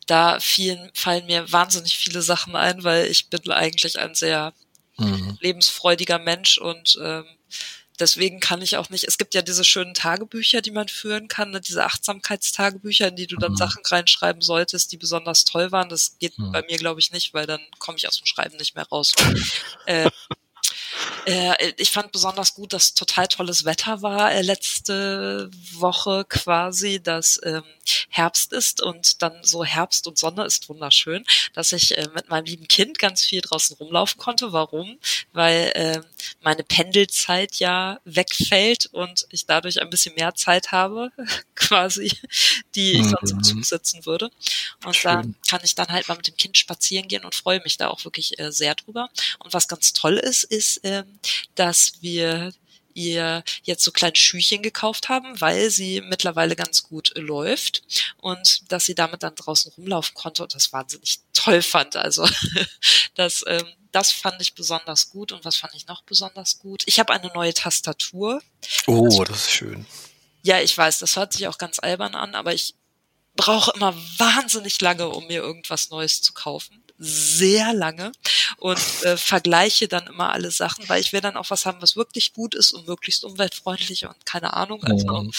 da 0.06 0.40
fielen, 0.40 0.90
fallen 0.94 1.26
mir 1.26 1.50
wahnsinnig 1.52 1.96
viele 1.96 2.22
Sachen 2.22 2.56
ein, 2.56 2.82
weil 2.84 3.06
ich 3.06 3.28
bin 3.30 3.50
eigentlich 3.50 3.98
ein 3.98 4.14
sehr 4.14 4.52
Mhm. 4.96 5.36
lebensfreudiger 5.40 6.20
Mensch 6.20 6.56
und 6.58 6.96
ähm, 7.02 7.24
deswegen 8.00 8.40
kann 8.40 8.62
ich 8.62 8.76
auch 8.76 8.90
nicht, 8.90 9.04
es 9.04 9.18
gibt 9.18 9.34
ja 9.34 9.42
diese 9.42 9.64
schönen 9.64 9.94
Tagebücher, 9.94 10.60
die 10.62 10.70
man 10.70 10.88
führen 10.88 11.28
kann, 11.28 11.50
ne, 11.50 11.60
diese 11.60 11.84
Achtsamkeitstagebücher, 11.84 13.08
in 13.08 13.16
die 13.16 13.26
du 13.26 13.36
dann 13.36 13.52
Mhm. 13.52 13.56
Sachen 13.56 13.82
reinschreiben 13.84 14.42
solltest, 14.42 14.92
die 14.92 14.96
besonders 14.96 15.44
toll 15.44 15.72
waren. 15.72 15.88
Das 15.88 16.16
geht 16.18 16.38
Mhm. 16.38 16.52
bei 16.52 16.62
mir, 16.62 16.76
glaube 16.78 17.00
ich, 17.00 17.12
nicht, 17.12 17.34
weil 17.34 17.46
dann 17.46 17.60
komme 17.78 17.96
ich 17.98 18.08
aus 18.08 18.16
dem 18.18 18.26
Schreiben 18.26 18.56
nicht 18.56 18.74
mehr 18.74 18.86
raus. 18.88 19.12
äh, 19.86 20.10
äh, 21.26 21.72
ich 21.76 21.90
fand 21.90 22.12
besonders 22.12 22.54
gut, 22.54 22.72
dass 22.72 22.94
total 22.94 23.26
tolles 23.28 23.64
Wetter 23.64 24.02
war 24.02 24.32
äh, 24.32 24.42
letzte 24.42 25.50
Woche 25.72 26.24
quasi, 26.28 27.02
dass 27.02 27.40
ähm, 27.44 27.62
Herbst 28.08 28.52
ist 28.52 28.82
und 28.82 29.22
dann 29.22 29.42
so 29.42 29.64
Herbst 29.64 30.06
und 30.06 30.18
Sonne 30.18 30.44
ist 30.44 30.68
wunderschön, 30.68 31.24
dass 31.52 31.72
ich 31.72 31.96
äh, 31.98 32.08
mit 32.14 32.28
meinem 32.28 32.44
lieben 32.46 32.68
Kind 32.68 32.98
ganz 32.98 33.22
viel 33.24 33.40
draußen 33.40 33.76
rumlaufen 33.76 34.18
konnte. 34.20 34.52
Warum? 34.52 34.98
Weil 35.32 35.72
äh, 35.74 36.00
meine 36.42 36.62
Pendelzeit 36.64 37.56
ja 37.56 38.00
wegfällt 38.04 38.86
und 38.86 39.26
ich 39.30 39.46
dadurch 39.46 39.80
ein 39.80 39.90
bisschen 39.90 40.14
mehr 40.14 40.34
Zeit 40.34 40.72
habe, 40.72 41.10
quasi, 41.54 42.12
die 42.74 42.92
ich 43.00 43.08
sonst 43.08 43.30
im 43.32 43.38
Mhm. 43.38 43.42
Zug 43.42 43.64
sitzen 43.64 44.06
würde. 44.06 44.30
Und 44.84 45.04
da 45.04 45.22
Schön. 45.22 45.34
kann 45.48 45.60
ich 45.64 45.74
dann 45.74 45.88
halt 45.88 46.08
mal 46.08 46.16
mit 46.16 46.26
dem 46.26 46.36
Kind 46.36 46.58
spazieren 46.58 47.08
gehen 47.08 47.24
und 47.24 47.34
freue 47.34 47.60
mich 47.62 47.76
da 47.76 47.88
auch 47.88 48.04
wirklich 48.04 48.38
äh, 48.38 48.52
sehr 48.52 48.74
drüber. 48.74 49.08
Und 49.38 49.52
was 49.52 49.68
ganz 49.68 49.92
toll 49.92 50.16
ist, 50.16 50.44
ist, 50.44 50.80
ähm, 50.84 51.13
dass 51.54 51.94
wir 52.00 52.52
ihr 52.94 53.42
jetzt 53.62 53.84
so 53.84 53.90
kleine 53.92 54.16
Schüchchen 54.16 54.62
gekauft 54.62 55.08
haben, 55.08 55.40
weil 55.40 55.70
sie 55.70 56.00
mittlerweile 56.00 56.56
ganz 56.56 56.84
gut 56.84 57.12
läuft 57.16 57.82
und 58.18 58.70
dass 58.72 58.86
sie 58.86 58.94
damit 58.94 59.22
dann 59.22 59.34
draußen 59.34 59.72
rumlaufen 59.76 60.14
konnte 60.14 60.42
und 60.42 60.54
das 60.54 60.72
wahnsinnig 60.72 61.20
toll 61.32 61.60
fand. 61.62 61.96
Also 61.96 62.26
das, 63.14 63.44
ähm, 63.46 63.66
das 63.92 64.12
fand 64.12 64.40
ich 64.40 64.54
besonders 64.54 65.10
gut. 65.10 65.32
Und 65.32 65.44
was 65.44 65.56
fand 65.56 65.74
ich 65.74 65.86
noch 65.86 66.02
besonders 66.02 66.58
gut? 66.58 66.82
Ich 66.86 66.98
habe 66.98 67.12
eine 67.12 67.30
neue 67.34 67.54
Tastatur. 67.54 68.42
Oh, 68.86 69.24
das 69.24 69.48
ist 69.48 69.50
schön. 69.50 69.86
Ja, 70.42 70.60
ich 70.60 70.76
weiß, 70.76 70.98
das 70.98 71.16
hört 71.16 71.32
sich 71.32 71.48
auch 71.48 71.58
ganz 71.58 71.78
albern 71.78 72.14
an, 72.14 72.34
aber 72.34 72.54
ich 72.54 72.74
brauche 73.34 73.72
immer 73.74 73.94
wahnsinnig 74.18 74.80
lange, 74.80 75.08
um 75.08 75.26
mir 75.26 75.40
irgendwas 75.40 75.90
Neues 75.90 76.22
zu 76.22 76.32
kaufen 76.32 76.83
sehr 77.04 77.74
lange 77.74 78.12
und 78.58 78.78
äh, 79.02 79.16
vergleiche 79.16 79.88
dann 79.88 80.06
immer 80.06 80.32
alle 80.32 80.50
Sachen, 80.50 80.88
weil 80.88 81.00
ich 81.00 81.12
will 81.12 81.20
dann 81.20 81.36
auch 81.36 81.50
was 81.50 81.66
haben, 81.66 81.82
was 81.82 81.96
wirklich 81.96 82.32
gut 82.32 82.54
ist 82.54 82.72
und 82.72 82.88
möglichst 82.88 83.24
umweltfreundlich 83.24 84.06
und 84.06 84.24
keine 84.24 84.54
Ahnung. 84.54 84.82
Also, 84.84 85.06
mhm. 85.06 85.32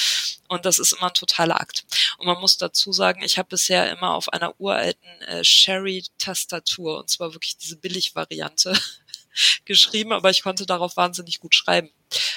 Und 0.47 0.65
das 0.65 0.77
ist 0.77 0.93
immer 0.93 1.07
ein 1.07 1.13
totaler 1.13 1.59
Akt. 1.59 1.85
Und 2.17 2.27
man 2.27 2.39
muss 2.39 2.57
dazu 2.57 2.93
sagen, 2.93 3.23
ich 3.23 3.37
habe 3.39 3.49
bisher 3.49 3.91
immer 3.91 4.13
auf 4.13 4.29
einer 4.29 4.59
uralten 4.59 5.21
äh, 5.27 5.43
Sherry-Tastatur, 5.43 6.99
und 6.99 7.09
zwar 7.09 7.33
wirklich 7.33 7.57
diese 7.57 7.77
Billig-Variante, 7.77 8.77
geschrieben, 9.65 10.13
aber 10.13 10.29
ich 10.29 10.43
konnte 10.43 10.65
darauf 10.65 10.97
wahnsinnig 10.97 11.39
gut 11.39 11.55
schreiben. 11.55 11.89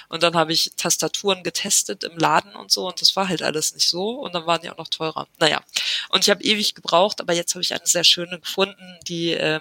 Und 0.09 0.23
dann 0.23 0.37
habe 0.37 0.53
ich 0.53 0.73
Tastaturen 0.77 1.43
getestet 1.43 2.05
im 2.05 2.17
Laden 2.17 2.55
und 2.55 2.71
so 2.71 2.89
und 2.89 3.01
das 3.01 3.15
war 3.15 3.29
halt 3.29 3.43
alles 3.43 3.75
nicht 3.75 3.89
so 3.89 4.11
und 4.13 4.35
dann 4.35 4.47
waren 4.47 4.63
die 4.63 4.71
auch 4.71 4.79
noch 4.79 4.89
teurer. 4.89 5.29
Naja, 5.39 5.63
und 6.09 6.25
ich 6.25 6.31
habe 6.31 6.43
ewig 6.43 6.75
gebraucht, 6.75 7.21
aber 7.21 7.35
jetzt 7.35 7.55
habe 7.55 7.63
ich 7.63 7.75
eine 7.75 7.87
sehr 7.87 8.05
schöne 8.05 8.41
gefunden, 8.41 8.99
die 9.07 9.33
ähm, 9.33 9.61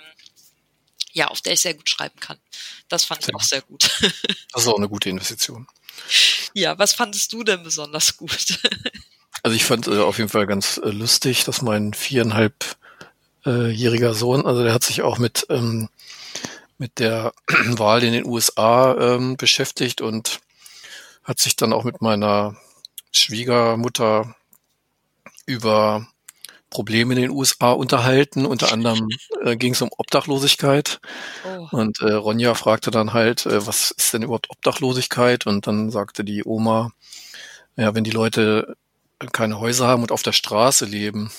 ja, 1.14 1.28
auf 1.28 1.42
der 1.42 1.54
ich 1.54 1.62
sehr 1.62 1.74
gut 1.74 1.90
schreiben 1.90 2.20
kann. 2.20 2.38
Das 2.90 3.04
fand 3.04 3.22
ich 3.22 3.28
ja. 3.28 3.34
auch 3.36 3.44
sehr 3.44 3.62
gut. 3.62 3.90
Das 4.54 4.64
ist 4.64 4.70
auch 4.70 4.78
eine 4.78 4.90
gute 4.90 5.10
Investition. 5.10 5.68
Ja, 6.54 6.80
was 6.80 6.94
fandest 6.94 7.34
du 7.34 7.44
denn 7.44 7.64
besonders 7.64 8.18
gut? 8.18 8.60
Also 9.44 9.56
ich 9.56 9.66
fand 9.66 9.88
äh, 9.88 10.00
auf 10.00 10.18
jeden 10.18 10.30
Fall 10.30 10.48
ganz 10.48 10.78
äh, 10.84 10.90
lustig, 10.90 11.46
dass 11.46 11.62
mein 11.62 11.94
viereinhalb 11.94 12.76
äh, 13.46 14.14
Sohn, 14.14 14.46
also 14.46 14.64
der 14.64 14.74
hat 14.74 14.84
sich 14.84 15.04
auch 15.04 15.20
mit 15.20 15.46
ähm, 15.50 15.90
mit 16.78 17.00
der 17.00 17.34
Wahl 17.48 18.04
in 18.04 18.14
den 18.14 18.26
USA 18.26 18.96
ähm, 18.98 19.38
beschäftigt 19.38 20.02
und 20.02 20.40
hat 21.24 21.40
sich 21.40 21.56
dann 21.56 21.74
auch 21.74 21.84
mit 21.84 22.02
meiner 22.02 22.56
Schwiegermutter 23.12 24.36
über 25.46 26.08
Probleme 26.70 27.14
in 27.16 27.22
den 27.22 27.32
USA 27.32 27.72
unterhalten. 27.72 28.46
Unter 28.46 28.72
anderem 28.72 29.08
äh, 29.44 29.56
ging 29.56 29.74
es 29.74 29.82
um 29.82 29.90
Obdachlosigkeit. 29.98 31.00
Oh. 31.46 31.78
Und 31.78 32.02
äh, 32.02 32.14
Ronja 32.14 32.54
fragte 32.54 32.92
dann 32.92 33.14
halt, 33.14 33.46
äh, 33.46 33.66
was 33.66 33.92
ist 33.92 34.14
denn 34.14 34.24
überhaupt 34.24 34.50
Obdachlosigkeit? 34.50 35.48
Und 35.48 35.68
dann 35.68 35.92
sagte 35.92 36.24
die 36.24 36.44
Oma, 36.46 36.92
ja, 37.78 37.96
wenn 37.96 38.04
die 38.04 38.12
Leute 38.12 38.76
keine 39.32 39.60
Häuser 39.60 39.88
haben 39.88 40.04
und 40.04 40.12
auf 40.12 40.24
der 40.24 40.34
Straße 40.34 40.86
leben, 40.86 41.32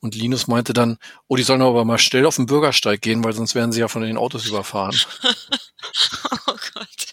und 0.00 0.14
Linus 0.14 0.46
meinte 0.46 0.72
dann, 0.72 0.98
oh, 1.28 1.36
die 1.36 1.42
sollen 1.42 1.62
aber 1.62 1.84
mal 1.84 1.98
schnell 1.98 2.26
auf 2.26 2.36
den 2.36 2.46
Bürgersteig 2.46 3.00
gehen, 3.02 3.22
weil 3.22 3.34
sonst 3.34 3.54
werden 3.54 3.72
sie 3.72 3.80
ja 3.80 3.88
von 3.88 4.02
den 4.02 4.16
Autos 4.16 4.46
überfahren. 4.46 4.98
oh 6.46 6.56
Gott. 6.74 7.06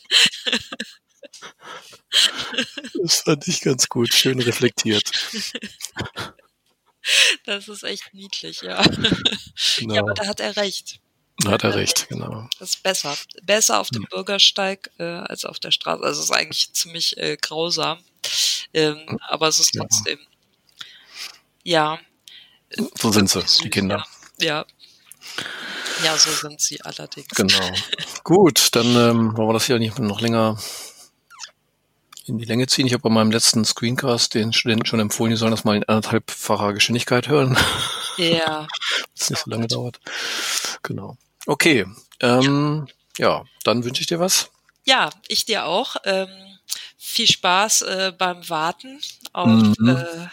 Das 3.02 3.22
fand 3.22 3.48
ich 3.48 3.62
ganz 3.62 3.90
gut, 3.90 4.14
schön 4.14 4.40
reflektiert. 4.40 5.12
Das 7.46 7.68
ist 7.68 7.84
echt 7.84 8.14
niedlich, 8.14 8.62
ja. 8.62 8.82
Genau. 9.78 9.94
Ja, 9.94 10.02
aber 10.02 10.14
da 10.14 10.28
hat 10.28 10.40
er 10.40 10.56
recht. 10.58 11.00
Da 11.40 11.52
hat 11.52 11.64
er 11.64 11.76
recht, 11.76 12.10
genau. 12.10 12.50
Das 12.60 12.70
ist 12.70 12.84
besser. 12.84 13.16
Besser 13.44 13.80
auf 13.80 13.90
dem 13.90 14.04
hm. 14.04 14.10
Bürgersteig 14.10 14.92
äh, 14.98 15.04
als 15.04 15.46
auf 15.46 15.60
der 15.60 15.72
Straße. 15.72 16.04
Also 16.04 16.20
es 16.20 16.30
ist 16.30 16.36
eigentlich 16.36 16.74
ziemlich 16.74 17.16
äh, 17.18 17.38
grausam. 17.38 18.00
Ähm, 18.74 19.20
aber 19.28 19.48
es 19.48 19.60
ist 19.60 19.74
trotzdem. 19.74 20.20
Ja. 21.64 21.96
ja. 21.96 22.00
So 22.96 23.12
sind 23.12 23.30
sie, 23.30 23.42
die 23.64 23.70
Kinder. 23.70 24.06
Ja. 24.40 24.66
Ja, 26.04 26.16
so 26.18 26.30
sind 26.30 26.62
sie 26.62 26.82
allerdings. 26.82 27.28
Genau. 27.30 27.72
Gut, 28.24 28.70
dann 28.74 28.88
ähm, 28.88 29.38
wollen 29.38 29.50
wir 29.50 29.54
das 29.54 29.66
hier 29.66 29.80
nicht 29.80 29.98
noch 30.00 30.22
länger 30.22 30.58
in 32.26 32.38
die 32.38 32.46
Länge 32.46 32.68
ziehen. 32.68 32.86
Ich 32.86 32.94
habe 32.94 33.04
bei 33.04 33.10
meinem 33.10 33.32
letzten 33.32 33.64
Screencast 33.64 34.34
den 34.34 34.54
Studenten 34.54 34.86
schon 34.86 35.00
empfohlen, 35.00 35.32
die 35.32 35.38
sollen 35.38 35.52
das 35.52 35.64
mal 35.64 35.78
in 35.78 35.84
anderthalbfacher 35.86 36.74
Geschwindigkeit 36.74 37.28
hören. 37.28 37.58
Ja. 38.18 38.68
das 39.18 39.30
nicht 39.30 39.44
so 39.44 39.50
lange 39.50 39.68
dauert. 39.68 40.00
Genau. 40.84 41.18
Okay. 41.46 41.86
Ähm, 42.20 42.88
ja, 43.18 43.46
dann 43.64 43.84
wünsche 43.84 44.02
ich 44.02 44.08
dir 44.08 44.20
was. 44.20 44.50
Ja, 44.86 45.10
ich 45.28 45.46
dir 45.46 45.66
auch. 45.66 45.96
Ähm, 46.04 46.28
viel 46.98 47.28
Spaß 47.28 47.82
äh, 47.84 48.14
beim 48.18 48.48
Warten 48.50 49.00
auf 49.34 49.48
mhm. 49.48 49.88
äh, 49.88 50.28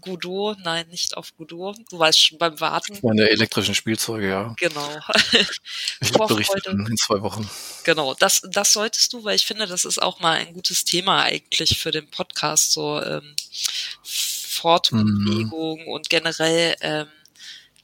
Godot, 0.00 0.58
nein, 0.64 0.86
nicht 0.88 1.16
auf 1.16 1.36
Godot. 1.36 1.76
Du 1.90 1.98
weißt 1.98 2.20
schon 2.20 2.38
beim 2.38 2.58
Warten. 2.60 2.98
Meine 3.02 3.28
elektrischen 3.28 3.74
Spielzeuge, 3.74 4.28
ja. 4.28 4.54
Genau. 4.58 4.88
ich 6.00 6.12
berichten 6.12 6.86
in 6.86 6.96
zwei 6.96 7.22
Wochen. 7.22 7.48
Genau, 7.84 8.14
das, 8.14 8.42
das 8.50 8.72
solltest 8.72 9.12
du, 9.12 9.24
weil 9.24 9.36
ich 9.36 9.46
finde, 9.46 9.66
das 9.66 9.84
ist 9.84 10.00
auch 10.00 10.20
mal 10.20 10.38
ein 10.38 10.52
gutes 10.54 10.84
Thema 10.84 11.22
eigentlich 11.22 11.78
für 11.78 11.90
den 11.90 12.08
Podcast, 12.08 12.72
so 12.72 13.02
ähm, 13.02 13.34
Fortbewegung 14.02 15.82
mhm. 15.82 15.88
und 15.88 16.10
generell 16.10 16.76
ähm, 16.80 17.06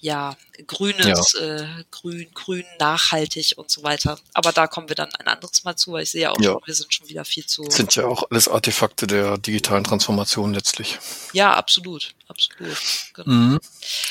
ja, 0.04 0.36
grünes, 0.66 1.32
ja. 1.32 1.40
Äh, 1.40 1.84
grün, 1.90 2.28
grün, 2.34 2.64
nachhaltig 2.78 3.54
und 3.56 3.70
so 3.70 3.82
weiter. 3.82 4.18
Aber 4.34 4.52
da 4.52 4.66
kommen 4.66 4.90
wir 4.90 4.96
dann 4.96 5.08
ein 5.14 5.28
anderes 5.28 5.64
Mal 5.64 5.76
zu, 5.76 5.92
weil 5.92 6.02
ich 6.02 6.10
sehe 6.10 6.30
auch 6.30 6.38
ja. 6.40 6.52
schon, 6.52 6.60
wir 6.66 6.74
sind 6.74 6.92
schon 6.92 7.08
wieder 7.08 7.24
viel 7.24 7.46
zu. 7.46 7.64
Sind 7.70 7.96
ja 7.96 8.04
auch 8.04 8.24
alles 8.30 8.46
Artefakte 8.46 9.06
der 9.06 9.38
digitalen 9.38 9.82
Transformation 9.82 10.52
letztlich. 10.52 10.98
Ja, 11.32 11.54
absolut, 11.54 12.14
absolut. 12.28 12.76
Genau. 13.14 13.30
Mhm. 13.30 13.60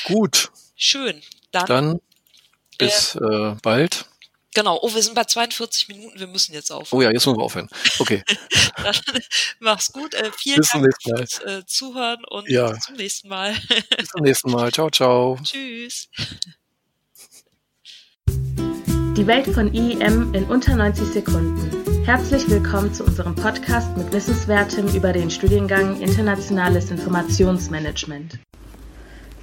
Gut. 0.06 0.50
Schön. 0.74 1.22
Dann, 1.52 1.66
dann 1.66 2.00
bis 2.76 3.14
äh, 3.14 3.24
äh, 3.24 3.56
bald. 3.62 4.06
Genau. 4.54 4.78
Oh, 4.82 4.94
wir 4.94 5.02
sind 5.02 5.14
bei 5.14 5.24
42 5.24 5.88
Minuten. 5.88 6.18
Wir 6.18 6.28
müssen 6.28 6.54
jetzt 6.54 6.70
aufhören. 6.70 6.98
Oh 6.98 7.02
ja, 7.02 7.10
jetzt 7.10 7.26
müssen 7.26 7.38
wir 7.38 7.44
aufhören. 7.44 7.68
Okay. 7.98 8.22
Dann, 8.82 8.94
mach's 9.58 9.92
gut. 9.92 10.14
Äh, 10.14 10.30
vielen 10.36 10.58
bis 10.58 10.70
Dank 10.70 10.86
fürs 11.02 11.38
äh, 11.40 11.66
Zuhören 11.66 12.24
und 12.24 12.48
ja. 12.48 12.70
bis 12.70 12.84
zum 12.84 12.94
nächsten 12.96 13.28
Mal. 13.28 13.54
bis 13.98 14.08
zum 14.08 14.22
nächsten 14.22 14.50
Mal. 14.52 14.72
Ciao, 14.72 14.88
ciao. 14.90 15.38
Tschüss. 15.42 16.08
Die 19.16 19.26
Welt 19.26 19.46
von 19.48 19.72
IEM 19.74 20.32
in 20.34 20.44
unter 20.44 20.76
90 20.76 21.08
Sekunden. 21.08 22.04
Herzlich 22.04 22.48
willkommen 22.48 22.92
zu 22.94 23.04
unserem 23.04 23.34
Podcast 23.34 23.96
mit 23.96 24.12
Wissenswertem 24.12 24.86
über 24.94 25.12
den 25.12 25.30
Studiengang 25.30 26.00
Internationales 26.00 26.90
Informationsmanagement. 26.90 28.38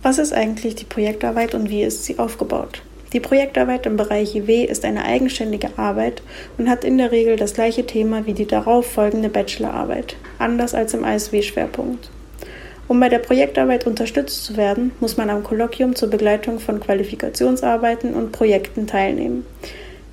Was 0.03 0.19
ist 0.19 0.33
eigentlich 0.33 0.75
die 0.75 0.85
Projektarbeit 0.85 1.53
und 1.53 1.69
wie 1.69 1.83
ist 1.83 2.05
sie 2.05 2.17
aufgebaut? 2.17 2.81
Die 3.13 3.19
Projektarbeit 3.19 3.85
im 3.85 3.97
Bereich 3.97 4.35
IW 4.35 4.63
ist 4.63 4.85
eine 4.85 5.03
eigenständige 5.03 5.77
Arbeit 5.77 6.21
und 6.57 6.69
hat 6.69 6.85
in 6.85 6.97
der 6.97 7.11
Regel 7.11 7.35
das 7.35 7.53
gleiche 7.53 7.85
Thema 7.85 8.25
wie 8.25 8.33
die 8.33 8.45
darauf 8.45 8.85
folgende 8.85 9.27
Bachelorarbeit, 9.27 10.15
anders 10.39 10.73
als 10.73 10.93
im 10.93 11.03
ISW-Schwerpunkt. 11.03 12.09
Um 12.87 13.01
bei 13.01 13.09
der 13.09 13.19
Projektarbeit 13.19 13.85
unterstützt 13.85 14.45
zu 14.45 14.55
werden, 14.55 14.91
muss 15.01 15.17
man 15.17 15.29
am 15.29 15.43
Kolloquium 15.43 15.95
zur 15.95 16.09
Begleitung 16.09 16.59
von 16.59 16.79
Qualifikationsarbeiten 16.79 18.13
und 18.13 18.31
Projekten 18.31 18.87
teilnehmen. 18.87 19.45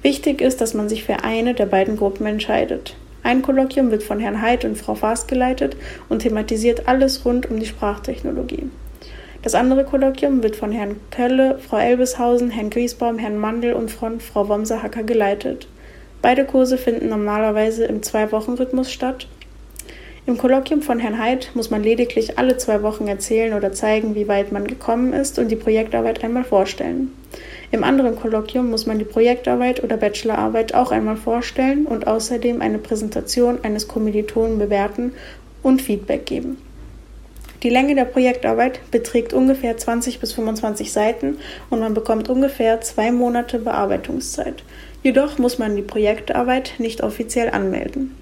Wichtig 0.03 0.41
ist, 0.41 0.61
dass 0.61 0.75
man 0.75 0.89
sich 0.89 1.05
für 1.05 1.23
eine 1.23 1.55
der 1.55 1.67
beiden 1.67 1.97
Gruppen 1.97 2.27
entscheidet. 2.27 2.97
Ein 3.23 3.43
Kolloquium 3.43 3.91
wird 3.93 4.03
von 4.03 4.21
Herrn 4.21 4.43
Heid 4.43 4.65
und 4.65 4.77
Frau 4.77 4.95
Faast 4.95 5.29
geleitet 5.29 5.77
und 6.09 6.23
thematisiert 6.23 6.89
alles 6.89 7.25
rund 7.25 7.51
um 7.51 7.61
die 7.61 7.67
Sprachtechnologie. 7.67 8.71
Das 9.43 9.55
andere 9.55 9.85
Kolloquium 9.85 10.43
wird 10.43 10.57
von 10.57 10.73
Herrn 10.73 10.97
Kölle, 11.11 11.59
Frau 11.59 11.79
Elbeshausen, 11.79 12.51
Herrn 12.51 12.71
Griesbaum, 12.71 13.19
Herrn 13.19 13.39
Mandel 13.39 13.75
und 13.75 13.91
von 13.91 14.19
Frau 14.19 14.49
Womser-Hacker 14.49 15.05
geleitet. 15.05 15.69
Beide 16.23 16.45
Kurse 16.45 16.77
finden 16.77 17.09
normalerweise 17.09 17.85
im 17.85 18.03
Zwei-Wochen-Rhythmus 18.03 18.91
statt. 18.91 19.29
Im 20.27 20.37
Kolloquium 20.37 20.83
von 20.83 20.99
Herrn 20.99 21.19
Heid 21.19 21.53
muss 21.55 21.71
man 21.71 21.83
lediglich 21.83 22.37
alle 22.37 22.57
zwei 22.59 22.83
Wochen 22.83 23.07
erzählen 23.07 23.55
oder 23.55 23.73
zeigen, 23.73 24.17
wie 24.17 24.29
weit 24.29 24.51
man 24.51 24.67
gekommen 24.67 25.13
ist 25.13 25.39
und 25.39 25.49
die 25.49 25.57
Projektarbeit 25.57 26.23
einmal 26.25 26.45
vorstellen. 26.45 27.13
Im 27.71 27.85
anderen 27.85 28.17
Kolloquium 28.17 28.69
muss 28.69 28.87
man 28.87 28.99
die 28.99 29.05
Projektarbeit 29.05 29.83
oder 29.85 29.97
Bachelorarbeit 29.97 30.75
auch 30.75 30.91
einmal 30.91 31.17
vorstellen 31.17 31.87
und 31.87 32.07
außerdem 32.07 32.61
eine 32.61 32.79
Präsentation 32.79 33.61
eines 33.63 33.89
Kommilitonen 33.89 34.59
bewerten 34.59 35.13
und 35.63 35.81
Feedback 35.81 36.27
geben. 36.27 36.59
Die 37.65 37.71
Länge 37.71 37.97
der 37.97 38.05
Projektarbeit 38.05 38.81
beträgt 38.93 39.33
ungefähr 39.33 39.77
20 39.77 40.21
bis 40.21 40.33
25 40.33 40.93
Seiten 40.93 41.39
und 41.71 41.81
man 41.81 41.93
bekommt 41.93 42.29
ungefähr 42.29 42.81
zwei 42.83 43.11
Monate 43.11 43.59
Bearbeitungszeit. 43.59 44.63
Jedoch 45.03 45.39
muss 45.39 45.59
man 45.59 45.75
die 45.75 45.83
Projektarbeit 45.83 46.75
nicht 46.79 47.03
offiziell 47.03 47.51
anmelden. 47.51 48.15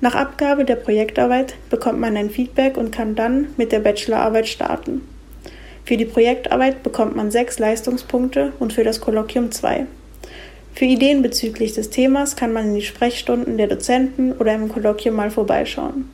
Nach 0.00 0.16
Abgabe 0.16 0.64
der 0.64 0.76
Projektarbeit 0.76 1.54
bekommt 1.70 2.00
man 2.00 2.16
ein 2.16 2.30
Feedback 2.30 2.76
und 2.76 2.90
kann 2.90 3.14
dann 3.14 3.48
mit 3.56 3.70
der 3.70 3.80
Bachelorarbeit 3.80 4.48
starten. 4.48 5.02
Für 5.84 5.96
die 5.96 6.04
Projektarbeit 6.04 6.82
bekommt 6.82 7.14
man 7.14 7.30
sechs 7.30 7.60
Leistungspunkte 7.60 8.52
und 8.58 8.72
für 8.72 8.82
das 8.82 9.00
Kolloquium 9.00 9.52
zwei. 9.52 9.86
Für 10.74 10.84
Ideen 10.84 11.22
bezüglich 11.22 11.72
des 11.72 11.90
Themas 11.90 12.34
kann 12.34 12.52
man 12.52 12.66
in 12.66 12.74
die 12.74 12.82
Sprechstunden 12.82 13.56
der 13.56 13.68
Dozenten 13.68 14.32
oder 14.32 14.54
im 14.54 14.68
Kolloquium 14.68 15.14
mal 15.14 15.30
vorbeischauen. 15.30 16.10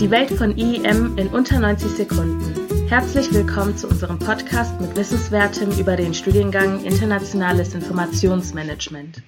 Die 0.00 0.12
Welt 0.12 0.30
von 0.30 0.56
IEM 0.56 1.18
in 1.18 1.26
unter 1.26 1.58
90 1.58 1.90
Sekunden. 1.90 2.54
Herzlich 2.88 3.34
willkommen 3.34 3.76
zu 3.76 3.88
unserem 3.88 4.16
Podcast 4.16 4.80
mit 4.80 4.96
Wissenswertem 4.96 5.72
über 5.72 5.96
den 5.96 6.14
Studiengang 6.14 6.84
Internationales 6.84 7.74
Informationsmanagement. 7.74 9.24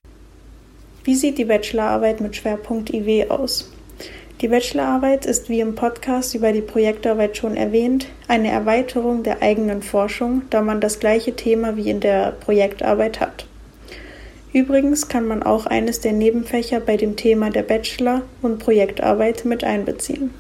Wie 1.02 1.16
sieht 1.16 1.38
die 1.38 1.44
Bachelorarbeit 1.44 2.20
mit 2.20 2.36
Schwerpunkt 2.36 2.94
IW 2.94 3.30
aus? 3.30 3.68
Die 4.40 4.46
Bachelorarbeit 4.46 5.26
ist 5.26 5.48
wie 5.48 5.58
im 5.58 5.74
Podcast 5.74 6.36
über 6.36 6.52
die 6.52 6.60
Projektarbeit 6.60 7.36
schon 7.36 7.56
erwähnt 7.56 8.06
eine 8.28 8.52
Erweiterung 8.52 9.24
der 9.24 9.42
eigenen 9.42 9.82
Forschung, 9.82 10.42
da 10.50 10.62
man 10.62 10.80
das 10.80 11.00
gleiche 11.00 11.34
Thema 11.34 11.76
wie 11.76 11.90
in 11.90 11.98
der 11.98 12.30
Projektarbeit 12.30 13.18
hat. 13.18 13.44
Übrigens 14.52 15.08
kann 15.08 15.26
man 15.26 15.42
auch 15.42 15.66
eines 15.66 15.98
der 15.98 16.12
Nebenfächer 16.12 16.78
bei 16.78 16.96
dem 16.96 17.16
Thema 17.16 17.50
der 17.50 17.64
Bachelor- 17.64 18.22
und 18.40 18.60
Projektarbeit 18.60 19.44
mit 19.44 19.64
einbeziehen. 19.64 20.30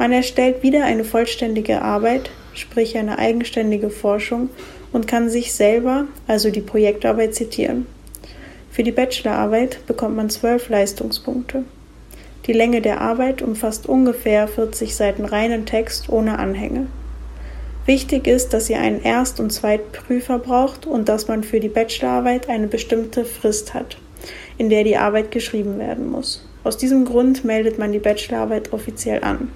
Man 0.00 0.12
erstellt 0.12 0.62
wieder 0.62 0.86
eine 0.86 1.04
vollständige 1.04 1.82
Arbeit, 1.82 2.30
sprich 2.54 2.96
eine 2.96 3.18
eigenständige 3.18 3.90
Forschung 3.90 4.48
und 4.94 5.06
kann 5.06 5.28
sich 5.28 5.52
selber, 5.52 6.06
also 6.26 6.48
die 6.48 6.62
Projektarbeit, 6.62 7.34
zitieren. 7.34 7.84
Für 8.70 8.82
die 8.82 8.92
Bachelorarbeit 8.92 9.86
bekommt 9.86 10.16
man 10.16 10.30
zwölf 10.30 10.70
Leistungspunkte. 10.70 11.64
Die 12.46 12.54
Länge 12.54 12.80
der 12.80 13.02
Arbeit 13.02 13.42
umfasst 13.42 13.86
ungefähr 13.86 14.48
40 14.48 14.96
Seiten 14.96 15.26
reinen 15.26 15.66
Text 15.66 16.08
ohne 16.08 16.38
Anhänge. 16.38 16.86
Wichtig 17.84 18.26
ist, 18.26 18.54
dass 18.54 18.70
ihr 18.70 18.80
einen 18.80 19.02
Erst- 19.02 19.38
und 19.38 19.52
Zweitprüfer 19.52 20.38
braucht 20.38 20.86
und 20.86 21.10
dass 21.10 21.28
man 21.28 21.44
für 21.44 21.60
die 21.60 21.68
Bachelorarbeit 21.68 22.48
eine 22.48 22.68
bestimmte 22.68 23.26
Frist 23.26 23.74
hat, 23.74 23.98
in 24.56 24.70
der 24.70 24.82
die 24.82 24.96
Arbeit 24.96 25.30
geschrieben 25.30 25.78
werden 25.78 26.10
muss. 26.10 26.48
Aus 26.64 26.78
diesem 26.78 27.04
Grund 27.04 27.44
meldet 27.44 27.78
man 27.78 27.92
die 27.92 27.98
Bachelorarbeit 27.98 28.72
offiziell 28.72 29.22
an. 29.22 29.50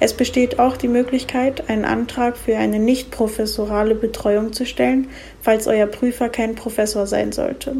Es 0.00 0.12
besteht 0.12 0.58
auch 0.58 0.76
die 0.76 0.88
Möglichkeit, 0.88 1.68
einen 1.70 1.84
Antrag 1.84 2.36
für 2.36 2.56
eine 2.56 2.78
nicht 2.78 3.10
professorale 3.10 3.94
Betreuung 3.94 4.52
zu 4.52 4.66
stellen, 4.66 5.08
falls 5.40 5.66
euer 5.66 5.86
Prüfer 5.86 6.28
kein 6.28 6.54
Professor 6.54 7.06
sein 7.06 7.32
sollte. 7.32 7.76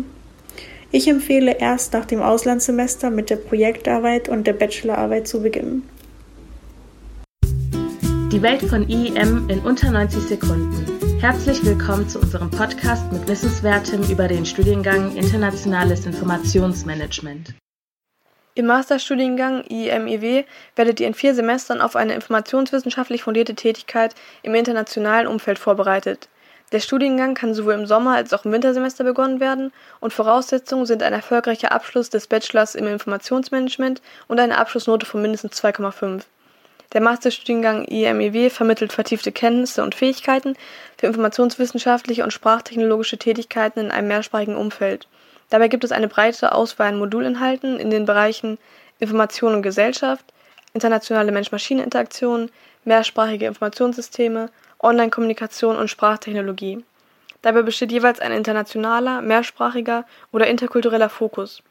Ich 0.90 1.08
empfehle 1.08 1.58
erst 1.58 1.92
nach 1.92 2.04
dem 2.04 2.22
Auslandssemester 2.22 3.10
mit 3.10 3.28
der 3.28 3.36
Projektarbeit 3.36 4.28
und 4.28 4.46
der 4.46 4.52
Bachelorarbeit 4.52 5.26
zu 5.26 5.42
beginnen. 5.42 5.82
Die 8.30 8.42
Welt 8.42 8.62
von 8.62 8.88
IEM 8.88 9.48
in 9.48 9.60
unter 9.60 9.90
90 9.90 10.22
Sekunden. 10.22 10.86
Herzlich 11.20 11.64
willkommen 11.64 12.08
zu 12.08 12.20
unserem 12.20 12.50
Podcast 12.50 13.12
mit 13.12 13.26
Wissenswertem 13.26 14.02
über 14.10 14.28
den 14.28 14.44
Studiengang 14.44 15.16
Internationales 15.16 16.06
Informationsmanagement. 16.06 17.54
Im 18.56 18.66
Masterstudiengang 18.66 19.64
IEM-IW 19.68 20.44
werdet 20.76 21.00
ihr 21.00 21.08
in 21.08 21.14
vier 21.14 21.34
Semestern 21.34 21.80
auf 21.80 21.96
eine 21.96 22.14
informationswissenschaftlich 22.14 23.24
fundierte 23.24 23.56
Tätigkeit 23.56 24.14
im 24.44 24.54
internationalen 24.54 25.26
Umfeld 25.26 25.58
vorbereitet. 25.58 26.28
Der 26.70 26.78
Studiengang 26.78 27.34
kann 27.34 27.52
sowohl 27.52 27.74
im 27.74 27.86
Sommer 27.86 28.14
als 28.14 28.32
auch 28.32 28.44
im 28.44 28.52
Wintersemester 28.52 29.02
begonnen 29.02 29.40
werden 29.40 29.72
und 29.98 30.12
Voraussetzungen 30.12 30.86
sind 30.86 31.02
ein 31.02 31.12
erfolgreicher 31.12 31.72
Abschluss 31.72 32.10
des 32.10 32.28
Bachelors 32.28 32.76
im 32.76 32.86
Informationsmanagement 32.86 34.00
und 34.28 34.38
eine 34.38 34.56
Abschlussnote 34.56 35.04
von 35.04 35.20
mindestens 35.20 35.60
2,5. 35.60 36.22
Der 36.92 37.00
Masterstudiengang 37.00 37.86
IEM-IW 37.88 38.50
vermittelt 38.50 38.92
vertiefte 38.92 39.32
Kenntnisse 39.32 39.82
und 39.82 39.96
Fähigkeiten 39.96 40.54
für 40.96 41.08
informationswissenschaftliche 41.08 42.22
und 42.22 42.32
sprachtechnologische 42.32 43.18
Tätigkeiten 43.18 43.80
in 43.80 43.90
einem 43.90 44.06
mehrsprachigen 44.06 44.54
Umfeld. 44.54 45.08
Dabei 45.54 45.68
gibt 45.68 45.84
es 45.84 45.92
eine 45.92 46.08
breite 46.08 46.50
Auswahl 46.50 46.88
an 46.88 46.98
Modulinhalten 46.98 47.78
in 47.78 47.88
den 47.88 48.06
Bereichen 48.06 48.58
Information 48.98 49.54
und 49.54 49.62
Gesellschaft, 49.62 50.24
internationale 50.72 51.30
Mensch-Maschine-Interaktion, 51.30 52.50
mehrsprachige 52.82 53.46
Informationssysteme, 53.46 54.50
Online-Kommunikation 54.80 55.76
und 55.76 55.86
Sprachtechnologie. 55.86 56.84
Dabei 57.42 57.62
besteht 57.62 57.92
jeweils 57.92 58.18
ein 58.18 58.32
internationaler, 58.32 59.22
mehrsprachiger 59.22 60.04
oder 60.32 60.48
interkultureller 60.48 61.08
Fokus. 61.08 61.62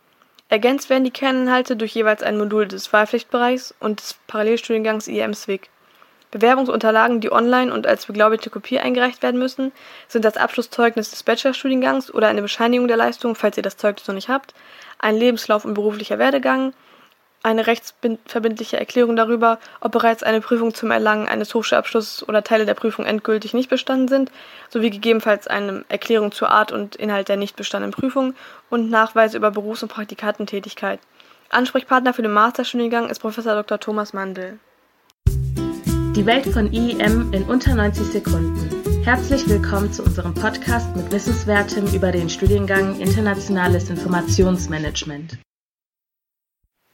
Ergänzt 0.48 0.90
werden 0.90 1.04
die 1.04 1.12
Kerninhalte 1.12 1.76
durch 1.76 1.94
jeweils 1.94 2.24
ein 2.24 2.38
Modul 2.38 2.70
des 2.70 2.94
Wahlpflichtbereichs 2.94 3.76
und 3.82 4.00
des 4.00 4.16
Parallelstudiengangs 4.28 5.10
IEM-SWIG. 5.10 5.68
Bewerbungsunterlagen, 6.34 7.22
die 7.22 7.32
online 7.32 7.72
und 7.72 7.86
als 7.86 8.08
beglaubigte 8.08 8.50
Kopie 8.50 8.80
eingereicht 8.80 9.22
werden 9.22 9.40
müssen, 9.40 9.72
sind 10.08 10.26
das 10.26 10.36
Abschlusszeugnis 10.36 11.12
des 11.12 11.22
Bachelorstudiengangs 11.22 12.12
oder 12.12 12.28
eine 12.28 12.42
Bescheinigung 12.42 12.88
der 12.88 12.98
Leistung, 12.98 13.36
falls 13.36 13.56
ihr 13.56 13.64
das 13.64 13.78
Zeugnis 13.78 14.08
noch 14.08 14.16
nicht 14.16 14.30
habt, 14.30 14.56
ein 14.98 15.16
Lebenslauf 15.16 15.64
und 15.64 15.76
beruflicher 15.76 16.18
Werdegang, 16.18 16.74
eine 17.44 17.68
rechtsverbindliche 17.68 18.80
Erklärung 18.80 19.16
darüber, 19.16 19.60
ob 19.80 19.92
bereits 19.92 20.24
eine 20.24 20.42
Prüfung 20.42 20.74
zum 20.74 20.90
Erlangen 20.90 21.28
eines 21.28 21.54
Hochschulabschlusses 21.54 22.28
oder 22.28 22.44
Teile 22.44 22.66
der 22.66 22.74
Prüfung 22.74 23.06
endgültig 23.06 23.54
nicht 23.54 23.70
bestanden 23.70 24.08
sind, 24.08 24.32
sowie 24.70 24.90
gegebenenfalls 24.90 25.48
eine 25.48 25.86
Erklärung 25.88 26.32
zur 26.32 26.50
Art 26.50 26.72
und 26.72 26.96
Inhalt 26.96 27.30
der 27.30 27.38
nicht 27.38 27.56
bestandenen 27.56 27.94
Prüfung 27.94 28.34
und 28.72 28.90
Nachweise 28.90 29.38
über 29.38 29.52
Berufs- 29.52 29.84
und 29.84 29.90
Praktikantentätigkeit. 29.90 31.00
Ansprechpartner 31.50 32.16
für 32.16 32.24
den 32.24 32.32
Masterstudiengang 32.32 33.10
ist 33.10 33.20
Professor 33.20 33.54
Dr. 33.54 33.80
Thomas 33.80 34.14
Mandel. 34.14 34.58
Die 36.16 36.28
Welt 36.28 36.46
von 36.46 36.72
IEM 36.72 37.34
in 37.34 37.42
unter 37.46 37.74
90 37.74 38.06
Sekunden. 38.06 39.04
Herzlich 39.04 39.50
willkommen 39.50 39.92
zu 39.92 40.04
unserem 40.04 40.36
Podcast 40.36 40.96
mit 40.96 41.12
Wissenswertem 41.12 41.88
über 41.88 42.12
den 42.12 42.30
Studiengang 42.30 43.00
Internationales 43.00 43.90
Informationsmanagement. 43.90 45.40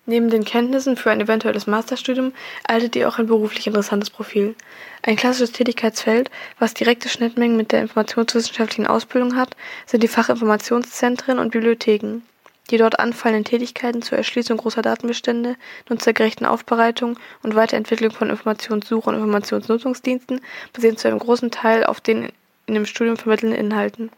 Neben 0.05 0.29
den 0.29 0.45
Kenntnissen 0.45 0.95
für 0.95 1.11
ein 1.11 1.19
eventuelles 1.19 1.67
Masterstudium 1.67 2.31
erhaltet 2.65 2.95
ihr 2.95 3.09
auch 3.09 3.19
ein 3.19 3.27
beruflich 3.27 3.67
interessantes 3.67 4.09
Profil. 4.09 4.55
Ein 5.01 5.17
klassisches 5.17 5.51
Tätigkeitsfeld, 5.51 6.31
was 6.57 6.73
direkte 6.73 7.09
Schnittmengen 7.09 7.57
mit 7.57 7.73
der 7.73 7.81
informationswissenschaftlichen 7.81 8.87
Ausbildung 8.87 9.35
hat, 9.35 9.57
sind 9.85 10.01
die 10.01 10.07
Fachinformationszentren 10.07 11.39
und 11.39 11.51
Bibliotheken. 11.51 12.21
Die 12.69 12.77
dort 12.77 12.99
anfallenden 12.99 13.45
Tätigkeiten 13.45 14.01
zur 14.01 14.17
Erschließung 14.17 14.57
großer 14.57 14.81
Datenbestände, 14.81 15.55
nutzergerechten 15.89 16.45
Aufbereitung 16.45 17.17
und 17.41 17.55
Weiterentwicklung 17.55 18.11
von 18.11 18.29
Informationssuche 18.29 19.09
und 19.09 19.15
Informationsnutzungsdiensten 19.15 20.41
basieren 20.73 20.97
zu 20.97 21.07
einem 21.07 21.19
großen 21.19 21.49
Teil 21.51 21.83
auf 21.83 21.99
den 21.99 22.31
in 22.67 22.75
dem 22.75 22.85
Studium 22.85 23.17
vermittelnden 23.17 23.59
Inhalten. 23.59 24.11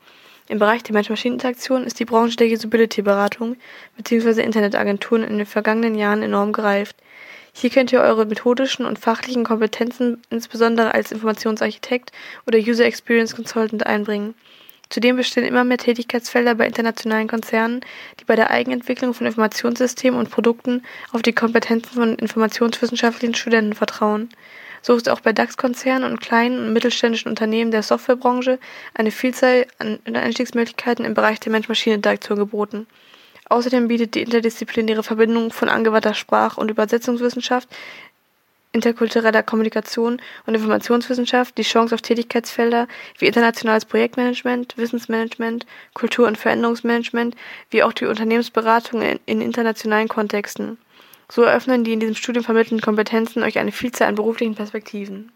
Im 0.49 0.59
Bereich 0.59 0.83
der 0.83 0.93
Mensch-Maschinen-Interaktion 0.93 1.85
ist 1.85 1.99
die 2.01 2.05
Branche 2.05 2.35
der 2.35 2.47
Usability-Beratung 2.47 3.55
bzw. 3.95 4.41
Internetagenturen 4.41 5.23
in 5.23 5.37
den 5.37 5.45
vergangenen 5.45 5.95
Jahren 5.95 6.21
enorm 6.21 6.51
gereift. 6.51 6.97
Hier 7.53 7.69
könnt 7.69 7.93
ihr 7.93 8.01
eure 8.01 8.25
methodischen 8.25 8.85
und 8.85 8.99
fachlichen 8.99 9.45
Kompetenzen 9.45 10.21
insbesondere 10.29 10.93
als 10.93 11.13
Informationsarchitekt 11.13 12.11
oder 12.45 12.59
User 12.59 12.85
Experience 12.85 13.35
Consultant 13.35 13.85
einbringen. 13.85 14.35
Zudem 14.91 15.15
bestehen 15.15 15.45
immer 15.45 15.63
mehr 15.63 15.77
Tätigkeitsfelder 15.77 16.53
bei 16.53 16.67
internationalen 16.67 17.29
Konzernen, 17.29 17.79
die 18.19 18.25
bei 18.25 18.35
der 18.35 18.51
Eigenentwicklung 18.51 19.13
von 19.13 19.25
Informationssystemen 19.25 20.19
und 20.19 20.29
Produkten 20.29 20.83
auf 21.13 21.21
die 21.21 21.31
Kompetenzen 21.31 21.93
von 21.93 22.15
informationswissenschaftlichen 22.15 23.33
Studenten 23.33 23.73
vertrauen. 23.73 24.29
So 24.81 24.93
ist 24.95 25.07
auch 25.07 25.21
bei 25.21 25.31
DAX-Konzernen 25.31 26.11
und 26.11 26.19
kleinen 26.19 26.59
und 26.59 26.73
mittelständischen 26.73 27.29
Unternehmen 27.29 27.71
der 27.71 27.83
Softwarebranche 27.83 28.59
eine 28.93 29.11
Vielzahl 29.11 29.65
an 29.79 29.99
Einstiegsmöglichkeiten 30.05 31.05
im 31.05 31.13
Bereich 31.13 31.39
der 31.39 31.53
Mensch-Maschine-Interaktion 31.53 32.37
geboten. 32.37 32.85
Außerdem 33.47 33.87
bietet 33.87 34.15
die 34.15 34.21
interdisziplinäre 34.21 35.03
Verbindung 35.03 35.51
von 35.51 35.69
angewandter 35.69 36.13
Sprach- 36.13 36.57
und 36.57 36.69
Übersetzungswissenschaft 36.69 37.69
interkultureller 38.73 39.43
Kommunikation 39.43 40.21
und 40.45 40.55
Informationswissenschaft 40.55 41.57
die 41.57 41.63
Chance 41.63 41.93
auf 41.93 42.01
Tätigkeitsfelder 42.01 42.87
wie 43.17 43.27
internationales 43.27 43.85
Projektmanagement, 43.85 44.77
Wissensmanagement, 44.77 45.65
Kultur- 45.93 46.27
und 46.27 46.37
Veränderungsmanagement, 46.37 47.35
wie 47.69 47.83
auch 47.83 47.93
die 47.93 48.05
Unternehmensberatung 48.05 49.01
in, 49.01 49.19
in, 49.25 49.41
internationalen 49.41 50.07
Kontexten. 50.07 50.77
So 51.29 51.43
eröffnen 51.43 51.83
die 51.83 51.93
in 51.93 51.99
diesem 51.99 52.15
Studium 52.15 52.43
vermittelnden 52.43 52.83
Kompetenzen 52.83 53.43
euch 53.43 53.57
eine 53.59 53.71
Vielzahl 53.71 54.09
an 54.09 54.15
beruflichen 54.15 54.55
Perspektiven. 54.55 55.31